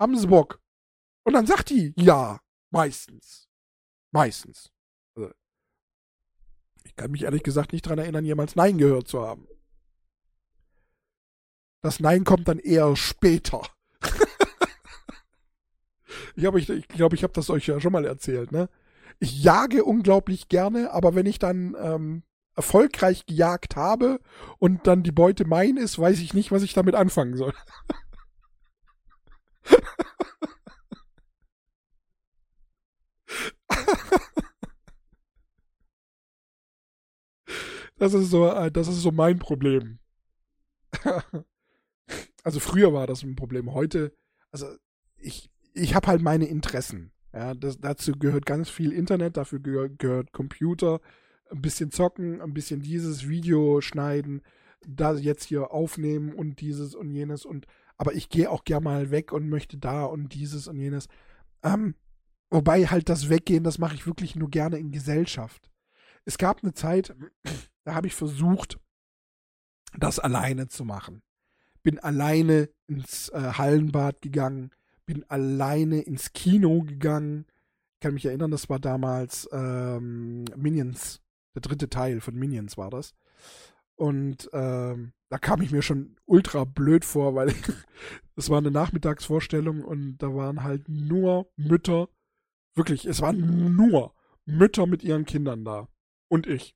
Haben 0.00 0.16
Sie 0.16 0.26
Bock? 0.26 0.60
Und 1.22 1.34
dann 1.34 1.46
sagt 1.46 1.70
die, 1.70 1.94
ja, 1.96 2.40
meistens. 2.70 3.48
Meistens. 4.10 4.72
Also, 5.14 5.30
ich 6.82 6.96
kann 6.96 7.12
mich 7.12 7.22
ehrlich 7.22 7.44
gesagt 7.44 7.72
nicht 7.72 7.86
daran 7.86 8.00
erinnern, 8.00 8.24
jemals 8.24 8.56
Nein 8.56 8.76
gehört 8.76 9.06
zu 9.06 9.20
haben. 9.20 9.46
Das 11.86 12.00
Nein 12.00 12.24
kommt 12.24 12.48
dann 12.48 12.58
eher 12.58 12.96
später. 12.96 13.62
ich 16.34 16.42
glaube, 16.42 16.58
ich, 16.58 16.68
ich, 16.68 16.88
glaub, 16.88 17.12
ich 17.12 17.22
habe 17.22 17.32
das 17.32 17.48
euch 17.48 17.68
ja 17.68 17.80
schon 17.80 17.92
mal 17.92 18.04
erzählt, 18.04 18.50
ne? 18.50 18.68
ich 19.18 19.42
jage 19.42 19.84
unglaublich 19.84 20.48
gerne, 20.48 20.92
aber 20.92 21.14
wenn 21.14 21.26
ich 21.26 21.38
dann 21.38 21.76
ähm, 21.80 22.22
erfolgreich 22.54 23.26
gejagt 23.26 23.76
habe 23.76 24.20
und 24.58 24.86
dann 24.86 25.02
die 25.02 25.12
Beute 25.12 25.46
mein 25.46 25.76
ist, 25.76 25.98
weiß 25.98 26.20
ich 26.20 26.32
nicht, 26.34 26.52
was 26.52 26.62
ich 26.62 26.74
damit 26.74 26.94
anfangen 26.94 27.36
soll. 27.36 27.52
das 37.98 38.14
ist 38.14 38.30
so, 38.30 38.48
äh, 38.48 38.70
das 38.70 38.88
ist 38.88 39.02
so 39.02 39.12
mein 39.12 39.38
Problem. 39.38 39.98
also 42.46 42.60
früher 42.60 42.92
war 42.92 43.08
das 43.08 43.24
ein 43.24 43.34
Problem. 43.34 43.74
Heute, 43.74 44.14
also 44.52 44.68
ich, 45.16 45.50
ich 45.74 45.96
habe 45.96 46.06
halt 46.06 46.22
meine 46.22 46.46
Interessen. 46.46 47.10
Ja, 47.32 47.54
das, 47.54 47.80
dazu 47.80 48.12
gehört 48.12 48.46
ganz 48.46 48.70
viel 48.70 48.92
Internet, 48.92 49.36
dafür 49.36 49.58
gehört, 49.58 49.98
gehört 49.98 50.32
Computer, 50.32 51.00
ein 51.50 51.60
bisschen 51.60 51.90
zocken, 51.90 52.40
ein 52.40 52.54
bisschen 52.54 52.82
dieses 52.82 53.28
Video 53.28 53.80
schneiden, 53.80 54.42
da 54.86 55.14
jetzt 55.14 55.42
hier 55.42 55.72
aufnehmen 55.72 56.32
und 56.32 56.60
dieses 56.60 56.94
und 56.94 57.10
jenes 57.10 57.44
und 57.44 57.66
aber 57.96 58.14
ich 58.14 58.28
gehe 58.28 58.48
auch 58.48 58.62
gern 58.62 58.84
mal 58.84 59.10
weg 59.10 59.32
und 59.32 59.48
möchte 59.48 59.76
da 59.76 60.04
und 60.04 60.32
dieses 60.32 60.68
und 60.68 60.78
jenes. 60.78 61.08
Ähm, 61.64 61.96
wobei 62.48 62.86
halt 62.86 63.08
das 63.08 63.28
Weggehen, 63.28 63.64
das 63.64 63.78
mache 63.78 63.96
ich 63.96 64.06
wirklich 64.06 64.36
nur 64.36 64.50
gerne 64.50 64.78
in 64.78 64.92
Gesellschaft. 64.92 65.68
Es 66.24 66.38
gab 66.38 66.62
eine 66.62 66.74
Zeit, 66.74 67.12
da 67.82 67.94
habe 67.96 68.06
ich 68.06 68.14
versucht, 68.14 68.78
das 69.98 70.20
alleine 70.20 70.68
zu 70.68 70.84
machen. 70.84 71.22
Bin 71.86 72.00
alleine 72.00 72.68
ins 72.88 73.28
äh, 73.28 73.52
Hallenbad 73.52 74.20
gegangen, 74.20 74.72
bin 75.04 75.22
alleine 75.28 76.00
ins 76.00 76.32
Kino 76.32 76.82
gegangen. 76.82 77.46
Ich 77.94 78.00
kann 78.00 78.14
mich 78.14 78.26
erinnern, 78.26 78.50
das 78.50 78.68
war 78.68 78.80
damals 78.80 79.48
ähm, 79.52 80.46
Minions, 80.56 81.22
der 81.54 81.62
dritte 81.62 81.88
Teil 81.88 82.20
von 82.20 82.34
Minions 82.34 82.76
war 82.76 82.90
das. 82.90 83.14
Und 83.94 84.50
ähm, 84.52 85.12
da 85.28 85.38
kam 85.38 85.62
ich 85.62 85.70
mir 85.70 85.82
schon 85.82 86.16
ultra 86.24 86.64
blöd 86.64 87.04
vor, 87.04 87.36
weil 87.36 87.54
es 88.34 88.50
war 88.50 88.58
eine 88.58 88.72
Nachmittagsvorstellung 88.72 89.84
und 89.84 90.18
da 90.18 90.34
waren 90.34 90.64
halt 90.64 90.88
nur 90.88 91.52
Mütter, 91.54 92.08
wirklich, 92.74 93.06
es 93.06 93.20
waren 93.20 93.76
nur 93.76 94.12
Mütter 94.44 94.88
mit 94.88 95.04
ihren 95.04 95.24
Kindern 95.24 95.64
da. 95.64 95.86
Und 96.26 96.48
ich. 96.48 96.74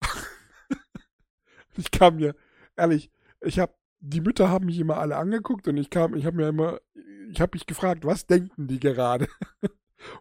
ich 1.76 1.90
kam 1.90 2.16
mir, 2.16 2.34
ehrlich, 2.76 3.10
ich 3.44 3.58
habe 3.58 3.74
die 4.06 4.20
Mütter 4.20 4.50
haben 4.50 4.66
mich 4.66 4.78
immer 4.78 4.98
alle 4.98 5.16
angeguckt 5.16 5.66
und 5.66 5.78
ich 5.78 5.88
kam, 5.88 6.14
ich 6.14 6.26
habe 6.26 6.36
mir 6.36 6.48
immer, 6.48 6.78
ich 7.30 7.40
habe 7.40 7.52
mich 7.54 7.64
gefragt, 7.64 8.04
was 8.04 8.26
denken 8.26 8.68
die 8.68 8.78
gerade? 8.78 9.28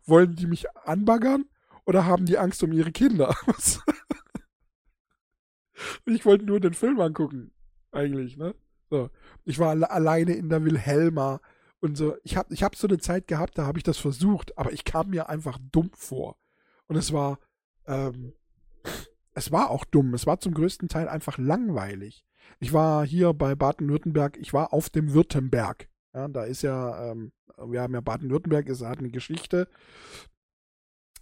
Wollen 0.06 0.36
die 0.36 0.48
mich 0.48 0.74
anbaggern 0.86 1.46
oder 1.86 2.06
haben 2.06 2.26
die 2.26 2.38
Angst 2.38 2.64
um 2.64 2.72
ihre 2.72 2.94
Kinder? 2.94 3.36
ich 6.06 6.26
wollte 6.26 6.46
nur 6.46 6.62
den 6.62 6.74
Film 6.74 7.02
angucken, 7.02 7.52
eigentlich, 7.92 8.38
ne? 8.38 8.56
So. 8.90 9.10
Ich 9.44 9.60
war 9.60 9.72
alle, 9.72 9.92
alleine 9.92 10.34
in 10.34 10.48
der 10.48 10.64
Wilhelma 10.64 11.42
und 11.82 11.98
so. 11.98 12.16
Ich 12.24 12.38
habe 12.38 12.54
ich 12.54 12.64
hab 12.64 12.78
so 12.78 12.88
eine 12.88 13.00
Zeit 13.00 13.28
gehabt, 13.28 13.58
da 13.58 13.66
habe 13.66 13.80
ich 13.80 13.84
das 13.84 13.98
versucht, 13.98 14.58
aber 14.58 14.72
ich 14.72 14.86
kam 14.86 15.10
mir 15.10 15.28
einfach 15.28 15.60
dumm 15.74 15.92
vor. 15.94 16.38
Und 16.88 16.96
es 16.96 17.12
war, 17.12 17.40
ähm, 17.86 18.32
es 19.34 19.52
war 19.52 19.72
auch 19.72 19.84
dumm. 19.84 20.14
Es 20.14 20.26
war 20.26 20.40
zum 20.40 20.54
größten 20.54 20.88
Teil 20.88 21.10
einfach 21.10 21.38
langweilig. 21.38 22.24
Ich 22.60 22.74
war 22.74 23.06
hier 23.06 23.34
bei 23.34 23.56
Baden-Württemberg, 23.56 24.38
ich 24.38 24.54
war 24.54 24.74
auf 24.74 24.90
dem 24.90 25.14
Württemberg. 25.14 25.90
Ja, 26.14 26.28
da 26.28 26.44
ist 26.44 26.62
ja, 26.62 27.12
ähm, 27.12 27.32
wir 27.58 27.82
haben 27.82 27.94
ja 27.94 28.02
Baden-Württemberg, 28.02 28.70
es 28.70 28.82
hat 28.82 29.00
eine 29.00 29.10
Geschichte. 29.10 29.68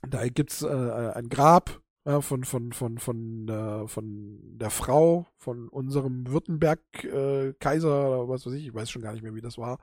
Da 0.07 0.27
gibt 0.27 0.51
es 0.51 0.61
äh, 0.63 0.67
ein 0.67 1.29
Grab 1.29 1.81
ja, 2.05 2.21
von, 2.21 2.43
von, 2.43 2.73
von, 2.73 2.97
von, 2.97 3.47
äh, 3.47 3.87
von 3.87 4.39
der 4.57 4.71
Frau 4.71 5.27
von 5.37 5.69
unserem 5.69 6.27
Württemberg-Kaiser 6.27 7.89
äh, 7.89 8.07
oder 8.07 8.29
was 8.29 8.45
weiß 8.45 8.53
ich, 8.53 8.67
ich 8.67 8.73
weiß 8.73 8.89
schon 8.89 9.03
gar 9.03 9.13
nicht 9.13 9.21
mehr, 9.21 9.35
wie 9.35 9.41
das 9.41 9.57
war. 9.57 9.77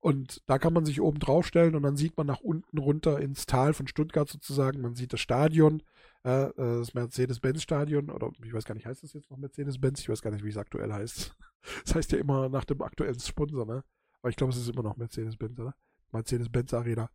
Und 0.00 0.42
da 0.46 0.58
kann 0.58 0.72
man 0.72 0.84
sich 0.84 1.00
oben 1.00 1.20
draufstellen 1.20 1.76
und 1.76 1.82
dann 1.82 1.96
sieht 1.96 2.16
man 2.16 2.26
nach 2.26 2.40
unten 2.40 2.78
runter 2.78 3.20
ins 3.20 3.46
Tal 3.46 3.72
von 3.72 3.86
Stuttgart 3.86 4.28
sozusagen. 4.28 4.80
Man 4.80 4.96
sieht 4.96 5.12
das 5.12 5.20
Stadion 5.20 5.82
äh, 6.24 6.50
das 6.56 6.94
Mercedes-Benz-Stadion, 6.94 8.10
oder 8.10 8.30
ich 8.44 8.52
weiß 8.52 8.64
gar 8.64 8.74
nicht, 8.74 8.86
heißt 8.86 9.02
das 9.02 9.12
jetzt 9.12 9.30
noch 9.30 9.38
Mercedes-Benz? 9.38 10.00
Ich 10.00 10.08
weiß 10.08 10.22
gar 10.22 10.30
nicht, 10.30 10.44
wie 10.44 10.50
es 10.50 10.56
aktuell 10.56 10.92
heißt. 10.92 11.36
Das 11.84 11.94
heißt 11.94 12.10
ja 12.10 12.18
immer 12.18 12.48
nach 12.48 12.64
dem 12.64 12.82
aktuellen 12.82 13.20
Sponsor, 13.20 13.64
ne? 13.64 13.84
Aber 14.20 14.30
ich 14.30 14.34
glaube, 14.34 14.52
es 14.52 14.58
ist 14.58 14.68
immer 14.68 14.82
noch 14.82 14.96
Mercedes-Benz, 14.96 15.60
oder? 15.60 15.76
Mercedes-Benz 16.10 16.74
Arena. 16.74 17.08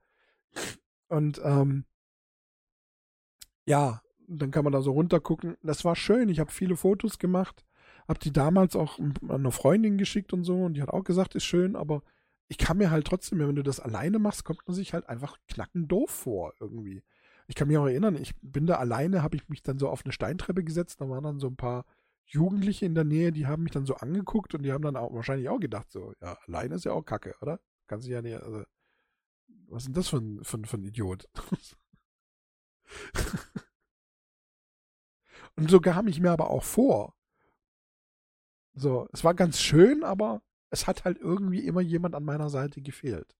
Und 1.09 1.41
ähm, 1.43 1.83
ja, 3.65 4.01
dann 4.27 4.51
kann 4.51 4.63
man 4.63 4.73
da 4.73 4.81
so 4.81 4.91
runtergucken. 4.91 5.57
Das 5.63 5.85
war 5.85 5.95
schön. 5.95 6.29
Ich 6.29 6.39
habe 6.39 6.51
viele 6.51 6.75
Fotos 6.75 7.19
gemacht, 7.19 7.65
habe 8.07 8.19
die 8.19 8.31
damals 8.31 8.75
auch 8.75 8.99
an 8.99 9.15
eine 9.29 9.51
Freundin 9.51 9.97
geschickt 9.97 10.33
und 10.33 10.43
so 10.43 10.63
und 10.63 10.75
die 10.75 10.81
hat 10.81 10.89
auch 10.89 11.03
gesagt, 11.03 11.35
ist 11.35 11.45
schön, 11.45 11.75
aber 11.75 12.03
ich 12.49 12.57
kann 12.57 12.77
mir 12.77 12.91
halt 12.91 13.05
trotzdem, 13.05 13.39
wenn 13.39 13.55
du 13.55 13.63
das 13.63 13.79
alleine 13.79 14.19
machst, 14.19 14.45
kommt 14.45 14.65
man 14.65 14.75
sich 14.75 14.93
halt 14.93 15.09
einfach 15.09 15.37
knacken 15.47 15.87
doof 15.87 16.09
vor 16.09 16.53
irgendwie. 16.59 17.03
Ich 17.47 17.55
kann 17.55 17.69
mich 17.69 17.77
auch 17.77 17.87
erinnern, 17.87 18.15
ich 18.15 18.35
bin 18.41 18.67
da 18.67 18.75
alleine, 18.75 19.23
habe 19.23 19.37
ich 19.37 19.49
mich 19.49 19.63
dann 19.63 19.79
so 19.79 19.89
auf 19.89 20.05
eine 20.05 20.11
Steintreppe 20.11 20.63
gesetzt, 20.63 21.01
da 21.01 21.09
waren 21.09 21.23
dann 21.23 21.39
so 21.39 21.47
ein 21.47 21.55
paar 21.55 21.85
Jugendliche 22.25 22.85
in 22.85 22.93
der 22.93 23.05
Nähe, 23.05 23.31
die 23.31 23.47
haben 23.47 23.63
mich 23.63 23.71
dann 23.71 23.85
so 23.85 23.95
angeguckt 23.95 24.53
und 24.53 24.63
die 24.63 24.73
haben 24.73 24.81
dann 24.81 24.97
auch 24.97 25.13
wahrscheinlich 25.13 25.47
auch 25.47 25.59
gedacht, 25.59 25.89
so, 25.89 26.13
ja, 26.21 26.37
alleine 26.45 26.75
ist 26.75 26.83
ja 26.83 26.91
auch 26.91 27.03
Kacke, 27.03 27.35
oder? 27.41 27.61
Kann 27.87 28.01
sich 28.01 28.11
ja 28.11 28.21
nicht, 28.21 28.35
also, 28.35 28.65
was 29.67 29.83
ist 29.83 29.87
denn 29.87 29.93
das 29.93 30.09
für 30.09 30.17
ein, 30.17 30.43
für, 30.43 30.59
für 30.65 30.77
ein 30.77 30.83
Idiot? 30.83 31.29
und 35.55 35.69
so 35.69 35.79
kam 35.79 36.07
ich 36.07 36.19
mir 36.19 36.31
aber 36.31 36.49
auch 36.49 36.65
vor. 36.65 37.15
So, 38.73 39.07
es 39.13 39.23
war 39.23 39.33
ganz 39.33 39.61
schön, 39.61 40.03
aber 40.03 40.41
es 40.69 40.85
hat 40.85 41.05
halt 41.05 41.17
irgendwie 41.17 41.65
immer 41.65 41.81
jemand 41.81 42.13
an 42.13 42.25
meiner 42.25 42.49
Seite 42.49 42.81
gefehlt. 42.81 43.37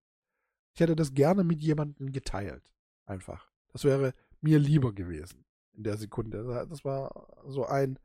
Ich 0.74 0.80
hätte 0.80 0.96
das 0.96 1.14
gerne 1.14 1.44
mit 1.44 1.62
jemandem 1.62 2.12
geteilt. 2.12 2.72
Einfach. 3.06 3.52
Das 3.78 3.84
wäre 3.84 4.16
mir 4.42 4.58
lieber 4.58 4.92
gewesen 4.92 5.46
in 5.74 5.84
der 5.84 5.98
Sekunde. 5.98 6.66
Das 6.68 6.84
war 6.84 7.28
so 7.46 7.68
ein, 7.68 8.00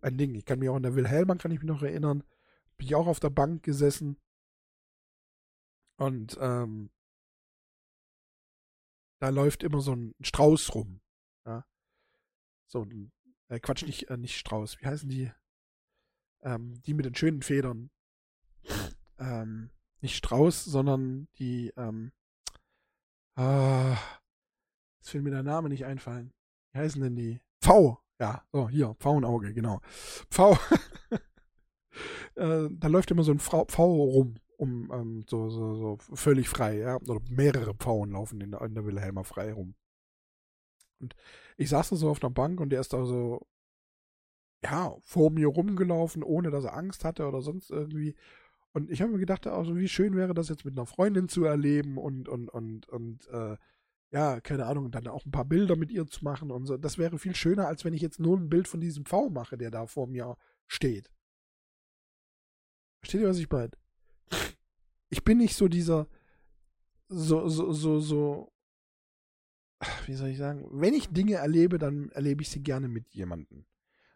ein 0.00 0.16
Ding. 0.16 0.34
Ich 0.34 0.46
kann 0.46 0.60
mich 0.60 0.70
auch 0.70 0.76
an 0.76 0.82
der 0.82 0.94
Wilhelma, 0.94 1.34
kann 1.34 1.50
ich 1.50 1.58
mich 1.58 1.68
noch 1.68 1.82
erinnern. 1.82 2.24
Bin 2.78 2.86
ich 2.86 2.94
auch 2.94 3.06
auf 3.06 3.20
der 3.20 3.28
Bank 3.28 3.62
gesessen. 3.62 4.16
Und 5.98 6.38
ähm, 6.40 6.90
da 9.18 9.28
läuft 9.28 9.62
immer 9.62 9.82
so 9.82 9.94
ein 9.94 10.14
Strauß 10.22 10.74
rum. 10.74 11.02
Ja? 11.44 11.66
So 12.66 12.80
ein, 12.80 13.12
äh, 13.48 13.60
Quatsch, 13.60 13.82
nicht, 13.82 14.08
äh, 14.08 14.16
nicht 14.16 14.38
Strauß. 14.38 14.80
Wie 14.80 14.86
heißen 14.86 15.10
die? 15.10 15.30
Ähm, 16.40 16.80
die 16.86 16.94
mit 16.94 17.04
den 17.04 17.14
schönen 17.14 17.42
Federn. 17.42 17.90
Ähm, 19.18 19.68
nicht 20.00 20.16
Strauß, 20.16 20.64
sondern 20.64 21.28
die, 21.34 21.74
ähm, 21.76 22.10
ah, 23.34 23.98
jetzt 25.00 25.14
will 25.14 25.22
mir 25.22 25.30
der 25.30 25.42
Name 25.42 25.68
nicht 25.68 25.84
einfallen. 25.84 26.32
Wie 26.72 26.78
heißen 26.78 27.02
denn 27.02 27.16
die? 27.16 27.40
V. 27.62 27.98
Ja, 28.20 28.44
so, 28.52 28.68
hier, 28.68 28.94
Pfauenauge, 28.98 29.54
genau. 29.54 29.80
Pfau. 30.30 30.52
äh, 32.34 32.68
da 32.70 32.88
läuft 32.88 33.10
immer 33.10 33.22
so 33.22 33.32
ein 33.32 33.38
Pfau, 33.38 33.64
rum, 33.64 34.34
um 34.58 34.92
ähm, 34.92 35.24
so, 35.26 35.48
so, 35.48 35.74
so 35.74 35.98
völlig 36.14 36.48
frei, 36.48 36.78
ja. 36.78 36.96
Oder 36.96 37.20
mehrere 37.30 37.74
Pfauen 37.74 38.10
laufen 38.10 38.40
in 38.42 38.50
der, 38.50 38.60
in 38.62 38.74
der 38.74 38.84
Wilhelmer 38.84 39.24
frei 39.24 39.52
rum. 39.52 39.74
Und 41.00 41.16
ich 41.56 41.70
saß 41.70 41.88
da 41.90 41.96
so 41.96 42.10
auf 42.10 42.22
einer 42.22 42.30
Bank 42.30 42.60
und 42.60 42.70
der 42.70 42.80
ist 42.80 42.92
da 42.92 43.06
so, 43.06 43.46
ja, 44.62 44.94
vor 45.00 45.30
mir 45.30 45.46
rumgelaufen, 45.46 46.22
ohne 46.22 46.50
dass 46.50 46.64
er 46.64 46.76
Angst 46.76 47.04
hatte 47.04 47.26
oder 47.26 47.40
sonst 47.40 47.70
irgendwie. 47.70 48.14
Und 48.72 48.90
ich 48.90 49.00
habe 49.00 49.12
mir 49.12 49.18
gedacht, 49.18 49.46
also 49.46 49.76
wie 49.76 49.88
schön 49.88 50.14
wäre 50.14 50.34
das 50.34 50.50
jetzt 50.50 50.66
mit 50.66 50.76
einer 50.76 50.86
Freundin 50.86 51.28
zu 51.30 51.44
erleben 51.44 51.96
und, 51.96 52.28
und, 52.28 52.50
und, 52.50 52.86
und, 52.88 53.26
äh, 53.28 53.56
ja, 54.12 54.40
keine 54.40 54.66
Ahnung, 54.66 54.90
dann 54.90 55.06
auch 55.06 55.24
ein 55.24 55.30
paar 55.30 55.44
Bilder 55.44 55.76
mit 55.76 55.90
ihr 55.90 56.06
zu 56.06 56.24
machen 56.24 56.50
und 56.50 56.66
so. 56.66 56.76
Das 56.76 56.98
wäre 56.98 57.18
viel 57.18 57.34
schöner, 57.34 57.68
als 57.68 57.84
wenn 57.84 57.94
ich 57.94 58.02
jetzt 58.02 58.18
nur 58.18 58.36
ein 58.36 58.48
Bild 58.48 58.66
von 58.66 58.80
diesem 58.80 59.06
V 59.06 59.30
mache, 59.30 59.56
der 59.56 59.70
da 59.70 59.86
vor 59.86 60.08
mir 60.08 60.36
steht. 60.66 61.10
Versteht 63.00 63.20
ihr, 63.20 63.28
was 63.28 63.38
ich 63.38 63.50
meine? 63.50 63.70
Ich 65.10 65.24
bin 65.24 65.38
nicht 65.38 65.56
so 65.56 65.68
dieser, 65.68 66.08
so, 67.08 67.48
so, 67.48 67.72
so, 67.72 68.00
so, 68.00 68.52
wie 70.06 70.14
soll 70.14 70.28
ich 70.28 70.38
sagen? 70.38 70.66
Wenn 70.70 70.94
ich 70.94 71.08
Dinge 71.08 71.34
erlebe, 71.34 71.78
dann 71.78 72.10
erlebe 72.10 72.42
ich 72.42 72.50
sie 72.50 72.62
gerne 72.62 72.88
mit 72.88 73.08
jemandem. 73.10 73.64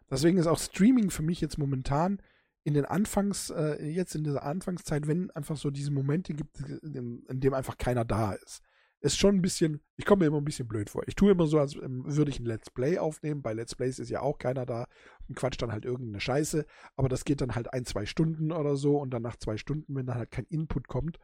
Deswegen 0.09 0.37
ist 0.37 0.47
auch 0.47 0.59
Streaming 0.59 1.09
für 1.09 1.23
mich 1.23 1.41
jetzt 1.41 1.57
momentan 1.57 2.21
in 2.63 2.73
den 2.73 2.85
Anfangs, 2.85 3.49
äh, 3.49 3.83
jetzt 3.85 4.15
in 4.15 4.23
dieser 4.23 4.43
Anfangszeit, 4.43 5.07
wenn 5.07 5.31
einfach 5.31 5.57
so 5.57 5.71
diese 5.71 5.91
Momente 5.91 6.33
gibt, 6.33 6.59
in, 6.59 7.25
in 7.27 7.39
dem 7.39 7.53
einfach 7.53 7.77
keiner 7.77 8.05
da 8.05 8.33
ist 8.33 8.61
ist 9.05 9.17
schon 9.19 9.35
ein 9.35 9.41
bisschen, 9.41 9.81
ich 9.97 10.05
komme 10.05 10.21
mir 10.21 10.27
immer 10.27 10.41
ein 10.41 10.45
bisschen 10.45 10.67
blöd 10.67 10.89
vor. 10.89 11.03
Ich 11.07 11.15
tue 11.15 11.31
immer 11.31 11.45
so, 11.45 11.59
als 11.59 11.75
ähm, 11.75 12.03
würde 12.05 12.31
ich 12.31 12.39
ein 12.39 12.45
Let's 12.45 12.71
Play 12.71 12.97
aufnehmen. 12.97 13.43
Bei 13.43 13.53
Let's 13.53 13.75
Plays 13.75 13.99
ist 13.99 14.09
ja 14.09 14.21
auch 14.21 14.39
keiner 14.39 14.65
da 14.65 14.87
und 15.27 15.35
quatscht 15.35 15.61
dann 15.61 15.71
halt 15.71 15.85
irgendeine 15.85 16.19
Scheiße. 16.19 16.65
Aber 16.95 17.07
das 17.07 17.23
geht 17.23 17.39
dann 17.39 17.53
halt 17.53 17.71
ein, 17.71 17.85
zwei 17.85 18.07
Stunden 18.07 18.51
oder 18.51 18.75
so 18.75 18.97
und 18.97 19.11
dann 19.11 19.21
nach 19.21 19.35
zwei 19.37 19.57
Stunden, 19.57 19.95
wenn 19.95 20.07
dann 20.07 20.17
halt 20.17 20.31
kein 20.31 20.45
Input 20.45 20.87
kommt, 20.87 21.19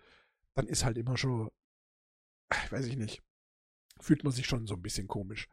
dann 0.53 0.67
ist 0.67 0.85
halt 0.85 0.95
immer 0.95 1.17
schon, 1.17 1.49
weiß 2.69 2.85
ich 2.85 2.97
nicht, 2.97 3.23
fühlt 3.99 4.23
man 4.23 4.31
sich 4.31 4.45
schon 4.45 4.67
so 4.67 4.75
ein 4.75 4.83
bisschen 4.83 5.07
komisch. 5.07 5.49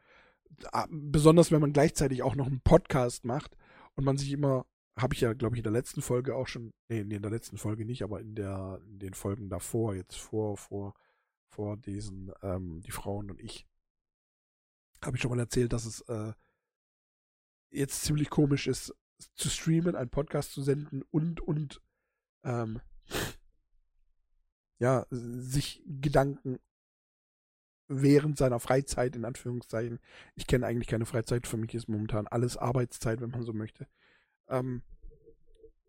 Ah, 0.72 0.87
besonders 0.91 1.51
wenn 1.51 1.62
man 1.62 1.72
gleichzeitig 1.72 2.22
auch 2.22 2.37
noch 2.37 2.47
einen 2.47 2.61
Podcast 2.61 3.24
macht 3.24 3.57
und 3.95 4.05
man 4.05 4.18
sich 4.18 4.33
immer, 4.33 4.66
habe 4.99 5.14
ich 5.14 5.22
ja, 5.22 5.33
glaube 5.33 5.57
ich, 5.57 5.61
in 5.61 5.64
der 5.64 5.72
letzten 5.72 6.03
Folge 6.03 6.37
auch 6.37 6.47
schon, 6.47 6.72
nee, 6.89 7.01
in 7.01 7.22
der 7.22 7.31
letzten 7.31 7.57
Folge 7.57 7.87
nicht, 7.87 8.03
aber 8.03 8.20
in 8.20 8.35
der, 8.35 8.81
in 8.87 8.99
den 8.99 9.14
Folgen 9.14 9.49
davor, 9.49 9.95
jetzt 9.95 10.16
vor, 10.16 10.59
vor, 10.59 10.95
vor 11.49 11.76
diesen, 11.76 12.32
ähm, 12.42 12.80
die 12.82 12.90
Frauen 12.90 13.30
und 13.30 13.40
ich, 13.40 13.66
habe 15.05 15.16
ich 15.16 15.22
schon 15.22 15.30
mal 15.30 15.40
erzählt, 15.40 15.72
dass 15.72 15.84
es 15.84 16.01
äh, 16.03 16.32
jetzt 17.70 18.03
ziemlich 18.03 18.30
komisch 18.30 18.66
ist, 18.66 18.94
zu 19.34 19.49
streamen, 19.49 19.96
einen 19.96 20.11
Podcast 20.11 20.53
zu 20.53 20.62
senden 20.62 21.03
und, 21.11 21.40
und, 21.40 21.80
ähm, 22.44 22.80
ja, 24.78 25.07
sich 25.11 25.82
Gedanken 25.86 26.59
während 27.88 28.36
seiner 28.36 28.61
Freizeit, 28.61 29.16
in 29.16 29.24
Anführungszeichen, 29.24 29.99
ich 30.34 30.46
kenne 30.46 30.66
eigentlich 30.66 30.88
keine 30.88 31.07
Freizeit, 31.07 31.46
für 31.46 31.57
mich 31.57 31.74
ist 31.74 31.88
momentan 31.88 32.26
alles 32.26 32.57
Arbeitszeit, 32.57 33.20
wenn 33.20 33.30
man 33.30 33.42
so 33.42 33.53
möchte, 33.53 33.88
ähm, 34.49 34.82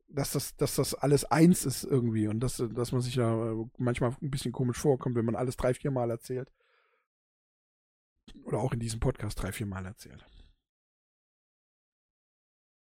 dass 0.10 0.32
das, 0.32 0.56
dass 0.56 0.76
das 0.76 0.96
alles 0.96 1.26
eins 1.26 1.66
ist 1.66 1.84
irgendwie 1.84 2.28
und 2.28 2.40
dass, 2.40 2.58
dass 2.58 2.92
man 2.92 3.02
sich 3.02 3.16
ja 3.16 3.56
manchmal 3.78 4.16
ein 4.22 4.32
bisschen 4.32 4.52
komisch 4.52 4.78
vorkommt, 4.78 5.16
wenn 5.16 5.26
man 5.26 5.36
alles 5.36 5.56
drei, 5.56 5.74
vier 5.74 5.92
Mal 5.92 6.10
erzählt. 6.10 6.52
Oder 8.44 8.60
auch 8.60 8.74
in 8.74 8.80
diesem 8.80 9.00
Podcast 9.00 9.42
drei, 9.42 9.52
vier 9.52 9.66
Mal 9.66 9.86
erzählt. 9.86 10.26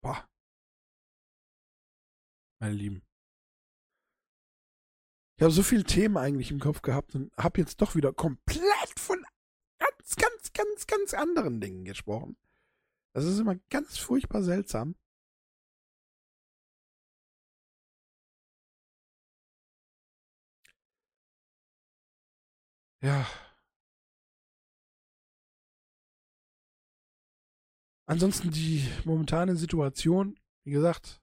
Boah. 0.02 0.28
Meine 2.60 2.76
Lieben. 2.76 3.02
Ich 5.38 5.44
habe 5.44 5.52
so 5.52 5.64
viele 5.64 5.84
Themen 5.84 6.18
eigentlich 6.18 6.52
im 6.52 6.60
Kopf 6.60 6.82
gehabt 6.82 7.16
und 7.16 7.36
habe 7.38 7.60
jetzt 7.60 7.82
doch 7.82 7.96
wieder 7.96 8.14
komplett 8.14 9.00
von 9.00 9.26
ganz, 9.80 10.16
ganz, 10.16 10.54
ganz, 10.54 10.88
ganz 10.88 11.14
anderen 11.14 11.60
Dingen 11.60 11.86
gesprochen. 11.86 12.38
Das 13.14 13.26
ist 13.26 13.40
immer 13.40 13.56
ganz 13.70 13.98
furchtbar 13.98 14.44
seltsam. 14.44 14.96
Ja. 23.04 23.28
Ansonsten 28.06 28.50
die 28.50 28.88
momentane 29.04 29.58
Situation, 29.58 30.40
wie 30.64 30.72
gesagt, 30.72 31.22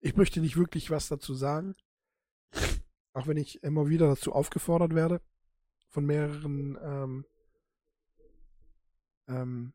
ich 0.00 0.16
möchte 0.16 0.40
nicht 0.40 0.58
wirklich 0.58 0.90
was 0.90 1.08
dazu 1.08 1.32
sagen, 1.32 1.74
auch 3.14 3.26
wenn 3.26 3.38
ich 3.38 3.62
immer 3.62 3.88
wieder 3.88 4.08
dazu 4.08 4.34
aufgefordert 4.34 4.94
werde 4.94 5.22
von 5.88 6.04
mehreren 6.04 6.76
ähm, 6.82 7.24
ähm, 9.28 9.72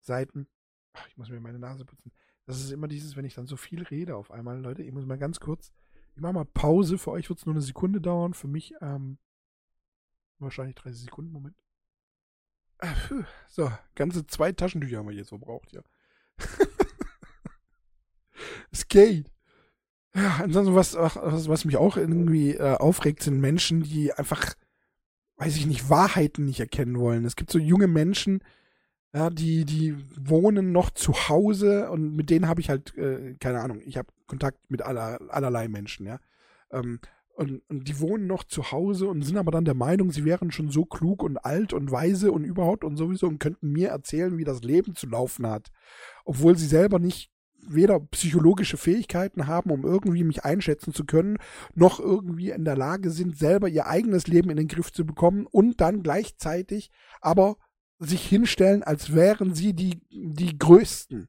Seiten. 0.00 0.48
Ach, 0.92 1.08
ich 1.08 1.16
muss 1.16 1.30
mir 1.30 1.40
meine 1.40 1.58
Nase 1.58 1.86
putzen. 1.86 2.12
Das 2.46 2.60
ist 2.60 2.72
immer 2.72 2.88
dieses, 2.88 3.16
wenn 3.16 3.24
ich 3.24 3.34
dann 3.34 3.46
so 3.46 3.56
viel 3.56 3.82
rede 3.82 4.16
auf 4.16 4.30
einmal, 4.30 4.60
Leute, 4.60 4.82
ich 4.82 4.92
muss 4.92 5.06
mal 5.06 5.18
ganz 5.18 5.38
kurz, 5.38 5.72
ich 6.14 6.20
mache 6.20 6.32
mal 6.32 6.44
Pause, 6.44 6.98
für 6.98 7.12
euch 7.12 7.28
wird 7.28 7.38
es 7.38 7.46
nur 7.46 7.54
eine 7.54 7.62
Sekunde 7.62 8.00
dauern, 8.00 8.34
für 8.34 8.48
mich 8.48 8.74
ähm, 8.80 9.18
wahrscheinlich 10.38 10.74
30 10.74 11.02
Sekunden, 11.02 11.32
Moment. 11.32 11.56
Ah, 12.78 12.94
so, 13.48 13.70
ganze 13.94 14.26
zwei 14.26 14.50
Taschentücher 14.52 14.98
haben 14.98 15.08
wir 15.08 15.14
jetzt 15.14 15.28
verbraucht, 15.28 15.72
ja. 15.72 15.82
es 18.72 18.88
geht. 18.88 19.30
Ja, 20.14 20.40
ansonsten, 20.42 20.74
was, 20.74 20.94
was, 20.94 21.48
was 21.48 21.64
mich 21.64 21.76
auch 21.76 21.96
irgendwie 21.96 22.54
äh, 22.54 22.76
aufregt, 22.76 23.22
sind 23.22 23.40
Menschen, 23.40 23.82
die 23.82 24.12
einfach, 24.12 24.54
weiß 25.36 25.56
ich 25.56 25.66
nicht, 25.66 25.88
Wahrheiten 25.88 26.44
nicht 26.44 26.60
erkennen 26.60 26.98
wollen. 26.98 27.24
Es 27.24 27.36
gibt 27.36 27.50
so 27.50 27.58
junge 27.58 27.86
Menschen, 27.86 28.42
ja, 29.14 29.30
die, 29.30 29.64
die 29.64 29.96
wohnen 30.16 30.72
noch 30.72 30.90
zu 30.90 31.12
Hause 31.28 31.90
und 31.90 32.16
mit 32.16 32.30
denen 32.30 32.48
habe 32.48 32.60
ich 32.60 32.70
halt, 32.70 32.96
äh, 32.96 33.34
keine 33.38 33.60
Ahnung, 33.60 33.80
ich 33.84 33.98
habe 33.98 34.08
Kontakt 34.26 34.58
mit 34.70 34.82
aller, 34.82 35.20
allerlei 35.28 35.68
Menschen, 35.68 36.06
ja. 36.06 36.18
Ähm, 36.70 36.98
und, 37.34 37.62
und 37.68 37.88
die 37.88 37.98
wohnen 37.98 38.26
noch 38.26 38.44
zu 38.44 38.72
Hause 38.72 39.08
und 39.08 39.22
sind 39.22 39.38
aber 39.38 39.50
dann 39.50 39.64
der 39.64 39.74
Meinung, 39.74 40.10
sie 40.10 40.24
wären 40.24 40.50
schon 40.50 40.70
so 40.70 40.84
klug 40.84 41.22
und 41.22 41.38
alt 41.38 41.72
und 41.72 41.90
weise 41.90 42.30
und 42.30 42.44
überhaupt 42.44 42.84
und 42.84 42.96
sowieso 42.96 43.26
und 43.26 43.38
könnten 43.38 43.72
mir 43.72 43.88
erzählen, 43.88 44.36
wie 44.36 44.44
das 44.44 44.62
Leben 44.62 44.94
zu 44.94 45.06
laufen 45.06 45.46
hat. 45.46 45.70
Obwohl 46.24 46.58
sie 46.58 46.66
selber 46.66 46.98
nicht 46.98 47.30
weder 47.66 48.00
psychologische 48.00 48.76
Fähigkeiten 48.76 49.46
haben, 49.46 49.70
um 49.70 49.84
irgendwie 49.84 50.24
mich 50.24 50.44
einschätzen 50.44 50.92
zu 50.92 51.04
können, 51.04 51.38
noch 51.74 52.00
irgendwie 52.00 52.50
in 52.50 52.64
der 52.64 52.76
Lage 52.76 53.10
sind, 53.10 53.36
selber 53.36 53.68
ihr 53.68 53.86
eigenes 53.86 54.26
Leben 54.26 54.50
in 54.50 54.56
den 54.56 54.68
Griff 54.68 54.92
zu 54.92 55.06
bekommen 55.06 55.46
und 55.46 55.80
dann 55.80 56.02
gleichzeitig 56.02 56.90
aber 57.20 57.56
sich 58.06 58.26
hinstellen, 58.26 58.82
als 58.82 59.14
wären 59.14 59.54
sie 59.54 59.74
die, 59.74 60.00
die 60.10 60.58
Größten. 60.58 61.28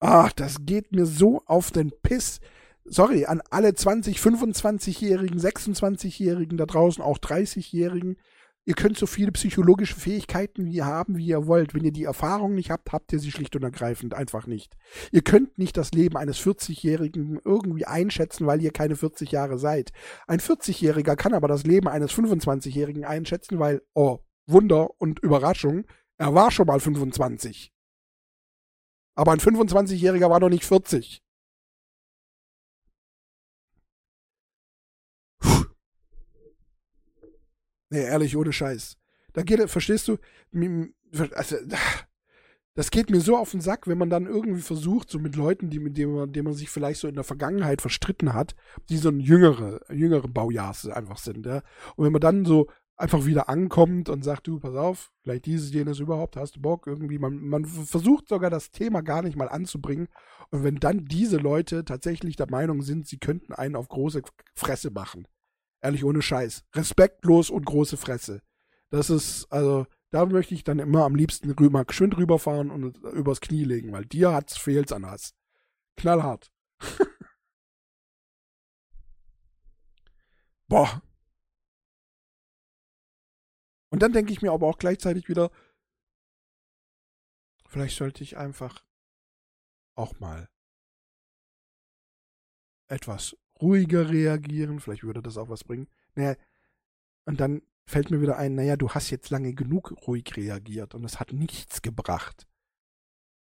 Ach, 0.00 0.32
das 0.32 0.56
geht 0.66 0.92
mir 0.92 1.06
so 1.06 1.42
auf 1.46 1.70
den 1.70 1.92
Piss. 2.02 2.40
Sorry, 2.84 3.24
an 3.24 3.40
alle 3.50 3.74
20, 3.74 4.18
25-Jährigen, 4.18 5.38
26-Jährigen 5.38 6.58
da 6.58 6.66
draußen, 6.66 7.02
auch 7.02 7.18
30-Jährigen. 7.18 8.16
Ihr 8.64 8.74
könnt 8.74 8.96
so 8.96 9.06
viele 9.06 9.32
psychologische 9.32 9.96
Fähigkeiten 9.96 10.64
wie 10.64 10.74
ihr 10.74 10.86
haben, 10.86 11.16
wie 11.16 11.26
ihr 11.26 11.46
wollt. 11.46 11.74
Wenn 11.74 11.84
ihr 11.84 11.92
die 11.92 12.04
Erfahrung 12.04 12.54
nicht 12.54 12.70
habt, 12.70 12.92
habt 12.92 13.12
ihr 13.12 13.18
sie 13.18 13.32
schlicht 13.32 13.56
und 13.56 13.62
ergreifend 13.64 14.14
einfach 14.14 14.46
nicht. 14.46 14.76
Ihr 15.10 15.22
könnt 15.22 15.58
nicht 15.58 15.76
das 15.76 15.92
Leben 15.92 16.16
eines 16.16 16.38
40-Jährigen 16.38 17.40
irgendwie 17.44 17.86
einschätzen, 17.86 18.46
weil 18.46 18.62
ihr 18.62 18.72
keine 18.72 18.94
40 18.94 19.32
Jahre 19.32 19.58
seid. 19.58 19.90
Ein 20.28 20.38
40-Jähriger 20.38 21.16
kann 21.16 21.34
aber 21.34 21.48
das 21.48 21.64
Leben 21.64 21.88
eines 21.88 22.12
25-Jährigen 22.12 23.04
einschätzen, 23.04 23.58
weil, 23.58 23.82
oh, 23.94 24.20
Wunder 24.46 25.00
und 25.00 25.20
Überraschung, 25.20 25.84
er 26.18 26.34
war 26.34 26.50
schon 26.50 26.66
mal 26.66 26.80
25. 26.80 27.72
Aber 29.14 29.32
ein 29.32 29.40
25-Jähriger 29.40 30.30
war 30.30 30.40
noch 30.40 30.48
nicht 30.48 30.64
40. 30.64 31.22
Nee, 37.90 38.04
ehrlich, 38.04 38.36
ohne 38.36 38.54
Scheiß. 38.54 38.96
Da 39.34 39.42
geht, 39.42 39.68
verstehst 39.68 40.08
du, 40.08 40.16
also, 41.34 41.56
das 42.74 42.90
geht 42.90 43.10
mir 43.10 43.20
so 43.20 43.36
auf 43.36 43.50
den 43.50 43.60
Sack, 43.60 43.86
wenn 43.86 43.98
man 43.98 44.08
dann 44.08 44.24
irgendwie 44.24 44.62
versucht, 44.62 45.10
so 45.10 45.18
mit 45.18 45.36
Leuten, 45.36 45.68
die 45.68 45.78
mit 45.78 45.98
denen 45.98 46.14
man, 46.14 46.32
denen 46.32 46.46
man 46.46 46.54
sich 46.54 46.70
vielleicht 46.70 47.00
so 47.00 47.08
in 47.08 47.16
der 47.16 47.24
Vergangenheit 47.24 47.82
verstritten 47.82 48.32
hat, 48.32 48.54
die 48.88 48.96
so 48.96 49.10
ein 49.10 49.20
jüngere, 49.20 49.80
jüngere 49.92 50.26
Baujahrs 50.26 50.88
einfach 50.88 51.18
sind, 51.18 51.44
ja. 51.44 51.62
Und 51.96 52.06
wenn 52.06 52.12
man 52.12 52.22
dann 52.22 52.46
so 52.46 52.70
einfach 52.96 53.24
wieder 53.26 53.48
ankommt 53.48 54.08
und 54.08 54.22
sagt, 54.22 54.46
du, 54.46 54.60
pass 54.60 54.74
auf, 54.74 55.12
vielleicht 55.22 55.46
dieses, 55.46 55.72
jenes 55.72 55.98
überhaupt, 55.98 56.36
hast 56.36 56.56
du 56.56 56.60
Bock, 56.60 56.86
irgendwie, 56.86 57.18
man, 57.18 57.38
man 57.38 57.64
versucht 57.64 58.28
sogar 58.28 58.50
das 58.50 58.70
Thema 58.70 59.02
gar 59.02 59.22
nicht 59.22 59.36
mal 59.36 59.48
anzubringen. 59.48 60.08
Und 60.50 60.64
wenn 60.64 60.76
dann 60.76 61.06
diese 61.06 61.38
Leute 61.38 61.84
tatsächlich 61.84 62.36
der 62.36 62.50
Meinung 62.50 62.82
sind, 62.82 63.06
sie 63.06 63.18
könnten 63.18 63.52
einen 63.52 63.76
auf 63.76 63.88
große 63.88 64.22
Fresse 64.54 64.90
machen, 64.90 65.26
Ehrlich 65.80 66.04
ohne 66.04 66.22
Scheiß. 66.22 66.64
Respektlos 66.74 67.50
und 67.50 67.66
große 67.66 67.96
Fresse. 67.96 68.40
Das 68.90 69.10
ist, 69.10 69.46
also, 69.50 69.86
da 70.10 70.26
möchte 70.26 70.54
ich 70.54 70.62
dann 70.62 70.78
immer 70.78 71.04
am 71.04 71.16
liebsten 71.16 71.50
rüber, 71.50 71.84
geschwind 71.84 72.16
rüberfahren 72.16 72.70
und 72.70 72.98
übers 72.98 73.40
Knie 73.40 73.64
legen, 73.64 73.90
weil 73.92 74.04
dir 74.04 74.32
hat's 74.32 74.56
fehlt's 74.56 74.92
an 74.92 75.06
Hass. 75.06 75.34
Knallhart. 75.96 76.52
Boah. 80.68 81.02
Und 83.92 84.00
dann 84.00 84.14
denke 84.14 84.32
ich 84.32 84.40
mir 84.40 84.52
aber 84.52 84.66
auch 84.68 84.78
gleichzeitig 84.78 85.28
wieder, 85.28 85.50
vielleicht 87.66 87.94
sollte 87.94 88.24
ich 88.24 88.38
einfach 88.38 88.82
auch 89.94 90.18
mal 90.18 90.48
etwas 92.88 93.36
ruhiger 93.60 94.08
reagieren, 94.08 94.80
vielleicht 94.80 95.02
würde 95.02 95.20
das 95.20 95.36
auch 95.36 95.50
was 95.50 95.64
bringen. 95.64 95.90
Naja, 96.14 96.36
und 97.26 97.38
dann 97.38 97.60
fällt 97.84 98.10
mir 98.10 98.22
wieder 98.22 98.38
ein, 98.38 98.54
naja, 98.54 98.76
du 98.76 98.88
hast 98.90 99.10
jetzt 99.10 99.28
lange 99.28 99.52
genug 99.52 99.92
ruhig 100.06 100.38
reagiert 100.38 100.94
und 100.94 101.04
es 101.04 101.20
hat 101.20 101.34
nichts 101.34 101.82
gebracht. 101.82 102.46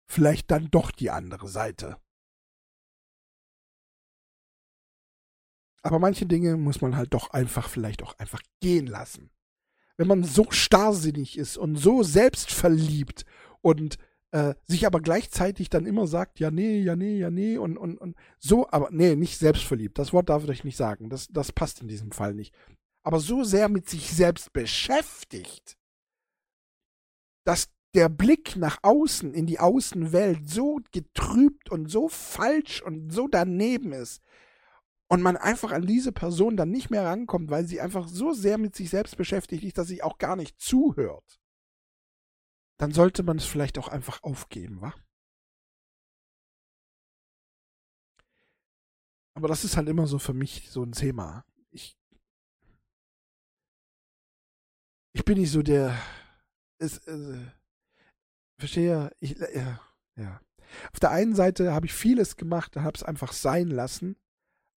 Vielleicht 0.08 0.50
dann 0.50 0.68
doch 0.72 0.90
die 0.90 1.10
andere 1.10 1.46
Seite. 1.46 2.00
Aber 5.82 6.00
manche 6.00 6.26
Dinge 6.26 6.56
muss 6.56 6.80
man 6.80 6.96
halt 6.96 7.14
doch 7.14 7.30
einfach 7.30 7.68
vielleicht 7.68 8.02
auch 8.02 8.18
einfach 8.18 8.42
gehen 8.58 8.88
lassen. 8.88 9.30
Wenn 10.00 10.08
man 10.08 10.24
so 10.24 10.46
starrsinnig 10.48 11.36
ist 11.36 11.58
und 11.58 11.76
so 11.76 12.02
selbstverliebt 12.02 13.26
und 13.60 13.98
äh, 14.30 14.54
sich 14.66 14.86
aber 14.86 15.02
gleichzeitig 15.02 15.68
dann 15.68 15.84
immer 15.84 16.06
sagt, 16.06 16.40
ja, 16.40 16.50
nee, 16.50 16.80
ja, 16.80 16.96
nee, 16.96 17.18
ja, 17.18 17.28
nee, 17.28 17.58
und, 17.58 17.76
und, 17.76 17.98
und 17.98 18.16
so, 18.38 18.66
aber 18.70 18.88
nee, 18.92 19.14
nicht 19.14 19.36
selbstverliebt. 19.36 19.98
Das 19.98 20.14
Wort 20.14 20.30
darf 20.30 20.48
ich 20.48 20.64
nicht 20.64 20.78
sagen. 20.78 21.10
Das, 21.10 21.28
das 21.28 21.52
passt 21.52 21.82
in 21.82 21.88
diesem 21.88 22.12
Fall 22.12 22.32
nicht. 22.32 22.54
Aber 23.02 23.20
so 23.20 23.44
sehr 23.44 23.68
mit 23.68 23.90
sich 23.90 24.10
selbst 24.10 24.54
beschäftigt, 24.54 25.76
dass 27.44 27.68
der 27.94 28.08
Blick 28.08 28.56
nach 28.56 28.78
außen 28.80 29.34
in 29.34 29.44
die 29.44 29.60
Außenwelt 29.60 30.48
so 30.48 30.80
getrübt 30.92 31.70
und 31.70 31.90
so 31.90 32.08
falsch 32.08 32.80
und 32.80 33.12
so 33.12 33.28
daneben 33.28 33.92
ist 33.92 34.22
und 35.10 35.22
man 35.22 35.36
einfach 35.36 35.72
an 35.72 35.86
diese 35.86 36.12
Person 36.12 36.56
dann 36.56 36.70
nicht 36.70 36.90
mehr 36.90 37.04
rankommt, 37.04 37.50
weil 37.50 37.66
sie 37.66 37.80
einfach 37.80 38.08
so 38.08 38.32
sehr 38.32 38.58
mit 38.58 38.74
sich 38.76 38.90
selbst 38.90 39.16
beschäftigt 39.16 39.64
ist, 39.64 39.76
dass 39.76 39.88
sie 39.88 40.02
auch 40.02 40.18
gar 40.18 40.36
nicht 40.36 40.60
zuhört 40.60 41.40
dann 42.80 42.92
sollte 42.92 43.22
man 43.22 43.36
es 43.36 43.44
vielleicht 43.44 43.76
auch 43.76 43.88
einfach 43.88 44.22
aufgeben, 44.22 44.80
wa? 44.80 44.94
Aber 49.34 49.48
das 49.48 49.64
ist 49.64 49.76
halt 49.76 49.86
immer 49.88 50.06
so 50.06 50.18
für 50.18 50.32
mich 50.32 50.70
so 50.70 50.82
ein 50.82 50.92
Thema. 50.92 51.44
Ich, 51.72 51.98
ich 55.12 55.24
bin 55.26 55.38
nicht 55.38 55.50
so 55.50 55.62
der, 55.62 55.94
ist, 56.78 57.06
äh, 57.06 57.52
verstehe, 58.58 59.14
ich, 59.20 59.32
ja, 59.38 59.78
ja. 60.16 60.40
Auf 60.92 61.00
der 61.00 61.10
einen 61.10 61.34
Seite 61.34 61.74
habe 61.74 61.84
ich 61.84 61.92
vieles 61.92 62.36
gemacht, 62.36 62.76
habe 62.76 62.96
es 62.96 63.02
einfach 63.02 63.34
sein 63.34 63.68
lassen, 63.68 64.16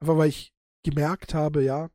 einfach 0.03 0.17
weil 0.17 0.29
ich 0.29 0.53
gemerkt 0.83 1.33
habe, 1.33 1.63
ja, 1.63 1.89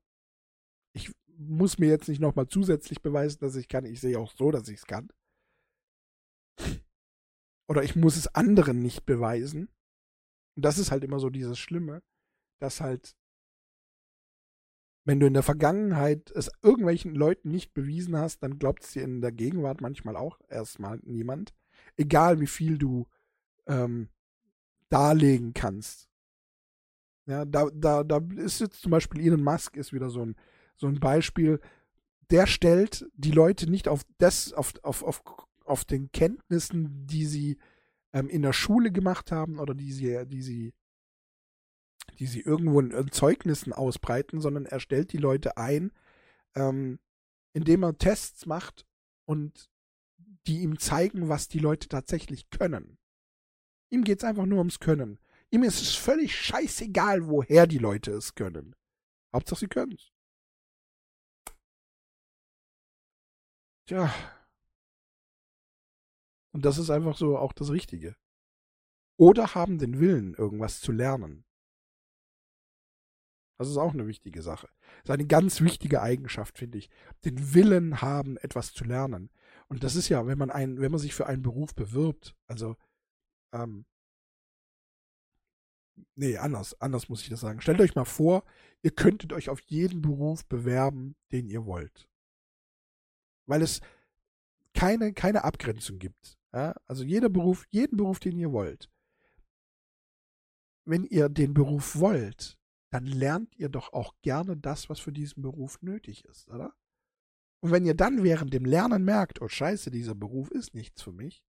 ich 0.94 1.12
muss 1.26 1.78
mir 1.78 1.88
jetzt 1.88 2.09
nicht 2.09 2.20
nochmal 2.20 2.48
zusätzlich 2.48 3.02
beweisen, 3.02 3.38
dass 3.40 3.54
ich 3.54 3.68
kann. 3.68 3.84
Ich 3.84 4.00
sehe 4.00 4.18
auch 4.18 4.32
so, 4.32 4.50
dass 4.50 4.68
ich 4.68 4.78
es 4.78 4.86
kann 4.86 5.09
oder 7.68 7.82
ich 7.82 7.94
muss 7.94 8.16
es 8.16 8.34
anderen 8.34 8.80
nicht 8.80 9.04
beweisen. 9.04 9.68
Und 10.56 10.64
das 10.64 10.78
ist 10.78 10.90
halt 10.90 11.04
immer 11.04 11.20
so 11.20 11.30
dieses 11.30 11.59
Schlimme, 11.59 12.02
dass 12.61 12.80
halt, 12.80 13.14
wenn 15.04 15.20
du 15.20 15.26
in 15.26 15.34
der 15.34 15.42
Vergangenheit 15.42 16.30
es 16.32 16.50
irgendwelchen 16.62 17.14
Leuten 17.14 17.50
nicht 17.50 17.74
bewiesen 17.74 18.16
hast, 18.16 18.42
dann 18.42 18.59
glaubt 18.59 18.84
es 18.84 18.92
dir 18.92 19.04
in 19.04 19.20
der 19.20 19.32
Gegenwart 19.32 19.80
manchmal 19.80 20.16
auch 20.16 20.40
erstmal 20.48 20.98
niemand. 21.04 21.54
Egal 21.96 22.40
wie 22.40 22.46
viel 22.46 22.78
du 22.78 23.06
ähm, 23.66 24.09
darlegen 24.88 25.52
kannst. 25.52 26.07
Ja, 27.28 27.44
da, 27.44 27.68
da, 27.72 28.02
da 28.02 28.20
ist 28.36 28.60
jetzt 28.60 28.80
zum 28.80 28.90
Beispiel 28.90 29.20
Elon 29.20 29.44
Musk 29.44 29.76
ist 29.76 29.92
wieder 29.92 30.10
so 30.10 30.24
ein, 30.24 30.34
so 30.76 30.86
ein 30.86 30.98
Beispiel. 30.98 31.60
Der 32.30 32.46
stellt 32.46 33.06
die 33.14 33.30
Leute 33.30 33.70
nicht 33.70 33.88
auf 33.88 34.02
das, 34.18 34.52
auf, 34.52 34.72
auf, 34.82 35.02
auf 35.02 35.22
auf 35.68 35.84
den 35.84 36.10
Kenntnissen, 36.12 37.06
die 37.06 37.26
sie 37.26 37.58
ähm, 38.12 38.28
in 38.28 38.42
der 38.42 38.52
Schule 38.52 38.90
gemacht 38.90 39.30
haben 39.30 39.58
oder 39.58 39.74
die 39.74 39.92
sie, 39.92 40.26
die 40.26 40.42
sie, 40.42 40.74
die 42.18 42.26
sie 42.26 42.40
irgendwo 42.40 42.80
in 42.80 43.12
Zeugnissen 43.12 43.72
ausbreiten, 43.72 44.40
sondern 44.40 44.66
er 44.66 44.80
stellt 44.80 45.12
die 45.12 45.18
Leute 45.18 45.56
ein, 45.56 45.92
ähm, 46.54 46.98
indem 47.52 47.82
er 47.82 47.98
Tests 47.98 48.46
macht 48.46 48.86
und 49.24 49.70
die 50.46 50.60
ihm 50.62 50.78
zeigen, 50.78 51.28
was 51.28 51.48
die 51.48 51.58
Leute 51.58 51.88
tatsächlich 51.88 52.50
können. 52.50 52.98
Ihm 53.90 54.04
geht 54.04 54.18
es 54.18 54.24
einfach 54.24 54.46
nur 54.46 54.58
ums 54.58 54.80
Können. 54.80 55.18
Ihm 55.51 55.62
ist 55.62 55.80
es 55.80 55.94
völlig 55.94 56.36
scheißegal, 56.36 57.26
woher 57.26 57.66
die 57.66 57.78
Leute 57.78 58.12
es 58.12 58.34
können. 58.34 58.74
Hauptsache, 59.32 59.61
sie 59.61 59.68
können 59.68 59.92
es. 59.92 60.12
Tja, 63.86 64.12
und 66.59 66.64
das 66.64 66.78
ist 66.78 66.90
einfach 66.90 67.16
so 67.16 67.38
auch 67.38 67.53
das 67.53 67.70
Richtige. 67.70 68.16
Oder 69.16 69.55
haben 69.55 69.78
den 69.78 70.01
Willen, 70.01 70.34
irgendwas 70.34 70.80
zu 70.80 70.92
lernen. 70.92 71.44
Das 73.59 73.68
ist 73.68 73.76
auch 73.76 73.92
eine 73.92 74.07
wichtige 74.07 74.42
Sache. 74.42 74.68
Das 75.03 75.14
ist 75.14 75.20
eine 75.20 75.26
ganz 75.26 75.61
wichtige 75.61 76.01
Eigenschaft, 76.01 76.59
finde 76.59 76.78
ich. 76.78 76.90
Den 77.24 77.55
Willen 77.55 78.01
haben, 78.01 78.36
etwas 78.38 78.72
zu 78.72 78.84
lernen. 78.84 79.30
Und 79.68 79.82
das 79.82 79.96
ist 79.96 80.09
ja, 80.09 80.26
wenn 80.26 80.38
man 80.38 80.51
ein, 80.51 80.80
wenn 80.80 80.92
man 80.92 81.01
sich 81.01 81.14
für 81.14 81.26
einen 81.26 81.42
Beruf 81.42 81.74
bewirbt, 81.74 82.36
also, 82.46 82.76
ähm, 83.53 83.84
nee, 86.14 86.36
anders, 86.36 86.80
anders 86.80 87.09
muss 87.09 87.22
ich 87.22 87.28
das 87.28 87.40
sagen. 87.40 87.61
Stellt 87.61 87.80
euch 87.80 87.94
mal 87.94 88.05
vor, 88.05 88.44
ihr 88.82 88.90
könntet 88.90 89.32
euch 89.32 89.49
auf 89.49 89.61
jeden 89.62 90.03
Beruf 90.03 90.46
bewerben, 90.46 91.16
den 91.32 91.49
ihr 91.49 91.64
wollt. 91.66 92.09
Weil 93.46 93.62
es 93.62 93.80
keine, 94.74 95.12
keine 95.12 95.44
Abgrenzung 95.44 95.99
gibt. 95.99 96.38
Ja, 96.53 96.74
also 96.86 97.05
jeder 97.05 97.28
Beruf, 97.28 97.66
jeden 97.70 97.96
Beruf, 97.96 98.20
den 98.20 98.38
ihr 98.38 98.53
wollt. 98.53 98.90
Wenn 100.84 101.05
ihr 101.05 101.28
den 101.28 101.53
Beruf 101.53 101.96
wollt, 101.96 102.59
dann 102.90 103.05
lernt 103.05 103.55
ihr 103.57 103.68
doch 103.68 103.92
auch 103.92 104.14
gerne 104.22 104.57
das, 104.57 104.88
was 104.88 105.01
für 105.01 105.12
diesen 105.12 105.42
Beruf 105.42 105.82
nötig 105.82 106.24
ist, 106.24 106.49
oder? 106.49 106.74
Und 107.61 107.72
wenn 107.72 107.84
ihr 107.84 107.94
dann 107.94 108.22
während 108.22 108.55
dem 108.55 108.64
Lernen 108.64 109.05
merkt, 109.05 109.42
oh 109.42 109.49
scheiße, 109.49 109.90
dieser 109.90 110.14
Beruf 110.14 110.51
ist 110.51 110.74
nichts 110.74 111.03
für 111.03 111.12
mich. 111.12 111.44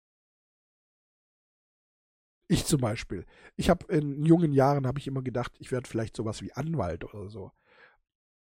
Ich 2.48 2.64
zum 2.64 2.80
Beispiel. 2.80 3.26
Ich 3.56 3.70
habe 3.70 3.92
in 3.92 4.24
jungen 4.24 4.52
Jahren 4.52 4.86
habe 4.86 4.98
ich 4.98 5.06
immer 5.06 5.22
gedacht, 5.22 5.52
ich 5.58 5.72
werde 5.72 5.88
vielleicht 5.88 6.16
sowas 6.16 6.42
wie 6.42 6.52
Anwalt 6.52 7.04
oder 7.04 7.28
so. 7.28 7.52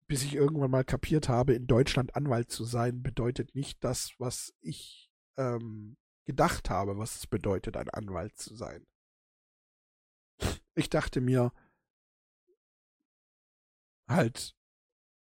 Bis 0.07 0.23
ich 0.23 0.35
irgendwann 0.35 0.71
mal 0.71 0.85
kapiert 0.85 1.29
habe, 1.29 1.53
in 1.53 1.67
Deutschland 1.67 2.15
Anwalt 2.15 2.51
zu 2.51 2.63
sein, 2.63 3.01
bedeutet 3.01 3.55
nicht 3.55 3.83
das, 3.83 4.13
was 4.19 4.53
ich 4.61 5.11
ähm, 5.37 5.97
gedacht 6.25 6.69
habe, 6.69 6.97
was 6.97 7.15
es 7.15 7.27
bedeutet, 7.27 7.75
ein 7.75 7.89
Anwalt 7.89 8.37
zu 8.37 8.55
sein. 8.55 8.85
Ich 10.75 10.89
dachte 10.89 11.19
mir, 11.19 11.51
halt, 14.07 14.55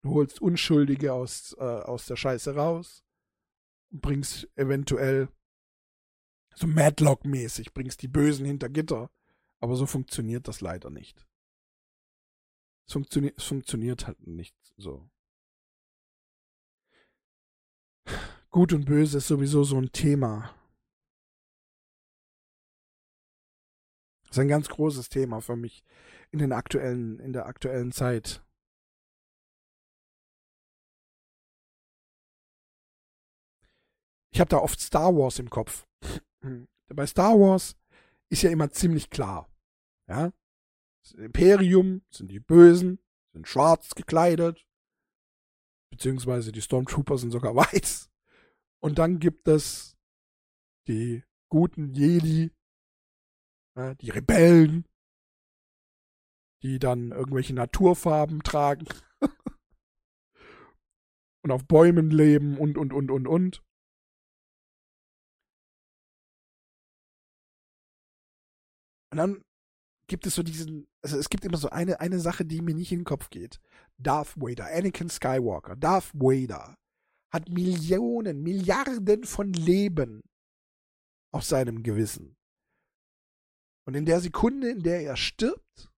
du 0.03 0.11
holst 0.11 0.41
Unschuldige 0.41 1.13
aus, 1.13 1.55
äh, 1.59 1.63
aus 1.63 2.05
der 2.05 2.15
Scheiße 2.15 2.55
raus, 2.55 3.03
bringst 3.91 4.47
eventuell 4.55 5.27
so 6.55 6.67
Madlock-mäßig, 6.67 7.73
bringst 7.73 8.01
die 8.01 8.07
Bösen 8.07 8.45
hinter 8.45 8.69
Gitter. 8.69 9.09
Aber 9.59 9.75
so 9.75 9.85
funktioniert 9.85 10.47
das 10.47 10.61
leider 10.61 10.89
nicht. 10.89 11.25
Es, 12.87 12.93
funktio 12.93 13.31
es 13.35 13.43
funktioniert 13.43 14.07
halt 14.07 14.25
nicht 14.27 14.55
so. 14.77 15.09
Gut 18.49 18.73
und 18.73 18.85
Böse 18.85 19.19
ist 19.19 19.27
sowieso 19.27 19.63
so 19.63 19.77
ein 19.77 19.91
Thema. 19.91 20.53
Das 24.23 24.37
ist 24.37 24.39
ein 24.39 24.47
ganz 24.47 24.67
großes 24.67 25.09
Thema 25.09 25.41
für 25.41 25.55
mich 25.55 25.83
in 26.31 26.39
den 26.39 26.53
aktuellen, 26.53 27.19
in 27.19 27.33
der 27.33 27.45
aktuellen 27.45 27.91
Zeit. 27.91 28.43
Ich 34.33 34.39
habe 34.39 34.49
da 34.49 34.57
oft 34.57 34.79
Star 34.79 35.15
Wars 35.15 35.39
im 35.39 35.49
Kopf. 35.49 35.85
Bei 36.87 37.05
Star 37.05 37.39
Wars 37.39 37.77
ist 38.29 38.41
ja 38.41 38.49
immer 38.49 38.71
ziemlich 38.71 39.09
klar. 39.09 39.49
Ja? 40.07 40.33
Das 41.03 41.13
Imperium 41.13 42.01
sind 42.09 42.29
die 42.29 42.39
Bösen, 42.39 42.99
sind 43.33 43.47
schwarz 43.47 43.95
gekleidet, 43.95 44.67
beziehungsweise 45.89 46.51
die 46.51 46.61
Stormtrooper 46.61 47.17
sind 47.17 47.31
sogar 47.31 47.55
weiß. 47.55 48.09
Und 48.79 48.99
dann 48.99 49.19
gibt 49.19 49.47
es 49.47 49.97
die 50.87 51.23
guten 51.49 51.93
Jedi, 51.93 52.51
ja, 53.75 53.93
die 53.95 54.09
Rebellen, 54.09 54.87
die 56.63 56.79
dann 56.79 57.11
irgendwelche 57.11 57.53
Naturfarben 57.53 58.43
tragen 58.43 58.87
und 61.43 61.51
auf 61.51 61.65
Bäumen 61.65 62.11
leben 62.11 62.57
und, 62.57 62.77
und, 62.77 62.93
und, 62.93 63.11
und, 63.11 63.27
und. 63.27 63.63
Und 69.11 69.17
dann 69.17 69.43
gibt 70.07 70.25
es 70.25 70.35
so 70.35 70.43
diesen, 70.43 70.87
also 71.01 71.17
es 71.17 71.29
gibt 71.29 71.45
immer 71.45 71.57
so 71.57 71.69
eine, 71.69 71.99
eine 71.99 72.19
Sache, 72.19 72.45
die 72.45 72.61
mir 72.61 72.75
nicht 72.75 72.91
in 72.91 72.99
den 72.99 73.05
Kopf 73.05 73.29
geht. 73.29 73.59
Darth 73.97 74.35
Vader, 74.37 74.65
Anakin 74.65 75.09
Skywalker, 75.09 75.75
Darth 75.75 76.13
Vader 76.13 76.77
hat 77.31 77.49
Millionen, 77.49 78.41
Milliarden 78.41 79.23
von 79.23 79.53
Leben 79.53 80.21
auf 81.33 81.43
seinem 81.43 81.81
Gewissen. 81.83 82.35
Und 83.87 83.95
in 83.95 84.05
der 84.05 84.19
Sekunde, 84.19 84.69
in 84.69 84.83
der 84.83 85.01
er 85.01 85.17
stirbt, 85.17 85.89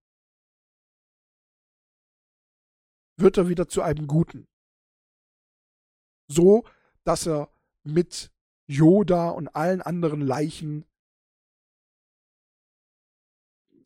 wird 3.18 3.38
er 3.38 3.50
wieder 3.50 3.68
zu 3.68 3.82
einem 3.82 4.08
Guten. 4.08 4.48
So, 6.28 6.68
dass 7.04 7.28
er 7.28 7.52
mit 7.84 8.32
Yoda 8.68 9.30
und 9.30 9.50
allen 9.50 9.82
anderen 9.82 10.22
Leichen 10.22 10.86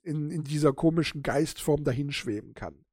in, 0.07 0.31
in 0.31 0.43
dieser 0.43 0.73
komischen 0.73 1.21
Geistform 1.21 1.83
dahinschweben 1.83 2.53
kann. 2.53 2.85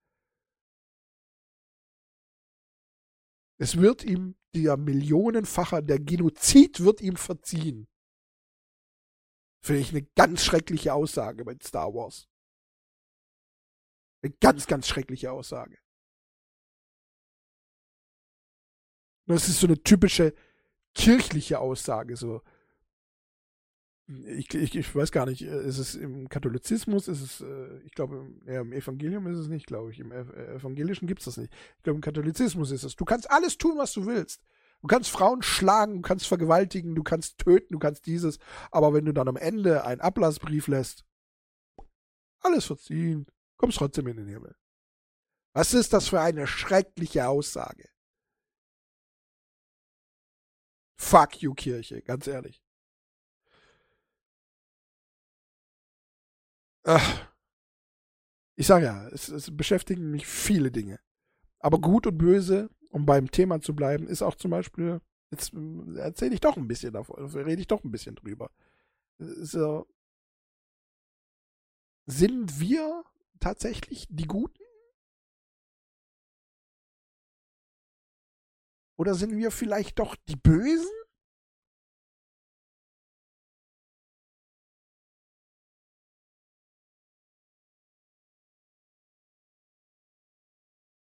Es 3.59 3.77
wird 3.77 4.05
ihm, 4.05 4.37
der 4.55 4.77
millionenfacher, 4.77 5.81
der 5.81 6.01
Genozid 6.01 6.81
wird 6.81 7.01
ihm 7.01 7.17
verziehen. 7.17 7.89
Finde 9.65 9.81
ich 9.81 9.91
eine 9.91 10.03
ganz 10.17 10.45
schreckliche 10.45 10.93
Aussage 10.93 11.45
bei 11.45 11.57
Star 11.63 11.95
Wars. 11.95 12.29
Eine 14.23 14.33
ganz, 14.41 14.67
ganz 14.67 14.89
schreckliche 14.89 15.31
Aussage. 15.31 15.79
Das 19.27 19.49
ist 19.49 19.61
so 19.61 19.67
eine 19.67 19.83
typische 19.83 20.35
kirchliche 20.95 21.59
Aussage, 21.61 22.17
so 22.17 22.43
ich, 24.07 24.53
ich, 24.55 24.75
ich 24.75 24.95
weiß 24.95 25.13
gar 25.13 25.25
nicht, 25.25 25.43
äh, 25.43 25.67
ist 25.67 25.79
es 25.79 25.95
im 25.95 26.29
Katholizismus, 26.29 27.09
ist 27.09 27.23
es, 27.23 27.41
äh, 27.41 27.79
ich 27.85 27.93
glaube, 27.93 28.29
im, 28.45 28.73
Evangelium 28.73 29.27
ist 29.29 29.39
es 29.39 29.49
nicht, 29.49 29.67
glaube 29.67 29.93
ich. 29.93 30.01
Im 30.01 30.13
äh, 30.13 30.21
Evangelischen 30.55 31.07
gibt 31.07 31.21
es 31.21 31.25
das 31.25 31.39
nicht. 31.39 31.53
Ich 31.79 31.83
glaube, 31.83 31.97
im 31.97 32.03
Katholizismus 32.03 32.71
ist 32.71 32.85
es. 32.85 32.97
Du 32.97 33.05
kannst 33.05 33.31
alles 33.31 33.57
tun, 33.57 33.79
was 33.79 33.93
du 33.95 34.05
willst. 34.07 34.43
Du 34.83 34.89
kannst 34.89 35.11
Frauen 35.11 35.43
schlagen, 35.43 35.97
du 35.97 36.03
kannst 36.03 36.27
vergewaltigen, 36.27 36.95
du 36.95 37.03
kannst 37.03 37.39
töten, 37.39 37.73
du 37.73 37.79
kannst 37.79 38.05
dieses. 38.05 38.39
Aber 38.71 38.93
wenn 38.93 39.07
du 39.07 39.13
dann 39.13 39.29
am 39.29 39.37
Ende 39.37 39.85
einen 39.85 40.03
Ablassbrief 40.03 40.69
lässt, 40.69 41.07
alles 42.41 42.67
verziehen, 42.67 43.27
kommst 43.57 43.79
trotzdem 43.79 44.07
in 44.09 44.19
den 44.19 44.29
Himmel. 44.29 44.55
Was 45.55 45.73
ist 45.73 45.95
das 45.95 46.09
für 46.09 46.21
eine 46.21 46.47
schreckliche 46.47 47.29
Aussage? 47.29 47.89
Fuck 50.99 51.41
you, 51.41 51.55
Kirche, 51.55 52.03
ganz 52.03 52.27
ehrlich. 52.27 52.64
Ach, 56.85 57.29
ich 58.57 58.67
sage 58.67 58.87
ja, 58.87 59.09
es, 59.09 59.29
es 59.29 59.57
beschäftigen 59.57 60.11
mich 60.11 60.27
viele 60.27 60.71
Dinge. 60.71 61.01
Aber 61.59 61.81
gut 61.81 62.07
und 62.07 62.19
böse, 62.19 62.71
um 62.91 63.07
beim 63.07 63.31
Thema 63.31 63.61
zu 63.61 63.75
bleiben, 63.75 64.07
ist 64.07 64.23
auch 64.23 64.35
zum 64.37 64.51
Beispiel, 64.51 65.01
jetzt 65.31 65.53
äh, 65.55 65.99
erzähle 65.99 66.35
ich 66.35 66.41
doch 66.41 66.57
ein 66.57 66.69
bisschen 66.69 66.93
davon, 66.93 67.25
rede 67.27 67.61
ich 67.61 67.67
doch 67.69 67.85
ein 67.85 67.91
bisschen 67.91 68.15
drüber. 68.17 68.51
So, 69.19 69.87
sind 72.07 72.61
wir 72.61 73.05
tatsächlich 73.41 74.07
die 74.11 74.27
Guten? 74.27 74.63
Oder 78.97 79.15
sind 79.15 79.37
wir 79.37 79.51
vielleicht 79.51 79.99
doch 79.99 80.15
die 80.29 80.37
Bösen? 80.37 81.04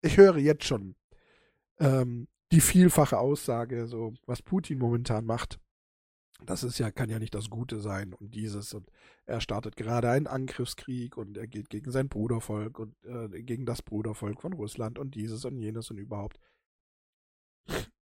Ich 0.05 0.16
höre 0.16 0.36
jetzt 0.36 0.64
schon 0.64 0.94
ähm, 1.78 2.28
die 2.52 2.61
vielfache 2.61 3.18
Aussage, 3.18 3.86
so 3.86 4.14
was 4.26 4.42
Putin 4.42 4.78
momentan 4.78 5.24
macht. 5.24 5.59
Das 6.44 6.62
ist 6.62 6.78
ja, 6.78 6.90
kann 6.90 7.09
ja 7.09 7.18
nicht 7.18 7.34
das 7.34 7.48
Gute 7.48 7.80
sein 7.80 8.12
und 8.12 8.34
dieses 8.34 8.74
und 8.74 8.90
er 9.24 9.40
startet 9.40 9.76
gerade 9.76 10.11
einen 10.11 10.26
Angriffskrieg 10.26 11.16
und 11.16 11.38
er 11.38 11.46
geht 11.46 11.70
gegen 11.70 11.90
sein 11.90 12.09
Brudervolk 12.09 12.78
und 12.78 12.94
äh, 13.05 13.42
gegen 13.42 13.64
das 13.64 13.82
Brudervolk 13.82 14.42
von 14.42 14.52
Russland 14.52 14.98
und 14.98 15.14
dieses 15.14 15.44
und 15.44 15.57
jenes 15.57 15.90
und 15.90 15.98
überhaupt. 15.98 16.38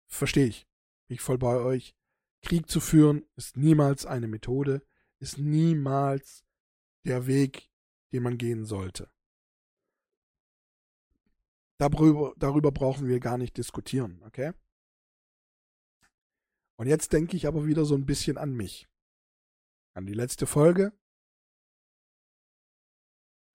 Verstehe 0.09 0.47
ich. 0.47 0.67
Bin 1.07 1.17
ich 1.17 1.21
voll 1.21 1.39
bei 1.39 1.57
euch. 1.57 1.95
Krieg 2.43 2.69
zu 2.69 2.81
führen 2.81 3.25
ist 3.37 3.57
niemals 3.57 4.07
eine 4.07 4.29
Methode, 4.29 4.83
ist 5.19 5.39
niemals 5.39 6.45
der 7.05 7.27
Weg, 7.27 7.71
den 8.13 8.25
man 8.25 8.39
gehen 8.39 8.65
sollte. 8.65 9.09
Darüber, 11.79 12.35
darüber 12.39 12.73
brauchen 12.73 13.07
wir 13.07 13.21
gar 13.21 13.37
nicht 13.37 13.57
diskutieren, 13.57 14.23
okay? 14.25 14.53
Und 16.79 16.87
jetzt 16.89 17.13
denke 17.13 17.37
ich 17.37 17.47
aber 17.47 17.67
wieder 17.67 17.85
so 17.85 17.95
ein 17.95 18.07
bisschen 18.07 18.39
an 18.39 18.55
mich. 18.55 18.89
An 19.95 20.07
die 20.07 20.15
letzte 20.15 20.47
Folge, 20.47 20.93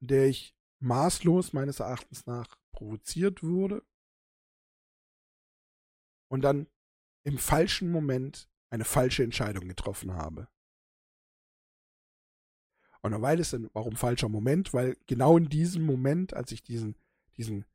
in 0.02 0.08
der 0.08 0.28
ich 0.28 0.56
maßlos 0.80 1.54
meines 1.54 1.80
Erachtens 1.80 2.26
nach 2.26 2.58
provoziert 2.72 3.44
wurde 3.44 3.86
und 6.30 6.42
dann 6.42 6.68
im 7.24 7.38
falschen 7.38 7.92
Moment 7.92 8.50
eine 8.72 8.86
falsche 8.86 9.24
Entscheidung 9.24 9.68
getroffen 9.68 10.14
habe. 10.14 10.48
Und 13.02 13.20
weil 13.22 13.40
es 13.40 13.52
denn, 13.52 13.70
warum 13.74 13.96
falscher 13.96 14.30
Moment? 14.30 14.74
Weil 14.74 14.96
genau 15.08 15.38
in 15.38 15.50
diesem 15.50 15.86
Moment, 15.86 16.34
als 16.34 16.52
ich 16.52 16.64
diesen, 16.64 16.96
diesen 17.36 17.66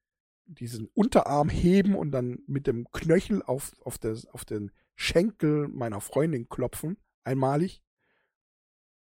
diesen 0.47 0.89
Unterarm 0.95 1.49
heben 1.49 1.95
und 1.95 2.11
dann 2.13 2.39
mit 2.47 2.67
dem 2.67 2.91
Knöchel 2.93 3.43
auf, 3.43 3.73
auf, 3.85 3.99
das, 3.99 4.27
auf 4.27 4.45
den 4.45 4.71
Schenkel 4.95 5.69
meiner 5.69 6.01
Freundin 6.01 6.49
klopfen, 6.49 6.97
einmalig. 7.25 7.83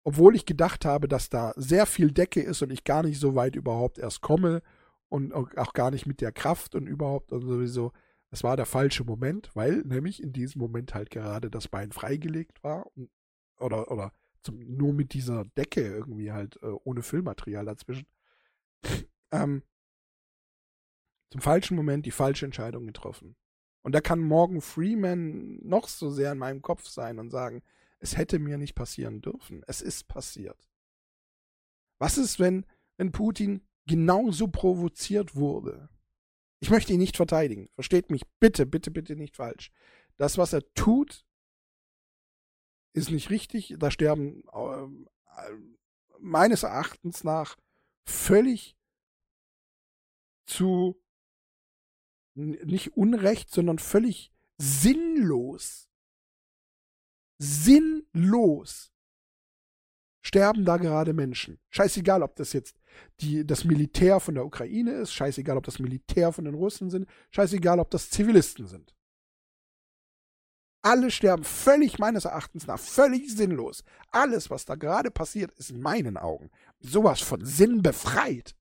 Obwohl 0.04 0.36
ich 0.36 0.46
gedacht 0.46 0.86
habe, 0.86 1.08
dass 1.08 1.30
da 1.30 1.54
sehr 1.56 1.86
viel 1.86 2.12
Decke 2.12 2.42
ist 2.42 2.62
und 2.62 2.72
ich 2.72 2.84
gar 2.84 3.04
nicht 3.04 3.20
so 3.20 3.36
weit 3.36 3.56
überhaupt 3.56 3.98
erst 3.98 4.22
komme 4.22 4.62
und 5.10 5.34
auch 5.34 5.74
gar 5.74 5.92
nicht 5.92 6.06
mit 6.06 6.22
der 6.22 6.32
Kraft 6.32 6.76
und 6.76 6.88
überhaupt 6.88 7.32
und 7.32 7.42
sowieso. 7.42 7.92
Das 8.30 8.44
war 8.44 8.58
der 8.58 8.66
falsche 8.66 9.04
Moment, 9.04 9.52
weil 9.54 9.78
nämlich 9.84 10.22
in 10.22 10.34
diesem 10.34 10.60
Moment 10.60 10.94
halt 10.94 11.10
gerade 11.10 11.50
das 11.50 11.68
Bein 11.68 11.92
freigelegt 11.92 12.64
war 12.64 12.86
und, 12.96 13.10
oder, 13.60 13.90
oder 13.92 14.12
zum, 14.44 14.60
nur 14.60 14.94
mit 14.94 15.14
dieser 15.14 15.46
Decke 15.58 15.82
irgendwie 15.82 16.32
halt 16.32 16.58
äh, 16.62 16.68
ohne 16.84 17.04
Füllmaterial 17.04 17.66
dazwischen. 17.66 18.08
ähm, 19.32 19.64
zum 21.30 21.42
falschen 21.42 21.76
Moment 21.76 22.06
die 22.06 22.12
falsche 22.12 22.46
Entscheidung 22.46 22.86
getroffen. 22.86 23.36
Und 23.84 23.94
da 23.94 24.02
kann 24.02 24.20
Morgan 24.20 24.62
Freeman 24.62 25.60
noch 25.62 25.88
so 25.88 26.10
sehr 26.10 26.34
in 26.34 26.38
meinem 26.38 26.62
Kopf 26.62 26.88
sein 26.88 27.20
und 27.20 27.30
sagen, 27.30 27.64
es 28.00 28.18
hätte 28.18 28.40
mir 28.40 28.58
nicht 28.58 28.76
passieren 28.76 29.22
dürfen. 29.22 29.64
Es 29.68 29.82
ist 29.82 30.08
passiert. 30.08 30.68
Was 32.00 32.18
ist, 32.18 32.40
wenn, 32.40 32.66
wenn 32.98 33.12
Putin 33.12 33.66
genauso 33.86 34.48
provoziert 34.48 35.36
wurde? 35.36 35.90
Ich 36.60 36.70
möchte 36.70 36.94
ihn 36.94 37.00
nicht 37.00 37.18
verteidigen. 37.18 37.70
Versteht 37.76 38.12
mich 38.12 38.24
bitte, 38.40 38.66
bitte, 38.66 38.92
bitte 38.92 39.16
nicht 39.16 39.36
falsch. 39.36 39.72
Das, 40.18 40.38
was 40.38 40.54
er 40.54 40.64
tut, 40.74 41.26
ist 42.94 43.12
nicht 43.12 43.30
richtig. 43.30 43.76
Da 43.78 43.92
sterben 43.92 44.44
äh, 44.52 45.52
meines 46.20 46.64
Erachtens 46.64 47.24
nach 47.24 47.58
völlig 48.06 48.76
zu 50.46 51.00
nicht 52.38 52.96
Unrecht, 52.96 53.50
sondern 53.50 53.80
völlig 53.80 54.32
sinnlos. 54.58 55.90
Sinnlos 57.40 58.92
sterben 60.22 60.66
da 60.66 60.78
gerade 60.78 61.14
Menschen. 61.14 61.60
Scheißegal, 61.70 62.22
ob 62.22 62.36
das 62.36 62.54
jetzt 62.54 62.80
die, 63.22 63.46
das 63.46 63.64
Militär 63.64 64.20
von 64.20 64.36
der 64.36 64.46
Ukraine 64.46 64.92
ist, 64.92 65.14
scheißegal, 65.14 65.58
ob 65.58 65.66
das 65.66 65.80
Militär 65.80 66.34
von 66.34 66.46
den 66.46 66.56
Russen 66.56 66.90
sind, 66.90 67.08
scheißegal, 67.32 67.80
ob 67.80 67.90
das 67.92 68.10
Zivilisten 68.10 68.68
sind. 68.68 68.94
Alle 70.84 71.12
sterben 71.12 71.44
völlig 71.44 72.00
meines 72.00 72.26
Erachtens 72.26 72.68
nach, 72.68 72.80
völlig 72.80 73.36
sinnlos. 73.36 73.84
Alles, 74.12 74.50
was 74.50 74.66
da 74.66 74.76
gerade 74.76 75.12
passiert, 75.12 75.52
ist 75.58 75.70
in 75.70 75.82
meinen 75.82 76.18
Augen 76.18 76.50
sowas 76.80 77.22
von 77.22 77.44
Sinn 77.44 77.82
befreit. 77.82 78.56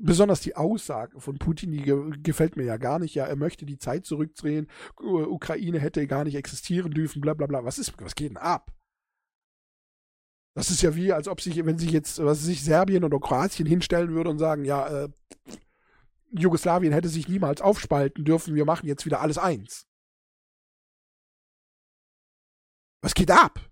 Besonders 0.00 0.40
die 0.40 0.54
Aussage 0.54 1.20
von 1.20 1.38
Putin, 1.38 1.72
die 1.72 1.82
gefällt 2.22 2.56
mir 2.56 2.64
ja 2.64 2.76
gar 2.76 2.98
nicht. 2.98 3.14
Ja, 3.14 3.26
er 3.26 3.36
möchte 3.36 3.66
die 3.66 3.78
Zeit 3.78 4.06
zurückdrehen. 4.06 4.68
Ukraine 4.96 5.80
hätte 5.80 6.06
gar 6.06 6.24
nicht 6.24 6.36
existieren 6.36 6.92
dürfen, 6.92 7.20
bla 7.20 7.34
bla 7.34 7.46
bla. 7.46 7.64
Was 7.64 7.78
ist, 7.78 7.94
was 8.00 8.14
geht 8.14 8.30
denn 8.30 8.36
ab? 8.36 8.72
Das 10.54 10.70
ist 10.70 10.82
ja 10.82 10.94
wie, 10.96 11.12
als 11.12 11.28
ob 11.28 11.40
sich, 11.40 11.64
wenn 11.64 11.78
sich 11.78 11.92
jetzt, 11.92 12.22
was 12.22 12.42
sich 12.42 12.64
Serbien 12.64 13.04
oder 13.04 13.20
Kroatien 13.20 13.66
hinstellen 13.66 14.12
würde 14.12 14.30
und 14.30 14.38
sagen, 14.38 14.64
ja, 14.64 15.04
äh, 15.04 15.08
Jugoslawien 16.32 16.92
hätte 16.92 17.08
sich 17.08 17.28
niemals 17.28 17.60
aufspalten 17.60 18.24
dürfen, 18.24 18.54
wir 18.54 18.64
machen 18.64 18.86
jetzt 18.86 19.06
wieder 19.06 19.20
alles 19.20 19.38
eins. 19.38 19.86
Was 23.02 23.14
geht 23.14 23.30
ab? 23.30 23.67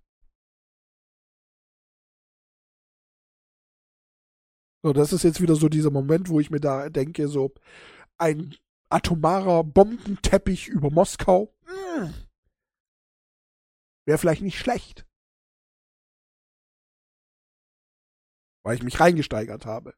So, 4.87 4.93
das 4.93 5.12
ist 5.12 5.24
jetzt 5.24 5.41
wieder 5.41 5.57
so 5.57 5.68
dieser 5.68 5.91
Moment, 5.91 6.28
wo 6.28 6.39
ich 6.39 6.51
mir 6.51 6.61
da 6.61 6.89
denke, 6.89 7.26
so 7.26 7.53
ein 8.18 8.57
atomarer 8.89 9.64
Bombenteppich 9.64 10.68
über 10.68 10.93
Moskau. 10.93 11.53
Hm, 11.64 12.14
Wäre 14.05 14.18
vielleicht 14.18 14.43
nicht 14.43 14.61
schlecht. 14.61 15.05
Weil 18.62 18.76
ich 18.76 18.84
mich 18.84 19.01
reingesteigert 19.01 19.66
habe. 19.66 19.93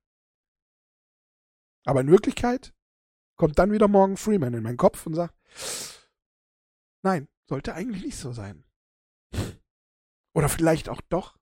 Aber 1.85 2.01
in 2.01 2.11
Wirklichkeit 2.11 2.73
kommt 3.37 3.59
dann 3.59 3.73
wieder 3.73 3.89
Morgan 3.89 4.17
Freeman 4.17 4.55
in 4.55 4.63
meinen 4.63 4.79
Kopf 4.79 5.05
und 5.05 5.13
sagt, 5.13 5.35
nein, 7.03 7.29
sollte 7.47 7.75
eigentlich 7.75 8.05
nicht 8.05 8.17
so 8.17 8.33
sein. 8.33 8.65
Oder 10.35 10.49
vielleicht 10.49 10.89
auch 10.89 11.03
doch. 11.11 11.39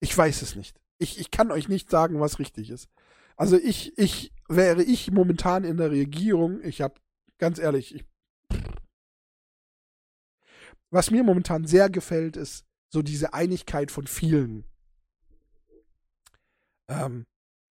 Ich 0.00 0.18
weiß 0.18 0.42
es 0.42 0.56
nicht. 0.56 0.80
Ich, 1.00 1.18
ich 1.18 1.30
kann 1.30 1.50
euch 1.50 1.68
nicht 1.68 1.90
sagen, 1.90 2.20
was 2.20 2.38
richtig 2.38 2.70
ist. 2.70 2.88
Also 3.36 3.56
ich, 3.56 3.96
ich, 3.98 4.32
wäre 4.48 4.82
ich 4.82 5.10
momentan 5.10 5.64
in 5.64 5.78
der 5.78 5.90
Regierung, 5.90 6.62
ich 6.62 6.82
habe, 6.82 6.94
ganz 7.38 7.58
ehrlich, 7.58 7.94
ich, 7.94 8.04
was 10.90 11.10
mir 11.10 11.24
momentan 11.24 11.66
sehr 11.66 11.88
gefällt, 11.88 12.36
ist 12.36 12.66
so 12.90 13.00
diese 13.00 13.32
Einigkeit 13.32 13.90
von 13.90 14.06
vielen. 14.06 14.64
Ähm, 16.88 17.24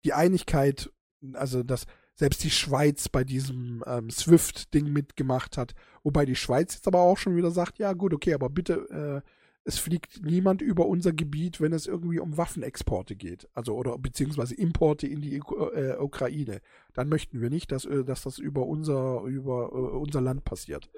die 0.05 0.13
Einigkeit, 0.13 0.91
also 1.33 1.61
dass 1.61 1.85
selbst 2.15 2.43
die 2.43 2.49
Schweiz 2.49 3.07
bei 3.07 3.23
diesem 3.23 3.83
ähm, 3.85 4.09
SWIFT-Ding 4.09 4.91
mitgemacht 4.91 5.55
hat, 5.55 5.75
wobei 6.03 6.25
die 6.25 6.35
Schweiz 6.35 6.73
jetzt 6.73 6.87
aber 6.87 7.01
auch 7.01 7.17
schon 7.17 7.35
wieder 7.35 7.51
sagt, 7.51 7.77
ja 7.77 7.93
gut, 7.93 8.13
okay, 8.13 8.33
aber 8.33 8.49
bitte 8.49 9.23
äh, 9.23 9.29
es 9.63 9.77
fliegt 9.77 10.23
niemand 10.23 10.61
über 10.61 10.87
unser 10.87 11.13
Gebiet, 11.13 11.61
wenn 11.61 11.73
es 11.73 11.85
irgendwie 11.85 12.19
um 12.19 12.37
Waffenexporte 12.37 13.15
geht, 13.15 13.47
also 13.53 13.75
oder 13.75 13.97
beziehungsweise 13.97 14.55
Importe 14.55 15.07
in 15.07 15.21
die 15.21 15.35
äh, 15.35 15.97
Ukraine. 15.97 16.61
Dann 16.93 17.09
möchten 17.09 17.41
wir 17.41 17.49
nicht, 17.49 17.71
dass, 17.71 17.85
äh, 17.85 18.03
dass 18.03 18.23
das 18.23 18.39
über 18.39 18.65
unser 18.65 19.23
über 19.23 19.69
äh, 19.71 19.97
unser 19.97 20.21
Land 20.21 20.43
passiert. 20.43 20.89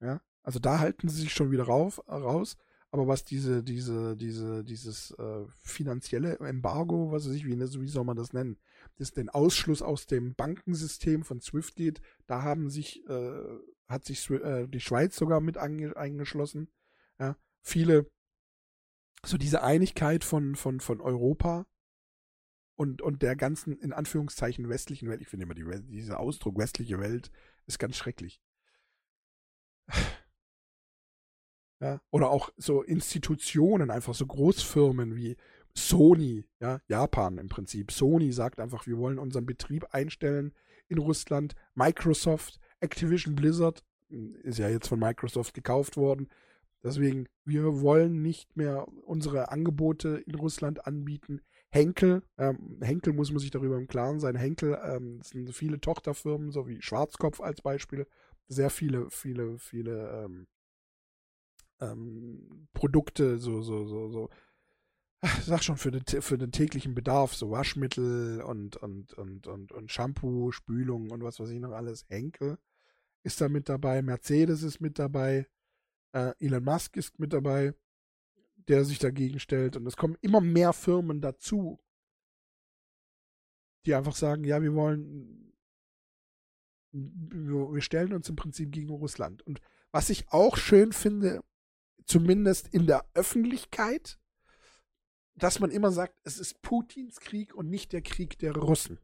Ja, 0.00 0.20
also 0.42 0.58
da 0.58 0.78
halten 0.78 1.08
sie 1.08 1.22
sich 1.22 1.32
schon 1.32 1.50
wieder 1.50 1.64
rauf, 1.64 2.00
raus. 2.08 2.56
Aber 2.90 3.06
was 3.06 3.24
diese, 3.24 3.62
diese, 3.62 4.16
diese, 4.16 4.64
dieses 4.64 5.10
äh, 5.18 5.44
finanzielle 5.62 6.38
Embargo, 6.38 7.12
was 7.12 7.28
weiß 7.28 7.34
ich, 7.34 7.44
wie, 7.44 7.58
wie 7.60 7.88
soll 7.88 8.04
man 8.04 8.16
das 8.16 8.32
nennen, 8.32 8.56
das 8.96 9.10
den 9.10 9.28
Ausschluss 9.28 9.82
aus 9.82 10.06
dem 10.06 10.34
Bankensystem 10.34 11.22
von 11.22 11.40
SWIFT 11.42 11.76
geht, 11.76 12.00
da 12.26 12.42
haben 12.42 12.70
sich 12.70 13.06
äh, 13.06 13.58
hat 13.88 14.04
sich 14.04 14.28
äh, 14.30 14.66
die 14.66 14.80
Schweiz 14.80 15.16
sogar 15.16 15.40
mit 15.40 15.56
eingeschlossen. 15.56 16.68
Ja, 17.18 17.36
viele, 17.62 18.10
so 19.24 19.38
diese 19.38 19.62
Einigkeit 19.62 20.24
von, 20.24 20.54
von, 20.54 20.80
von 20.80 21.00
Europa 21.00 21.66
und, 22.76 23.02
und 23.02 23.22
der 23.22 23.34
ganzen, 23.34 23.76
in 23.78 23.92
Anführungszeichen, 23.92 24.68
westlichen 24.68 25.08
Welt. 25.08 25.20
Ich 25.20 25.28
finde 25.28 25.44
immer, 25.44 25.54
die, 25.54 25.64
dieser 25.88 26.20
Ausdruck 26.20 26.58
westliche 26.58 27.00
Welt 27.00 27.30
ist 27.66 27.78
ganz 27.78 27.96
schrecklich. 27.96 28.40
Ja, 31.80 32.00
oder 32.10 32.30
auch 32.30 32.50
so 32.56 32.82
Institutionen, 32.82 33.92
einfach 33.92 34.12
so 34.12 34.26
Großfirmen 34.26 35.14
wie 35.14 35.36
Sony, 35.76 36.44
ja, 36.58 36.80
Japan 36.88 37.38
im 37.38 37.48
Prinzip. 37.48 37.92
Sony 37.92 38.32
sagt 38.32 38.58
einfach, 38.58 38.88
wir 38.88 38.98
wollen 38.98 39.20
unseren 39.20 39.46
Betrieb 39.46 39.94
einstellen 39.94 40.52
in 40.88 40.98
Russland. 40.98 41.54
Microsoft 41.74 42.58
Activision 42.80 43.34
Blizzard 43.34 43.82
hm, 44.08 44.34
ist 44.42 44.58
ja 44.58 44.68
jetzt 44.68 44.88
von 44.88 44.98
Microsoft 44.98 45.54
gekauft 45.54 45.96
worden. 45.96 46.28
Deswegen, 46.82 47.26
wir 47.44 47.80
wollen 47.80 48.22
nicht 48.22 48.56
mehr 48.56 48.86
unsere 49.04 49.50
Angebote 49.50 50.22
in 50.26 50.36
Russland 50.36 50.86
anbieten. 50.86 51.40
Henkel, 51.70 52.22
ähm, 52.38 52.78
Henkel 52.80 53.12
muss 53.12 53.30
man 53.30 53.40
sich 53.40 53.50
darüber 53.50 53.76
im 53.76 53.88
Klaren 53.88 54.20
sein. 54.20 54.36
Henkel 54.36 54.78
ähm, 54.82 55.20
sind 55.22 55.52
viele 55.54 55.80
Tochterfirmen, 55.80 56.52
so 56.52 56.68
wie 56.68 56.80
Schwarzkopf 56.80 57.40
als 57.40 57.60
Beispiel. 57.60 58.06
Sehr 58.46 58.70
viele, 58.70 59.10
viele, 59.10 59.58
viele 59.58 60.24
ähm, 60.24 60.46
ähm 61.80 62.68
Produkte, 62.72 63.38
so, 63.38 63.60
so, 63.62 63.86
so, 63.86 64.08
so, 64.08 64.30
ach, 65.20 65.42
sag 65.42 65.62
schon, 65.64 65.76
für 65.76 65.90
den, 65.90 66.22
für 66.22 66.38
den 66.38 66.52
täglichen 66.52 66.94
Bedarf, 66.94 67.34
so 67.34 67.50
Waschmittel 67.50 68.40
und, 68.40 68.76
und, 68.76 69.12
und, 69.14 69.46
und, 69.48 69.72
und 69.72 69.92
Shampoo, 69.92 70.52
Spülung 70.52 71.10
und 71.10 71.22
was 71.22 71.40
weiß 71.40 71.50
ich 71.50 71.60
noch 71.60 71.72
alles. 71.72 72.06
Henkel 72.08 72.56
ist 73.28 73.40
da 73.40 73.48
mit 73.48 73.68
dabei, 73.68 74.02
Mercedes 74.02 74.62
ist 74.62 74.80
mit 74.80 74.98
dabei, 74.98 75.46
äh, 76.12 76.32
Elon 76.40 76.64
Musk 76.64 76.96
ist 76.96 77.18
mit 77.18 77.32
dabei, 77.32 77.74
der 78.68 78.84
sich 78.84 78.98
dagegen 78.98 79.38
stellt. 79.38 79.76
Und 79.76 79.86
es 79.86 79.96
kommen 79.96 80.16
immer 80.20 80.40
mehr 80.40 80.72
Firmen 80.72 81.20
dazu, 81.20 81.78
die 83.86 83.94
einfach 83.94 84.16
sagen, 84.16 84.44
ja, 84.44 84.60
wir 84.62 84.74
wollen, 84.74 85.52
wir 86.90 87.80
stellen 87.82 88.12
uns 88.12 88.28
im 88.28 88.36
Prinzip 88.36 88.72
gegen 88.72 88.90
Russland. 88.90 89.42
Und 89.46 89.60
was 89.92 90.10
ich 90.10 90.28
auch 90.30 90.56
schön 90.56 90.92
finde, 90.92 91.42
zumindest 92.04 92.68
in 92.68 92.86
der 92.86 93.04
Öffentlichkeit, 93.14 94.18
dass 95.34 95.60
man 95.60 95.70
immer 95.70 95.92
sagt, 95.92 96.18
es 96.24 96.38
ist 96.38 96.62
Putins 96.62 97.20
Krieg 97.20 97.54
und 97.54 97.68
nicht 97.68 97.92
der 97.92 98.02
Krieg 98.02 98.38
der 98.38 98.56
Russen. 98.56 98.98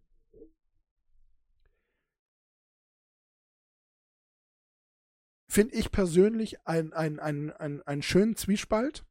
Finde 5.55 5.77
ich 5.77 5.93
persönlich 5.93 6.67
einen 6.67 6.93
ein, 6.93 7.21
ein, 7.21 7.53
ein, 7.53 7.83
ein 7.83 8.03
schönen 8.03 8.35
Zwiespalt, 8.35 9.07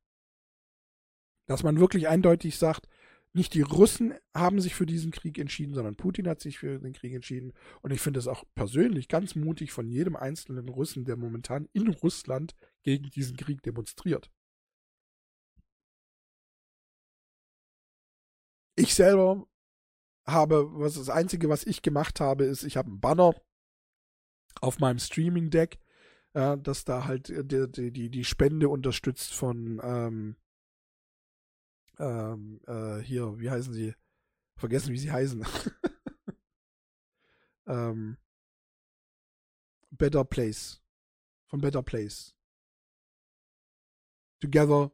dass 1.48 1.64
man 1.64 1.80
wirklich 1.80 2.10
eindeutig 2.10 2.58
sagt, 2.58 2.90
nicht 3.36 3.54
die 3.54 3.62
Russen 3.62 4.14
haben 4.36 4.62
sich 4.62 4.76
für 4.76 4.86
diesen 4.86 5.12
Krieg 5.12 5.40
entschieden, 5.40 5.74
sondern 5.74 5.96
Putin 5.96 6.28
hat 6.28 6.40
sich 6.42 6.60
für 6.60 6.80
den 6.80 6.94
Krieg 6.94 7.14
entschieden. 7.14 7.54
Und 7.82 7.92
ich 7.92 8.00
finde 8.00 8.20
es 8.20 8.28
auch 8.28 8.44
persönlich 8.54 9.08
ganz 9.08 9.36
mutig 9.36 9.72
von 9.72 9.88
jedem 9.88 10.16
einzelnen 10.16 10.70
Russen, 10.70 11.06
der 11.06 11.16
momentan 11.16 11.68
in 11.74 11.88
Russland 11.88 12.56
gegen 12.84 13.10
diesen 13.10 13.38
Krieg 13.38 13.64
demonstriert. 13.64 14.30
Ich 18.76 18.94
selber 18.94 19.48
habe, 20.28 20.68
was 20.74 20.96
das 20.96 21.10
Einzige, 21.10 21.50
was 21.50 21.66
ich 21.66 21.82
gemacht 21.82 22.20
habe, 22.20 22.44
ist, 22.44 22.64
ich 22.64 22.78
habe 22.78 22.90
einen 22.90 23.00
Banner 23.00 23.34
auf 24.62 24.80
meinem 24.80 25.00
Streaming-Deck 25.00 25.80
ja, 26.34 26.56
dass 26.56 26.86
da 26.86 27.06
halt 27.06 27.30
äh, 27.30 27.44
die, 27.44 27.92
die, 27.92 28.10
die 28.10 28.26
Spende 28.26 28.70
unterstützt 28.70 29.34
von 29.34 29.80
ähm, 29.84 30.36
ähm, 32.00 32.60
äh, 32.68 33.00
hier, 33.00 33.40
wie 33.40 33.50
heißen 33.50 33.74
sie? 33.74 33.94
Vergessen, 34.56 34.94
wie 34.94 34.98
sie 34.98 35.12
heißen. 35.12 35.46
ähm, 37.68 38.18
Better 39.92 40.24
Place. 40.24 40.82
Von 41.48 41.62
Better 41.62 41.84
Place. 41.84 42.36
Together 44.40 44.92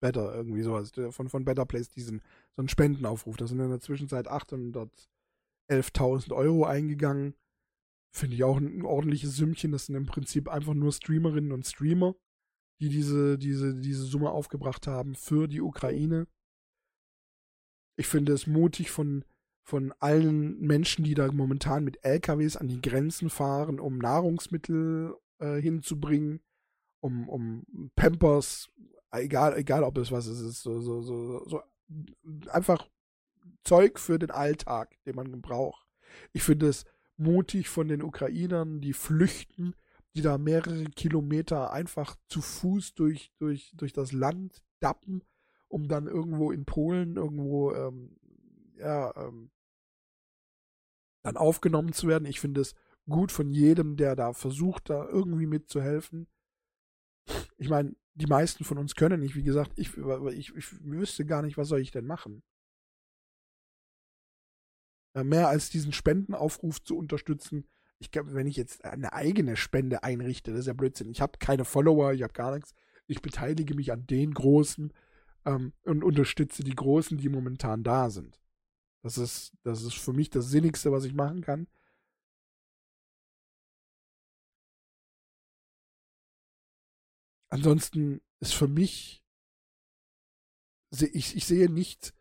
Better, 0.00 0.34
irgendwie 0.34 0.62
sowas. 0.62 0.92
Von, 1.10 1.28
von 1.28 1.44
Better 1.44 1.66
Place, 1.66 1.88
diesen, 1.88 2.20
so 2.54 2.62
einen 2.62 2.68
Spendenaufruf. 2.68 3.36
Da 3.36 3.46
sind 3.46 3.60
in 3.60 3.70
der 3.70 3.80
Zwischenzeit 3.80 4.28
811.000 4.28 6.34
Euro 6.34 6.64
eingegangen 6.64 7.34
Finde 8.16 8.34
ich 8.34 8.44
auch 8.44 8.56
ein 8.56 8.82
ordentliches 8.82 9.36
Sümmchen. 9.36 9.72
Das 9.72 9.84
sind 9.84 9.94
im 9.94 10.06
Prinzip 10.06 10.48
einfach 10.48 10.72
nur 10.72 10.90
Streamerinnen 10.90 11.52
und 11.52 11.66
Streamer, 11.66 12.14
die 12.80 12.88
diese, 12.88 13.36
diese, 13.36 13.74
diese 13.74 14.04
Summe 14.04 14.30
aufgebracht 14.30 14.86
haben 14.86 15.14
für 15.14 15.48
die 15.48 15.60
Ukraine. 15.60 16.26
Ich 17.98 18.06
finde 18.06 18.32
es 18.32 18.46
mutig 18.46 18.90
von, 18.90 19.26
von 19.62 19.92
allen 19.98 20.58
Menschen, 20.60 21.04
die 21.04 21.12
da 21.12 21.30
momentan 21.30 21.84
mit 21.84 22.02
LKWs 22.06 22.56
an 22.56 22.68
die 22.68 22.80
Grenzen 22.80 23.28
fahren, 23.28 23.78
um 23.80 23.98
Nahrungsmittel 23.98 25.14
äh, 25.38 25.60
hinzubringen, 25.60 26.40
um, 27.00 27.28
um 27.28 27.66
Pampers, 27.96 28.70
egal, 29.10 29.58
egal 29.58 29.84
ob 29.84 29.98
es 29.98 30.10
was 30.10 30.26
ist, 30.26 30.62
so, 30.62 30.80
so, 30.80 31.02
so, 31.02 31.46
so 31.46 31.62
einfach 32.48 32.88
Zeug 33.62 33.98
für 33.98 34.18
den 34.18 34.30
Alltag, 34.30 34.96
den 35.04 35.16
man 35.16 35.42
braucht. 35.42 35.86
Ich 36.32 36.42
finde 36.42 36.68
es 36.68 36.86
mutig 37.16 37.68
von 37.68 37.88
den 37.88 38.02
Ukrainern, 38.02 38.80
die 38.80 38.92
flüchten, 38.92 39.74
die 40.14 40.22
da 40.22 40.38
mehrere 40.38 40.84
Kilometer 40.84 41.72
einfach 41.72 42.16
zu 42.28 42.40
Fuß 42.40 42.94
durch, 42.94 43.32
durch, 43.38 43.72
durch 43.76 43.92
das 43.92 44.12
Land 44.12 44.62
dappen, 44.80 45.22
um 45.68 45.88
dann 45.88 46.06
irgendwo 46.06 46.52
in 46.52 46.64
Polen 46.64 47.16
irgendwo 47.16 47.72
ähm, 47.72 48.16
ja, 48.78 49.14
ähm, 49.16 49.50
dann 51.22 51.36
aufgenommen 51.36 51.92
zu 51.92 52.08
werden. 52.08 52.26
Ich 52.26 52.40
finde 52.40 52.60
es 52.60 52.74
gut 53.08 53.32
von 53.32 53.50
jedem, 53.50 53.96
der 53.96 54.16
da 54.16 54.32
versucht, 54.32 54.90
da 54.90 55.06
irgendwie 55.06 55.46
mitzuhelfen. 55.46 56.26
Ich 57.58 57.68
meine, 57.68 57.94
die 58.14 58.26
meisten 58.26 58.64
von 58.64 58.78
uns 58.78 58.94
können 58.94 59.20
nicht. 59.20 59.36
Wie 59.36 59.42
gesagt, 59.42 59.72
ich, 59.76 59.96
ich, 59.96 60.54
ich 60.54 60.84
wüsste 60.84 61.26
gar 61.26 61.42
nicht, 61.42 61.58
was 61.58 61.68
soll 61.68 61.80
ich 61.80 61.90
denn 61.90 62.06
machen. 62.06 62.42
Äh, 65.16 65.24
mehr 65.24 65.48
als 65.48 65.70
diesen 65.70 65.94
Spendenaufruf 65.94 66.82
zu 66.82 66.96
unterstützen. 66.96 67.66
Ich 67.98 68.10
glaube, 68.10 68.34
wenn 68.34 68.46
ich 68.46 68.56
jetzt 68.56 68.84
eine 68.84 69.14
eigene 69.14 69.56
Spende 69.56 70.02
einrichte, 70.02 70.50
das 70.50 70.60
ist 70.60 70.66
ja 70.66 70.74
Blödsinn. 70.74 71.08
Ich 71.08 71.22
habe 71.22 71.38
keine 71.38 71.64
Follower, 71.64 72.12
ich 72.12 72.22
habe 72.22 72.34
gar 72.34 72.54
nichts. 72.54 72.74
Ich 73.06 73.22
beteilige 73.22 73.74
mich 73.74 73.92
an 73.92 74.06
den 74.06 74.34
Großen 74.34 74.92
ähm, 75.46 75.72
und 75.84 76.04
unterstütze 76.04 76.62
die 76.64 76.74
Großen, 76.74 77.16
die 77.16 77.30
momentan 77.30 77.82
da 77.82 78.10
sind. 78.10 78.38
Das 79.02 79.16
ist, 79.16 79.54
das 79.62 79.82
ist 79.82 79.94
für 79.94 80.12
mich 80.12 80.28
das 80.30 80.50
Sinnigste, 80.50 80.92
was 80.92 81.04
ich 81.04 81.14
machen 81.14 81.40
kann. 81.40 81.66
Ansonsten 87.48 88.20
ist 88.40 88.54
für 88.54 88.68
mich, 88.68 89.22
ich, 90.90 91.36
ich 91.36 91.46
sehe 91.46 91.70
nicht, 91.70 92.15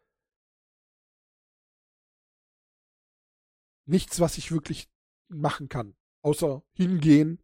nichts, 3.85 4.19
was 4.19 4.37
ich 4.37 4.51
wirklich 4.51 4.89
machen 5.27 5.69
kann, 5.69 5.95
außer 6.23 6.63
hingehen 6.73 7.41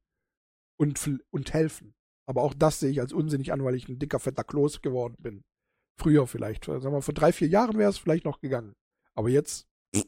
und, 0.78 1.22
und 1.30 1.54
helfen. 1.54 1.96
Aber 2.28 2.44
auch 2.44 2.54
das 2.54 2.80
sehe 2.80 2.92
ich 2.92 3.02
als 3.02 3.14
unsinnig 3.14 3.52
an, 3.52 3.64
weil 3.64 3.76
ich 3.76 3.88
ein 3.88 4.00
dicker, 4.00 4.20
fetter 4.20 4.44
Kloß 4.44 4.82
geworden 4.82 5.16
bin. 5.20 5.44
Früher 6.00 6.28
vielleicht. 6.28 6.66
Sagen 6.66 6.84
wir, 6.84 7.02
vor 7.02 7.14
drei, 7.14 7.34
vier 7.34 7.48
Jahren 7.48 7.78
wäre 7.78 7.90
es 7.90 7.98
vielleicht 7.98 8.26
noch 8.26 8.40
gegangen. 8.40 8.76
Aber 9.14 9.30
jetzt, 9.30 9.68
ich 9.92 10.06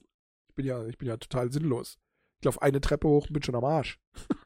bin 0.55 0.65
ja, 0.65 0.85
ich 0.87 0.97
bin 0.97 1.07
ja 1.07 1.17
total 1.17 1.51
sinnlos. 1.51 1.97
Ich 2.39 2.45
laufe 2.45 2.61
eine 2.61 2.81
Treppe 2.81 3.07
hoch 3.07 3.27
und 3.27 3.33
bin 3.33 3.43
schon 3.43 3.55
am 3.55 3.65
Arsch. 3.65 3.99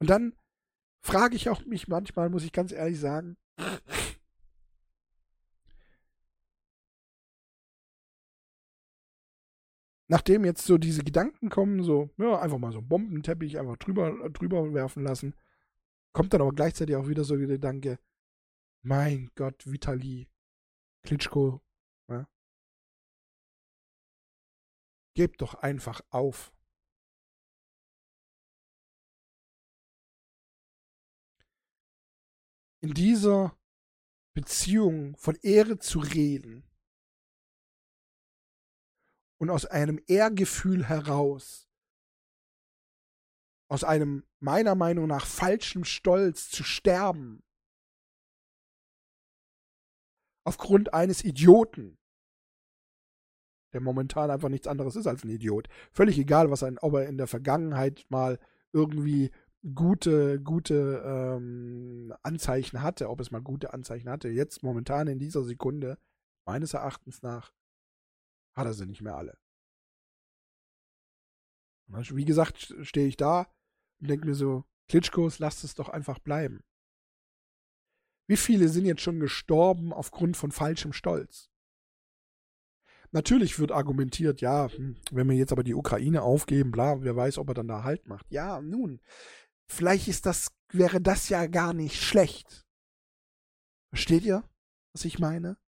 und 0.00 0.10
dann 0.10 0.34
frage 1.04 1.36
ich 1.36 1.48
auch 1.48 1.64
mich 1.64 1.88
manchmal, 1.88 2.30
muss 2.30 2.44
ich 2.44 2.52
ganz 2.52 2.72
ehrlich 2.72 2.98
sagen, 3.00 3.36
nachdem 10.12 10.44
jetzt 10.44 10.66
so 10.66 10.76
diese 10.76 11.02
Gedanken 11.02 11.48
kommen, 11.48 11.82
so, 11.82 12.10
ja, 12.18 12.38
einfach 12.38 12.58
mal 12.58 12.70
so 12.70 12.80
einen 12.80 12.88
Bombenteppich 12.88 13.58
einfach 13.58 13.78
drüber, 13.78 14.28
drüber 14.28 14.74
werfen 14.74 15.02
lassen, 15.02 15.34
kommt 16.12 16.34
dann 16.34 16.42
aber 16.42 16.52
gleichzeitig 16.52 16.96
auch 16.96 17.08
wieder 17.08 17.24
so 17.24 17.34
der 17.34 17.46
Gedanke, 17.46 17.98
mein 18.82 19.30
Gott, 19.36 19.64
Vitali, 19.66 20.28
Klitschko, 21.02 21.62
ja? 22.10 22.28
gebt 25.14 25.40
doch 25.40 25.54
einfach 25.54 26.02
auf. 26.10 26.52
In 32.82 32.92
dieser 32.92 33.56
Beziehung 34.34 35.16
von 35.16 35.36
Ehre 35.36 35.78
zu 35.78 36.00
reden, 36.00 36.70
und 39.42 39.50
aus 39.50 39.66
einem 39.66 40.00
Ehrgefühl 40.06 40.84
heraus, 40.84 41.68
aus 43.68 43.82
einem 43.82 44.22
meiner 44.38 44.76
Meinung 44.76 45.08
nach 45.08 45.26
falschen 45.26 45.84
Stolz 45.84 46.48
zu 46.48 46.62
sterben, 46.62 47.42
aufgrund 50.44 50.94
eines 50.94 51.24
Idioten, 51.24 51.98
der 53.72 53.80
momentan 53.80 54.30
einfach 54.30 54.48
nichts 54.48 54.68
anderes 54.68 54.94
ist 54.94 55.08
als 55.08 55.24
ein 55.24 55.30
Idiot. 55.30 55.68
Völlig 55.90 56.20
egal, 56.20 56.52
was 56.52 56.62
ein, 56.62 56.78
ob 56.78 56.94
er 56.94 57.08
in 57.08 57.18
der 57.18 57.26
Vergangenheit 57.26 58.06
mal 58.10 58.38
irgendwie 58.72 59.32
gute, 59.74 60.40
gute 60.40 61.02
ähm, 61.04 62.14
Anzeichen 62.22 62.80
hatte, 62.80 63.10
ob 63.10 63.18
es 63.18 63.32
mal 63.32 63.42
gute 63.42 63.72
Anzeichen 63.72 64.08
hatte. 64.08 64.28
Jetzt 64.28 64.62
momentan 64.62 65.08
in 65.08 65.18
dieser 65.18 65.42
Sekunde, 65.42 65.98
meines 66.44 66.74
Erachtens 66.74 67.22
nach, 67.22 67.52
hat 68.54 68.66
er 68.66 68.74
sie 68.74 68.86
nicht 68.86 69.02
mehr 69.02 69.16
alle. 69.16 69.38
Wie 71.86 72.24
gesagt, 72.24 72.74
stehe 72.82 73.06
ich 73.06 73.16
da 73.16 73.52
und 74.00 74.08
denke 74.08 74.26
mir 74.26 74.34
so, 74.34 74.64
Klitschkos, 74.88 75.38
lasst 75.38 75.64
es 75.64 75.74
doch 75.74 75.88
einfach 75.88 76.18
bleiben. 76.18 76.64
Wie 78.28 78.36
viele 78.36 78.68
sind 78.68 78.86
jetzt 78.86 79.02
schon 79.02 79.20
gestorben 79.20 79.92
aufgrund 79.92 80.36
von 80.36 80.52
falschem 80.52 80.92
Stolz? 80.92 81.50
Natürlich 83.10 83.58
wird 83.58 83.72
argumentiert, 83.72 84.40
ja, 84.40 84.68
hm, 84.70 84.96
wenn 85.10 85.28
wir 85.28 85.36
jetzt 85.36 85.52
aber 85.52 85.64
die 85.64 85.74
Ukraine 85.74 86.22
aufgeben, 86.22 86.70
bla, 86.70 87.02
wer 87.02 87.14
weiß, 87.14 87.36
ob 87.36 87.48
er 87.48 87.54
dann 87.54 87.68
da 87.68 87.84
Halt 87.84 88.06
macht. 88.06 88.30
Ja, 88.30 88.62
nun, 88.62 89.02
vielleicht 89.66 90.08
ist 90.08 90.24
das, 90.24 90.48
wäre 90.72 91.00
das 91.00 91.28
ja 91.28 91.46
gar 91.46 91.74
nicht 91.74 92.00
schlecht. 92.00 92.64
Versteht 93.90 94.24
ihr, 94.24 94.42
was 94.94 95.04
ich 95.04 95.18
meine? 95.18 95.58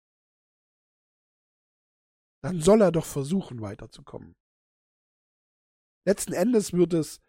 Dann 2.45 2.61
soll 2.61 2.83
er 2.83 2.93
doch 2.93 3.07
versuchen, 3.07 3.63
weiterzukommen. 3.63 4.37
Letzten 6.05 6.35
Endes 6.35 6.75
wird 6.75 6.93
es, 6.93 7.23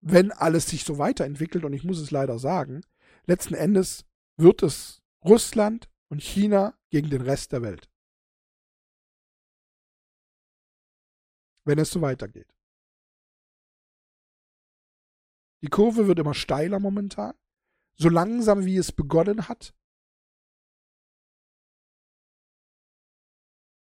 wenn 0.00 0.32
alles 0.32 0.66
sich 0.66 0.82
so 0.82 0.98
weiterentwickelt, 0.98 1.64
und 1.64 1.72
ich 1.72 1.84
muss 1.84 2.00
es 2.00 2.10
leider 2.10 2.40
sagen, 2.40 2.80
letzten 3.26 3.54
Endes 3.54 4.04
wird 4.36 4.64
es 4.64 5.00
Russland 5.24 5.88
und 6.08 6.20
China 6.20 6.76
gegen 6.90 7.08
den 7.08 7.22
Rest 7.22 7.52
der 7.52 7.62
Welt. 7.62 7.88
Wenn 11.64 11.78
es 11.78 11.90
so 11.90 12.00
weitergeht. 12.00 12.52
Die 15.62 15.68
Kurve 15.68 16.08
wird 16.08 16.18
immer 16.18 16.34
steiler 16.34 16.80
momentan. 16.80 17.36
So 17.94 18.08
langsam 18.08 18.64
wie 18.64 18.76
es 18.76 18.90
begonnen 18.90 19.48
hat, 19.48 19.72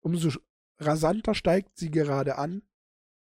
umso 0.07 0.30
rasanter 0.78 1.34
steigt 1.34 1.76
sie 1.76 1.90
gerade 1.90 2.38
an. 2.38 2.62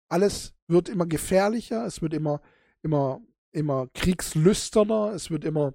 Alles 0.08 0.54
wird 0.68 0.88
immer 0.88 1.06
gefährlicher, 1.06 1.84
es 1.84 2.00
wird 2.00 2.14
immer, 2.14 2.40
immer, 2.80 3.20
immer 3.50 3.88
kriegslüsterner, 3.92 5.12
es 5.12 5.28
wird 5.28 5.44
immer, 5.44 5.74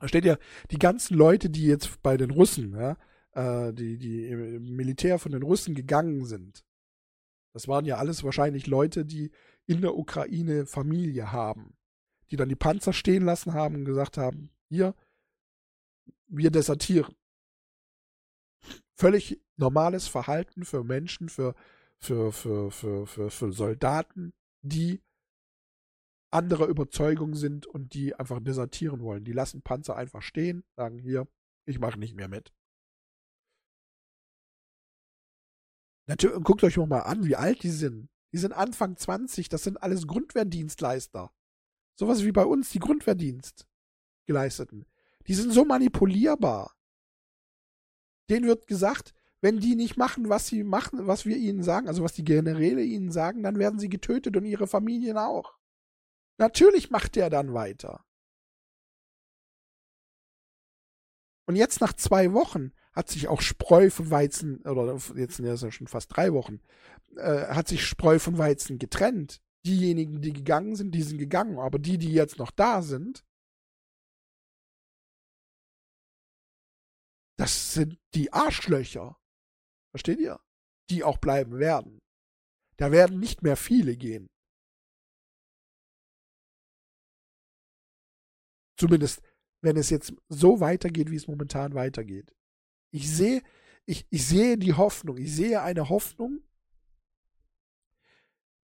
da 0.00 0.06
steht 0.06 0.26
ja, 0.26 0.36
die 0.70 0.78
ganzen 0.78 1.16
Leute, 1.16 1.48
die 1.48 1.64
jetzt 1.64 2.02
bei 2.02 2.18
den 2.18 2.30
Russen, 2.30 2.74
ja, 2.74 2.98
äh, 3.32 3.72
die, 3.72 3.96
die 3.96 4.26
im 4.26 4.76
Militär 4.76 5.18
von 5.18 5.32
den 5.32 5.42
Russen 5.42 5.74
gegangen 5.74 6.26
sind, 6.26 6.62
das 7.54 7.66
waren 7.66 7.86
ja 7.86 7.96
alles 7.96 8.22
wahrscheinlich 8.22 8.66
Leute, 8.66 9.06
die 9.06 9.30
in 9.64 9.80
der 9.80 9.96
Ukraine 9.96 10.66
Familie 10.66 11.32
haben, 11.32 11.74
die 12.30 12.36
dann 12.36 12.50
die 12.50 12.54
Panzer 12.54 12.92
stehen 12.92 13.24
lassen 13.24 13.54
haben 13.54 13.76
und 13.76 13.84
gesagt 13.86 14.18
haben, 14.18 14.50
hier, 14.68 14.94
wir 16.26 16.50
desertieren 16.50 17.14
völlig 18.98 19.40
normales 19.56 20.08
Verhalten 20.08 20.64
für 20.64 20.82
Menschen, 20.82 21.28
für, 21.28 21.54
für, 21.98 22.32
für, 22.32 22.70
für, 22.70 23.06
für, 23.06 23.30
für 23.30 23.52
Soldaten, 23.52 24.32
die 24.62 25.00
anderer 26.30 26.66
Überzeugung 26.66 27.34
sind 27.34 27.66
und 27.66 27.94
die 27.94 28.14
einfach 28.14 28.40
desertieren 28.40 29.00
wollen. 29.00 29.24
Die 29.24 29.32
lassen 29.32 29.62
Panzer 29.62 29.96
einfach 29.96 30.22
stehen, 30.22 30.64
sagen 30.76 30.98
hier, 30.98 31.26
ich 31.64 31.78
mache 31.78 31.98
nicht 31.98 32.14
mehr 32.14 32.28
mit. 32.28 32.52
Natürlich, 36.06 36.42
guckt 36.42 36.64
euch 36.64 36.76
mal 36.76 37.00
an, 37.00 37.24
wie 37.24 37.36
alt 37.36 37.62
die 37.62 37.70
sind. 37.70 38.08
Die 38.32 38.38
sind 38.38 38.52
Anfang 38.52 38.96
20, 38.96 39.48
das 39.48 39.62
sind 39.62 39.82
alles 39.82 40.06
Grundwehrdienstleister. 40.06 41.32
Sowas 41.94 42.24
wie 42.24 42.32
bei 42.32 42.44
uns, 42.44 42.70
die 42.70 42.78
Grundwehrdienst 42.78 43.66
geleisteten. 44.26 44.86
Die 45.26 45.34
sind 45.34 45.52
so 45.52 45.64
manipulierbar. 45.64 46.77
Denen 48.28 48.46
wird 48.46 48.66
gesagt, 48.66 49.14
wenn 49.40 49.60
die 49.60 49.76
nicht 49.76 49.96
machen, 49.96 50.28
was 50.28 50.48
sie 50.48 50.64
machen, 50.64 51.06
was 51.06 51.24
wir 51.24 51.36
ihnen 51.36 51.62
sagen, 51.62 51.88
also 51.88 52.02
was 52.02 52.12
die 52.12 52.24
Generäle 52.24 52.82
ihnen 52.82 53.12
sagen, 53.12 53.42
dann 53.42 53.58
werden 53.58 53.78
sie 53.78 53.88
getötet 53.88 54.36
und 54.36 54.44
ihre 54.44 54.66
Familien 54.66 55.16
auch. 55.16 55.56
Natürlich 56.38 56.90
macht 56.90 57.16
der 57.16 57.30
dann 57.30 57.54
weiter. 57.54 58.04
Und 61.46 61.56
jetzt 61.56 61.80
nach 61.80 61.94
zwei 61.94 62.32
Wochen 62.32 62.72
hat 62.92 63.08
sich 63.08 63.28
auch 63.28 63.40
Spreu 63.40 63.90
von 63.90 64.10
Weizen, 64.10 64.60
oder 64.66 64.98
jetzt 65.16 65.36
sind 65.36 65.46
ja 65.46 65.56
schon 65.70 65.86
fast 65.86 66.14
drei 66.14 66.32
Wochen, 66.32 66.60
äh, 67.16 67.46
hat 67.46 67.68
sich 67.68 67.86
Spreu 67.86 68.18
von 68.18 68.38
Weizen 68.38 68.78
getrennt. 68.78 69.40
Diejenigen, 69.64 70.20
die 70.20 70.32
gegangen 70.32 70.76
sind, 70.76 70.94
die 70.94 71.02
sind 71.02 71.18
gegangen, 71.18 71.58
aber 71.58 71.78
die, 71.78 71.96
die 71.96 72.12
jetzt 72.12 72.38
noch 72.38 72.50
da 72.50 72.82
sind, 72.82 73.24
das 77.38 77.72
sind 77.72 77.98
die 78.14 78.32
Arschlöcher. 78.32 79.16
Versteht 79.92 80.18
ihr? 80.18 80.40
Die 80.90 81.04
auch 81.04 81.18
bleiben 81.18 81.58
werden. 81.58 82.00
Da 82.76 82.92
werden 82.92 83.20
nicht 83.20 83.42
mehr 83.42 83.56
viele 83.56 83.96
gehen. 83.96 84.26
Zumindest, 88.76 89.22
wenn 89.60 89.76
es 89.76 89.90
jetzt 89.90 90.12
so 90.28 90.60
weitergeht, 90.60 91.10
wie 91.10 91.16
es 91.16 91.26
momentan 91.26 91.74
weitergeht. 91.74 92.32
Ich 92.92 93.10
sehe, 93.10 93.42
ich, 93.86 94.06
ich 94.10 94.26
sehe 94.26 94.56
die 94.56 94.74
Hoffnung, 94.74 95.16
ich 95.18 95.34
sehe 95.34 95.62
eine 95.62 95.88
Hoffnung, 95.88 96.42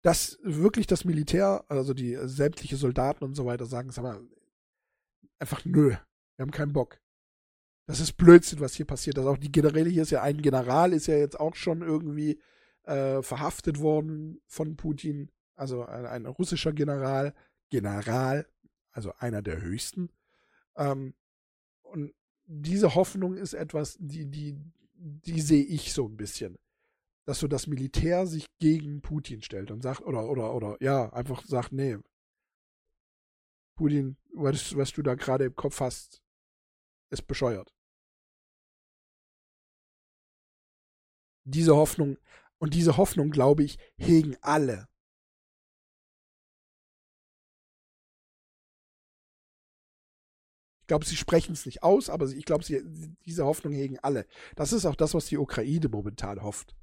dass 0.03 0.39
wirklich 0.43 0.87
das 0.87 1.05
Militär, 1.05 1.65
also 1.69 1.95
die 1.95 2.19
sämtliche 2.25 2.77
Soldaten 2.77 3.25
und 3.25 3.35
so 3.35 3.47
weiter 3.47 3.67
sagen, 3.67 3.91
sag 3.91 4.03
mal, 4.03 4.29
einfach 5.39 5.65
nö, 5.65 5.91
wir 5.91 5.99
haben 6.39 6.51
keinen 6.51 6.73
Bock. 6.73 7.01
Das 7.93 8.01
ist 8.01 8.15
Blödsinn, 8.15 8.61
was 8.61 8.73
hier 8.73 8.87
passiert. 8.87 9.19
Das 9.19 9.27
auch 9.27 9.37
die 9.37 9.53
Generäle 9.53 9.91
hier 9.91 10.05
ist 10.05 10.13
ja 10.13 10.23
ein 10.23 10.41
General, 10.41 10.95
ist 10.95 11.09
ja 11.09 11.17
jetzt 11.17 11.39
auch 11.39 11.55
schon 11.55 11.83
irgendwie 11.83 12.41
äh, 12.85 13.21
verhaftet 13.21 13.81
worden 13.81 14.41
von 14.47 14.77
Putin. 14.77 15.31
Also 15.57 15.85
ein, 15.85 16.07
ein, 16.07 16.25
russischer 16.25 16.73
General, 16.73 17.35
General, 17.69 18.49
also 18.93 19.13
einer 19.19 19.43
der 19.43 19.61
höchsten. 19.61 20.09
Ähm, 20.75 21.13
und 21.83 22.15
diese 22.47 22.95
Hoffnung 22.95 23.37
ist 23.37 23.53
etwas, 23.53 23.99
die, 24.01 24.25
die, 24.25 24.57
die 24.95 25.43
sehe 25.43 25.63
ich 25.63 25.93
so 25.93 26.09
ein 26.09 26.17
bisschen. 26.17 26.57
Dass 27.27 27.41
so 27.41 27.47
das 27.47 27.67
Militär 27.67 28.27
sich 28.27 28.47
gegen 28.59 29.03
Putin 29.03 29.43
stellt 29.43 29.71
und 29.71 29.83
sagt, 29.83 30.01
oder, 30.01 30.31
oder, 30.31 30.55
oder, 30.55 30.79
ja, 30.81 31.13
einfach 31.13 31.45
sagt, 31.45 31.73
nee, 31.73 31.99
Putin, 33.75 34.17
was, 34.33 34.75
was 34.79 34.93
du 34.93 35.03
da 35.03 35.15
gerade 35.15 35.45
im 35.45 35.55
Kopf 35.55 35.81
hast, 35.81 36.23
ist 37.11 37.27
bescheuert. 37.27 37.71
Diese 41.45 41.77
Hoffnung, 41.77 42.17
und 42.63 42.75
diese 42.75 42.97
Hoffnung, 42.97 43.31
glaube 43.31 43.65
ich, 43.65 43.77
hegen 43.97 44.37
alle. 44.41 44.87
Ich 50.83 50.87
glaube, 50.87 51.05
sie 51.05 51.17
sprechen 51.17 51.55
es 51.55 51.67
nicht 51.67 51.83
aus, 51.83 52.09
aber 52.09 52.27
ich 52.29 52.45
glaube, 52.45 52.63
sie, 52.63 52.83
diese 53.27 53.45
Hoffnung 53.45 53.73
hegen 53.73 53.99
alle. 53.99 54.27
Das 54.55 54.73
ist 54.73 54.87
auch 54.87 54.95
das, 54.95 55.13
was 55.13 55.27
die 55.27 55.39
Ukraine 55.39 55.89
momentan 55.89 56.41
hofft. 56.41 56.77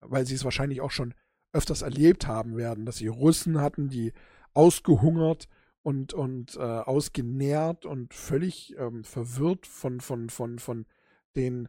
Weil 0.00 0.24
sie 0.24 0.36
es 0.36 0.44
wahrscheinlich 0.44 0.80
auch 0.80 0.92
schon 0.92 1.14
öfters 1.52 1.82
erlebt 1.82 2.28
haben 2.28 2.56
werden, 2.56 2.86
dass 2.86 2.98
sie 2.98 3.08
Russen 3.08 3.60
hatten, 3.60 3.88
die 3.88 4.12
ausgehungert 4.54 5.48
und, 5.82 6.12
und 6.12 6.54
äh, 6.54 6.60
ausgenährt 6.60 7.86
und 7.86 8.14
völlig 8.14 8.76
ähm, 8.78 9.02
verwirrt 9.02 9.66
von, 9.66 10.00
von, 10.00 10.30
von, 10.30 10.60
von 10.60 10.86
den 11.34 11.68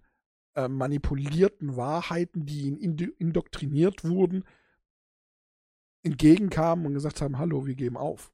äh, 0.56 0.68
manipulierten 0.68 1.76
Wahrheiten, 1.78 2.45
die 2.45 2.68
ihnen 2.68 2.97
indoktriniert 3.18 4.04
wurden, 4.04 4.43
entgegenkamen 6.04 6.86
und 6.86 6.93
gesagt 6.93 7.22
haben, 7.22 7.38
hallo, 7.38 7.66
wir 7.66 7.76
geben 7.76 7.97
auf. 7.97 8.32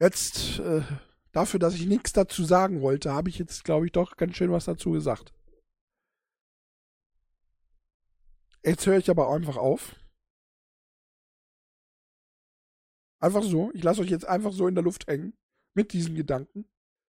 Jetzt, 0.00 0.58
äh, 0.58 0.82
dafür, 1.32 1.58
dass 1.60 1.74
ich 1.74 1.86
nichts 1.86 2.12
dazu 2.12 2.44
sagen 2.44 2.82
wollte, 2.82 3.12
habe 3.12 3.30
ich 3.30 3.38
jetzt, 3.38 3.64
glaube 3.64 3.86
ich, 3.86 3.92
doch 3.92 4.16
ganz 4.16 4.36
schön 4.36 4.50
was 4.52 4.66
dazu 4.66 4.90
gesagt. 4.90 5.32
Jetzt 8.64 8.86
höre 8.86 8.98
ich 8.98 9.10
aber 9.10 9.30
einfach 9.30 9.56
auf. 9.56 9.94
Einfach 13.24 13.42
so. 13.42 13.70
Ich 13.72 13.82
lasse 13.82 14.02
euch 14.02 14.10
jetzt 14.10 14.28
einfach 14.28 14.52
so 14.52 14.68
in 14.68 14.74
der 14.74 14.84
Luft 14.84 15.06
hängen. 15.06 15.32
Mit 15.74 15.94
diesen 15.94 16.14
Gedanken. 16.14 16.66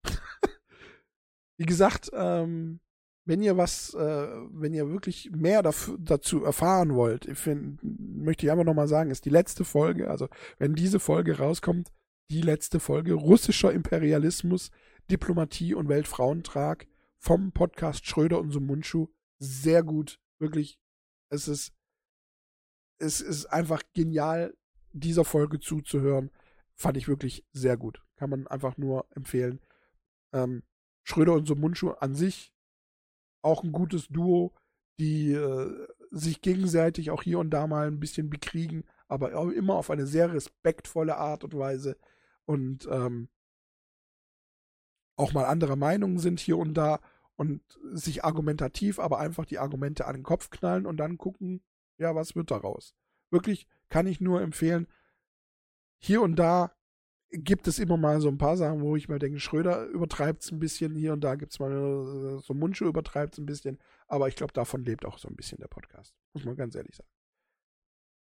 Wie 1.57 1.65
gesagt, 1.65 2.11
ähm, 2.13 2.81
wenn 3.25 3.41
ihr 3.41 3.57
was, 3.57 3.95
äh, 3.95 4.27
wenn 4.51 4.75
ihr 4.75 4.89
wirklich 4.89 5.31
mehr 5.31 5.63
dafür, 5.63 5.97
dazu 5.99 6.43
erfahren 6.43 6.93
wollt, 6.93 7.25
ich 7.25 7.39
find, 7.39 7.79
möchte 7.81 8.45
ich 8.45 8.51
einfach 8.51 8.63
nochmal 8.63 8.87
sagen, 8.87 9.09
ist 9.09 9.25
die 9.25 9.31
letzte 9.31 9.65
Folge, 9.65 10.07
also 10.07 10.29
wenn 10.59 10.75
diese 10.75 10.99
Folge 10.99 11.39
rauskommt, 11.39 11.91
die 12.29 12.41
letzte 12.41 12.79
Folge 12.79 13.15
russischer 13.15 13.71
Imperialismus, 13.71 14.69
Diplomatie 15.09 15.73
und 15.73 15.89
Weltfrauentrag 15.89 16.85
vom 17.17 17.53
Podcast 17.53 18.05
Schröder 18.05 18.39
und 18.39 18.51
Sumunchu. 18.51 19.07
Sehr 19.39 19.81
gut, 19.81 20.19
wirklich. 20.37 20.77
Es 21.31 21.47
ist, 21.47 21.73
es 22.99 23.19
ist 23.19 23.47
einfach 23.47 23.81
genial, 23.95 24.53
dieser 24.93 25.25
Folge 25.25 25.59
zuzuhören. 25.59 26.31
Fand 26.75 26.97
ich 26.97 27.07
wirklich 27.07 27.45
sehr 27.51 27.77
gut. 27.77 28.01
Kann 28.15 28.29
man 28.29 28.47
einfach 28.47 28.77
nur 28.77 29.05
empfehlen. 29.11 29.59
Ähm, 30.31 30.63
Schröder 31.03 31.33
und 31.33 31.47
Sumunchu 31.47 31.91
an 31.91 32.15
sich 32.15 32.53
auch 33.41 33.63
ein 33.63 33.71
gutes 33.71 34.07
Duo, 34.07 34.53
die 34.99 35.33
äh, 35.33 35.87
sich 36.11 36.41
gegenseitig 36.41 37.11
auch 37.11 37.23
hier 37.23 37.39
und 37.39 37.49
da 37.49 37.67
mal 37.67 37.87
ein 37.87 37.99
bisschen 37.99 38.29
bekriegen, 38.29 38.85
aber 39.07 39.31
immer 39.53 39.75
auf 39.75 39.89
eine 39.89 40.07
sehr 40.07 40.33
respektvolle 40.33 41.17
Art 41.17 41.43
und 41.43 41.57
Weise 41.57 41.97
und 42.45 42.87
ähm, 42.89 43.29
auch 45.15 45.33
mal 45.33 45.45
anderer 45.45 45.75
Meinung 45.75 46.19
sind 46.19 46.39
hier 46.39 46.57
und 46.57 46.73
da 46.73 46.99
und 47.35 47.61
sich 47.91 48.23
argumentativ, 48.23 48.99
aber 48.99 49.19
einfach 49.19 49.45
die 49.45 49.59
Argumente 49.59 50.05
an 50.05 50.15
den 50.15 50.23
Kopf 50.23 50.49
knallen 50.49 50.85
und 50.85 50.97
dann 50.97 51.17
gucken, 51.17 51.63
ja, 51.97 52.15
was 52.15 52.35
wird 52.35 52.51
daraus. 52.51 52.95
Wirklich 53.29 53.67
kann 53.93 54.07
ich 54.07 54.19
nur 54.19 54.41
empfehlen, 54.41 54.87
hier 55.99 56.23
und 56.23 56.35
da 56.35 56.75
gibt 57.29 57.67
es 57.67 57.77
immer 57.77 57.95
mal 57.95 58.21
so 58.21 58.27
ein 58.27 58.39
paar 58.39 58.57
Sachen, 58.57 58.81
wo 58.81 58.95
ich 58.95 59.07
mir 59.07 59.19
denke, 59.19 59.39
Schröder 59.39 59.85
übertreibt 59.85 60.41
es 60.41 60.51
ein 60.51 60.57
bisschen, 60.57 60.95
hier 60.95 61.13
und 61.13 61.21
da 61.21 61.35
gibt 61.35 61.51
es 61.51 61.59
mal 61.59 61.71
äh, 61.71 62.41
so 62.41 62.55
Mundschuh 62.55 62.87
übertreibt 62.87 63.33
es 63.33 63.39
ein 63.39 63.45
bisschen, 63.45 63.77
aber 64.07 64.27
ich 64.29 64.35
glaube, 64.35 64.51
davon 64.51 64.83
lebt 64.83 65.05
auch 65.05 65.19
so 65.19 65.27
ein 65.27 65.35
bisschen 65.35 65.59
der 65.59 65.67
Podcast, 65.67 66.15
muss 66.33 66.43
man 66.43 66.55
ganz 66.55 66.73
ehrlich 66.73 66.95
sagen. 66.95 67.09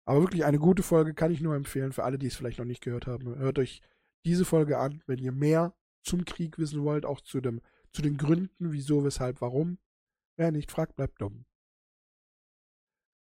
Aber 0.05 0.21
wirklich 0.21 0.45
eine 0.45 0.59
gute 0.59 0.83
Folge 0.83 1.15
kann 1.15 1.33
ich 1.33 1.41
nur 1.41 1.55
empfehlen 1.55 1.93
für 1.93 2.05
alle, 2.05 2.19
die 2.19 2.27
es 2.27 2.37
vielleicht 2.37 2.59
noch 2.59 2.67
nicht 2.67 2.83
gehört 2.83 3.07
haben. 3.07 3.35
Hört 3.39 3.59
euch 3.59 3.81
diese 4.27 4.45
Folge 4.45 4.77
an, 4.77 5.03
wenn 5.07 5.21
ihr 5.21 5.33
mehr 5.33 5.75
zum 6.03 6.27
Krieg 6.27 6.59
wissen 6.59 6.85
wollt, 6.85 7.07
auch 7.07 7.23
zu, 7.23 7.41
dem, 7.41 7.63
zu 7.93 8.03
den 8.03 8.19
Gründen, 8.19 8.73
wieso, 8.73 9.05
weshalb, 9.05 9.41
warum. 9.41 9.79
Wer 10.37 10.53
nicht 10.53 10.71
fragt, 10.71 10.97
bleibt 10.97 11.19
dumm. 11.23 11.47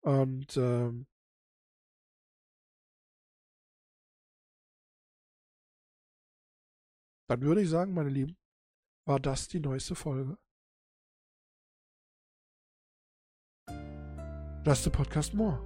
Und 0.01 0.55
ähm, 0.57 1.07
dann 7.27 7.41
würde 7.41 7.61
ich 7.61 7.69
sagen, 7.69 7.93
meine 7.93 8.09
Lieben, 8.09 8.37
war 9.07 9.19
das 9.19 9.47
die 9.47 9.59
neueste 9.59 9.95
Folge. 9.95 10.37
Das 14.63 14.79
ist 14.79 14.85
der 14.85 14.91
Podcast 14.91 15.33
More. 15.33 15.59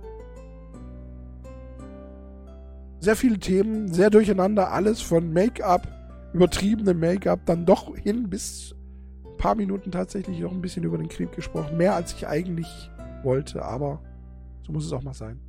Sehr 2.99 3.15
viele 3.15 3.39
Themen, 3.39 3.93
sehr 3.93 4.09
durcheinander, 4.09 4.71
alles 4.71 5.01
von 5.01 5.31
Make-up, 5.31 5.87
übertriebenem 6.33 6.99
Make-up, 6.99 7.45
dann 7.45 7.65
doch 7.65 7.95
hin 7.95 8.29
bis 8.29 8.75
ein 9.25 9.37
paar 9.37 9.55
Minuten 9.55 9.89
tatsächlich 9.89 10.39
noch 10.39 10.51
ein 10.51 10.61
bisschen 10.61 10.83
über 10.83 10.97
den 10.97 11.07
Krieg 11.07 11.31
gesprochen. 11.31 11.77
Mehr 11.77 11.95
als 11.95 12.13
ich 12.13 12.27
eigentlich 12.27 12.91
wollte, 13.23 13.63
aber 13.63 14.03
so 14.65 14.73
muss 14.73 14.85
es 14.85 14.91
auch 14.91 15.01
mal 15.01 15.13
sein. 15.13 15.39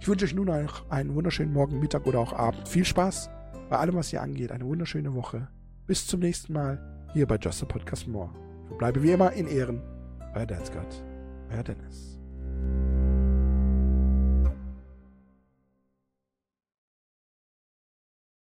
Ich 0.00 0.06
wünsche 0.06 0.24
euch 0.24 0.34
nun 0.34 0.48
einen 0.48 1.14
wunderschönen 1.16 1.52
Morgen, 1.52 1.80
Mittag 1.80 2.06
oder 2.06 2.20
auch 2.20 2.32
Abend. 2.32 2.68
Viel 2.68 2.84
Spaß 2.84 3.28
bei 3.68 3.78
allem, 3.78 3.94
was 3.94 4.08
hier 4.08 4.22
angeht. 4.22 4.52
Eine 4.52 4.64
wunderschöne 4.66 5.14
Woche. 5.14 5.48
Bis 5.86 6.06
zum 6.06 6.20
nächsten 6.20 6.52
Mal 6.52 6.78
hier 7.12 7.26
bei 7.26 7.36
Just 7.36 7.62
a 7.62 7.66
Podcast 7.66 8.08
More. 8.08 8.30
Bleibe 8.78 9.02
wie 9.02 9.12
immer 9.12 9.32
in 9.32 9.46
Ehren. 9.46 9.82
Euer 10.34 10.46
Dadsgott. 10.46 11.04
Euer 11.50 11.62
Dennis. 11.62 12.18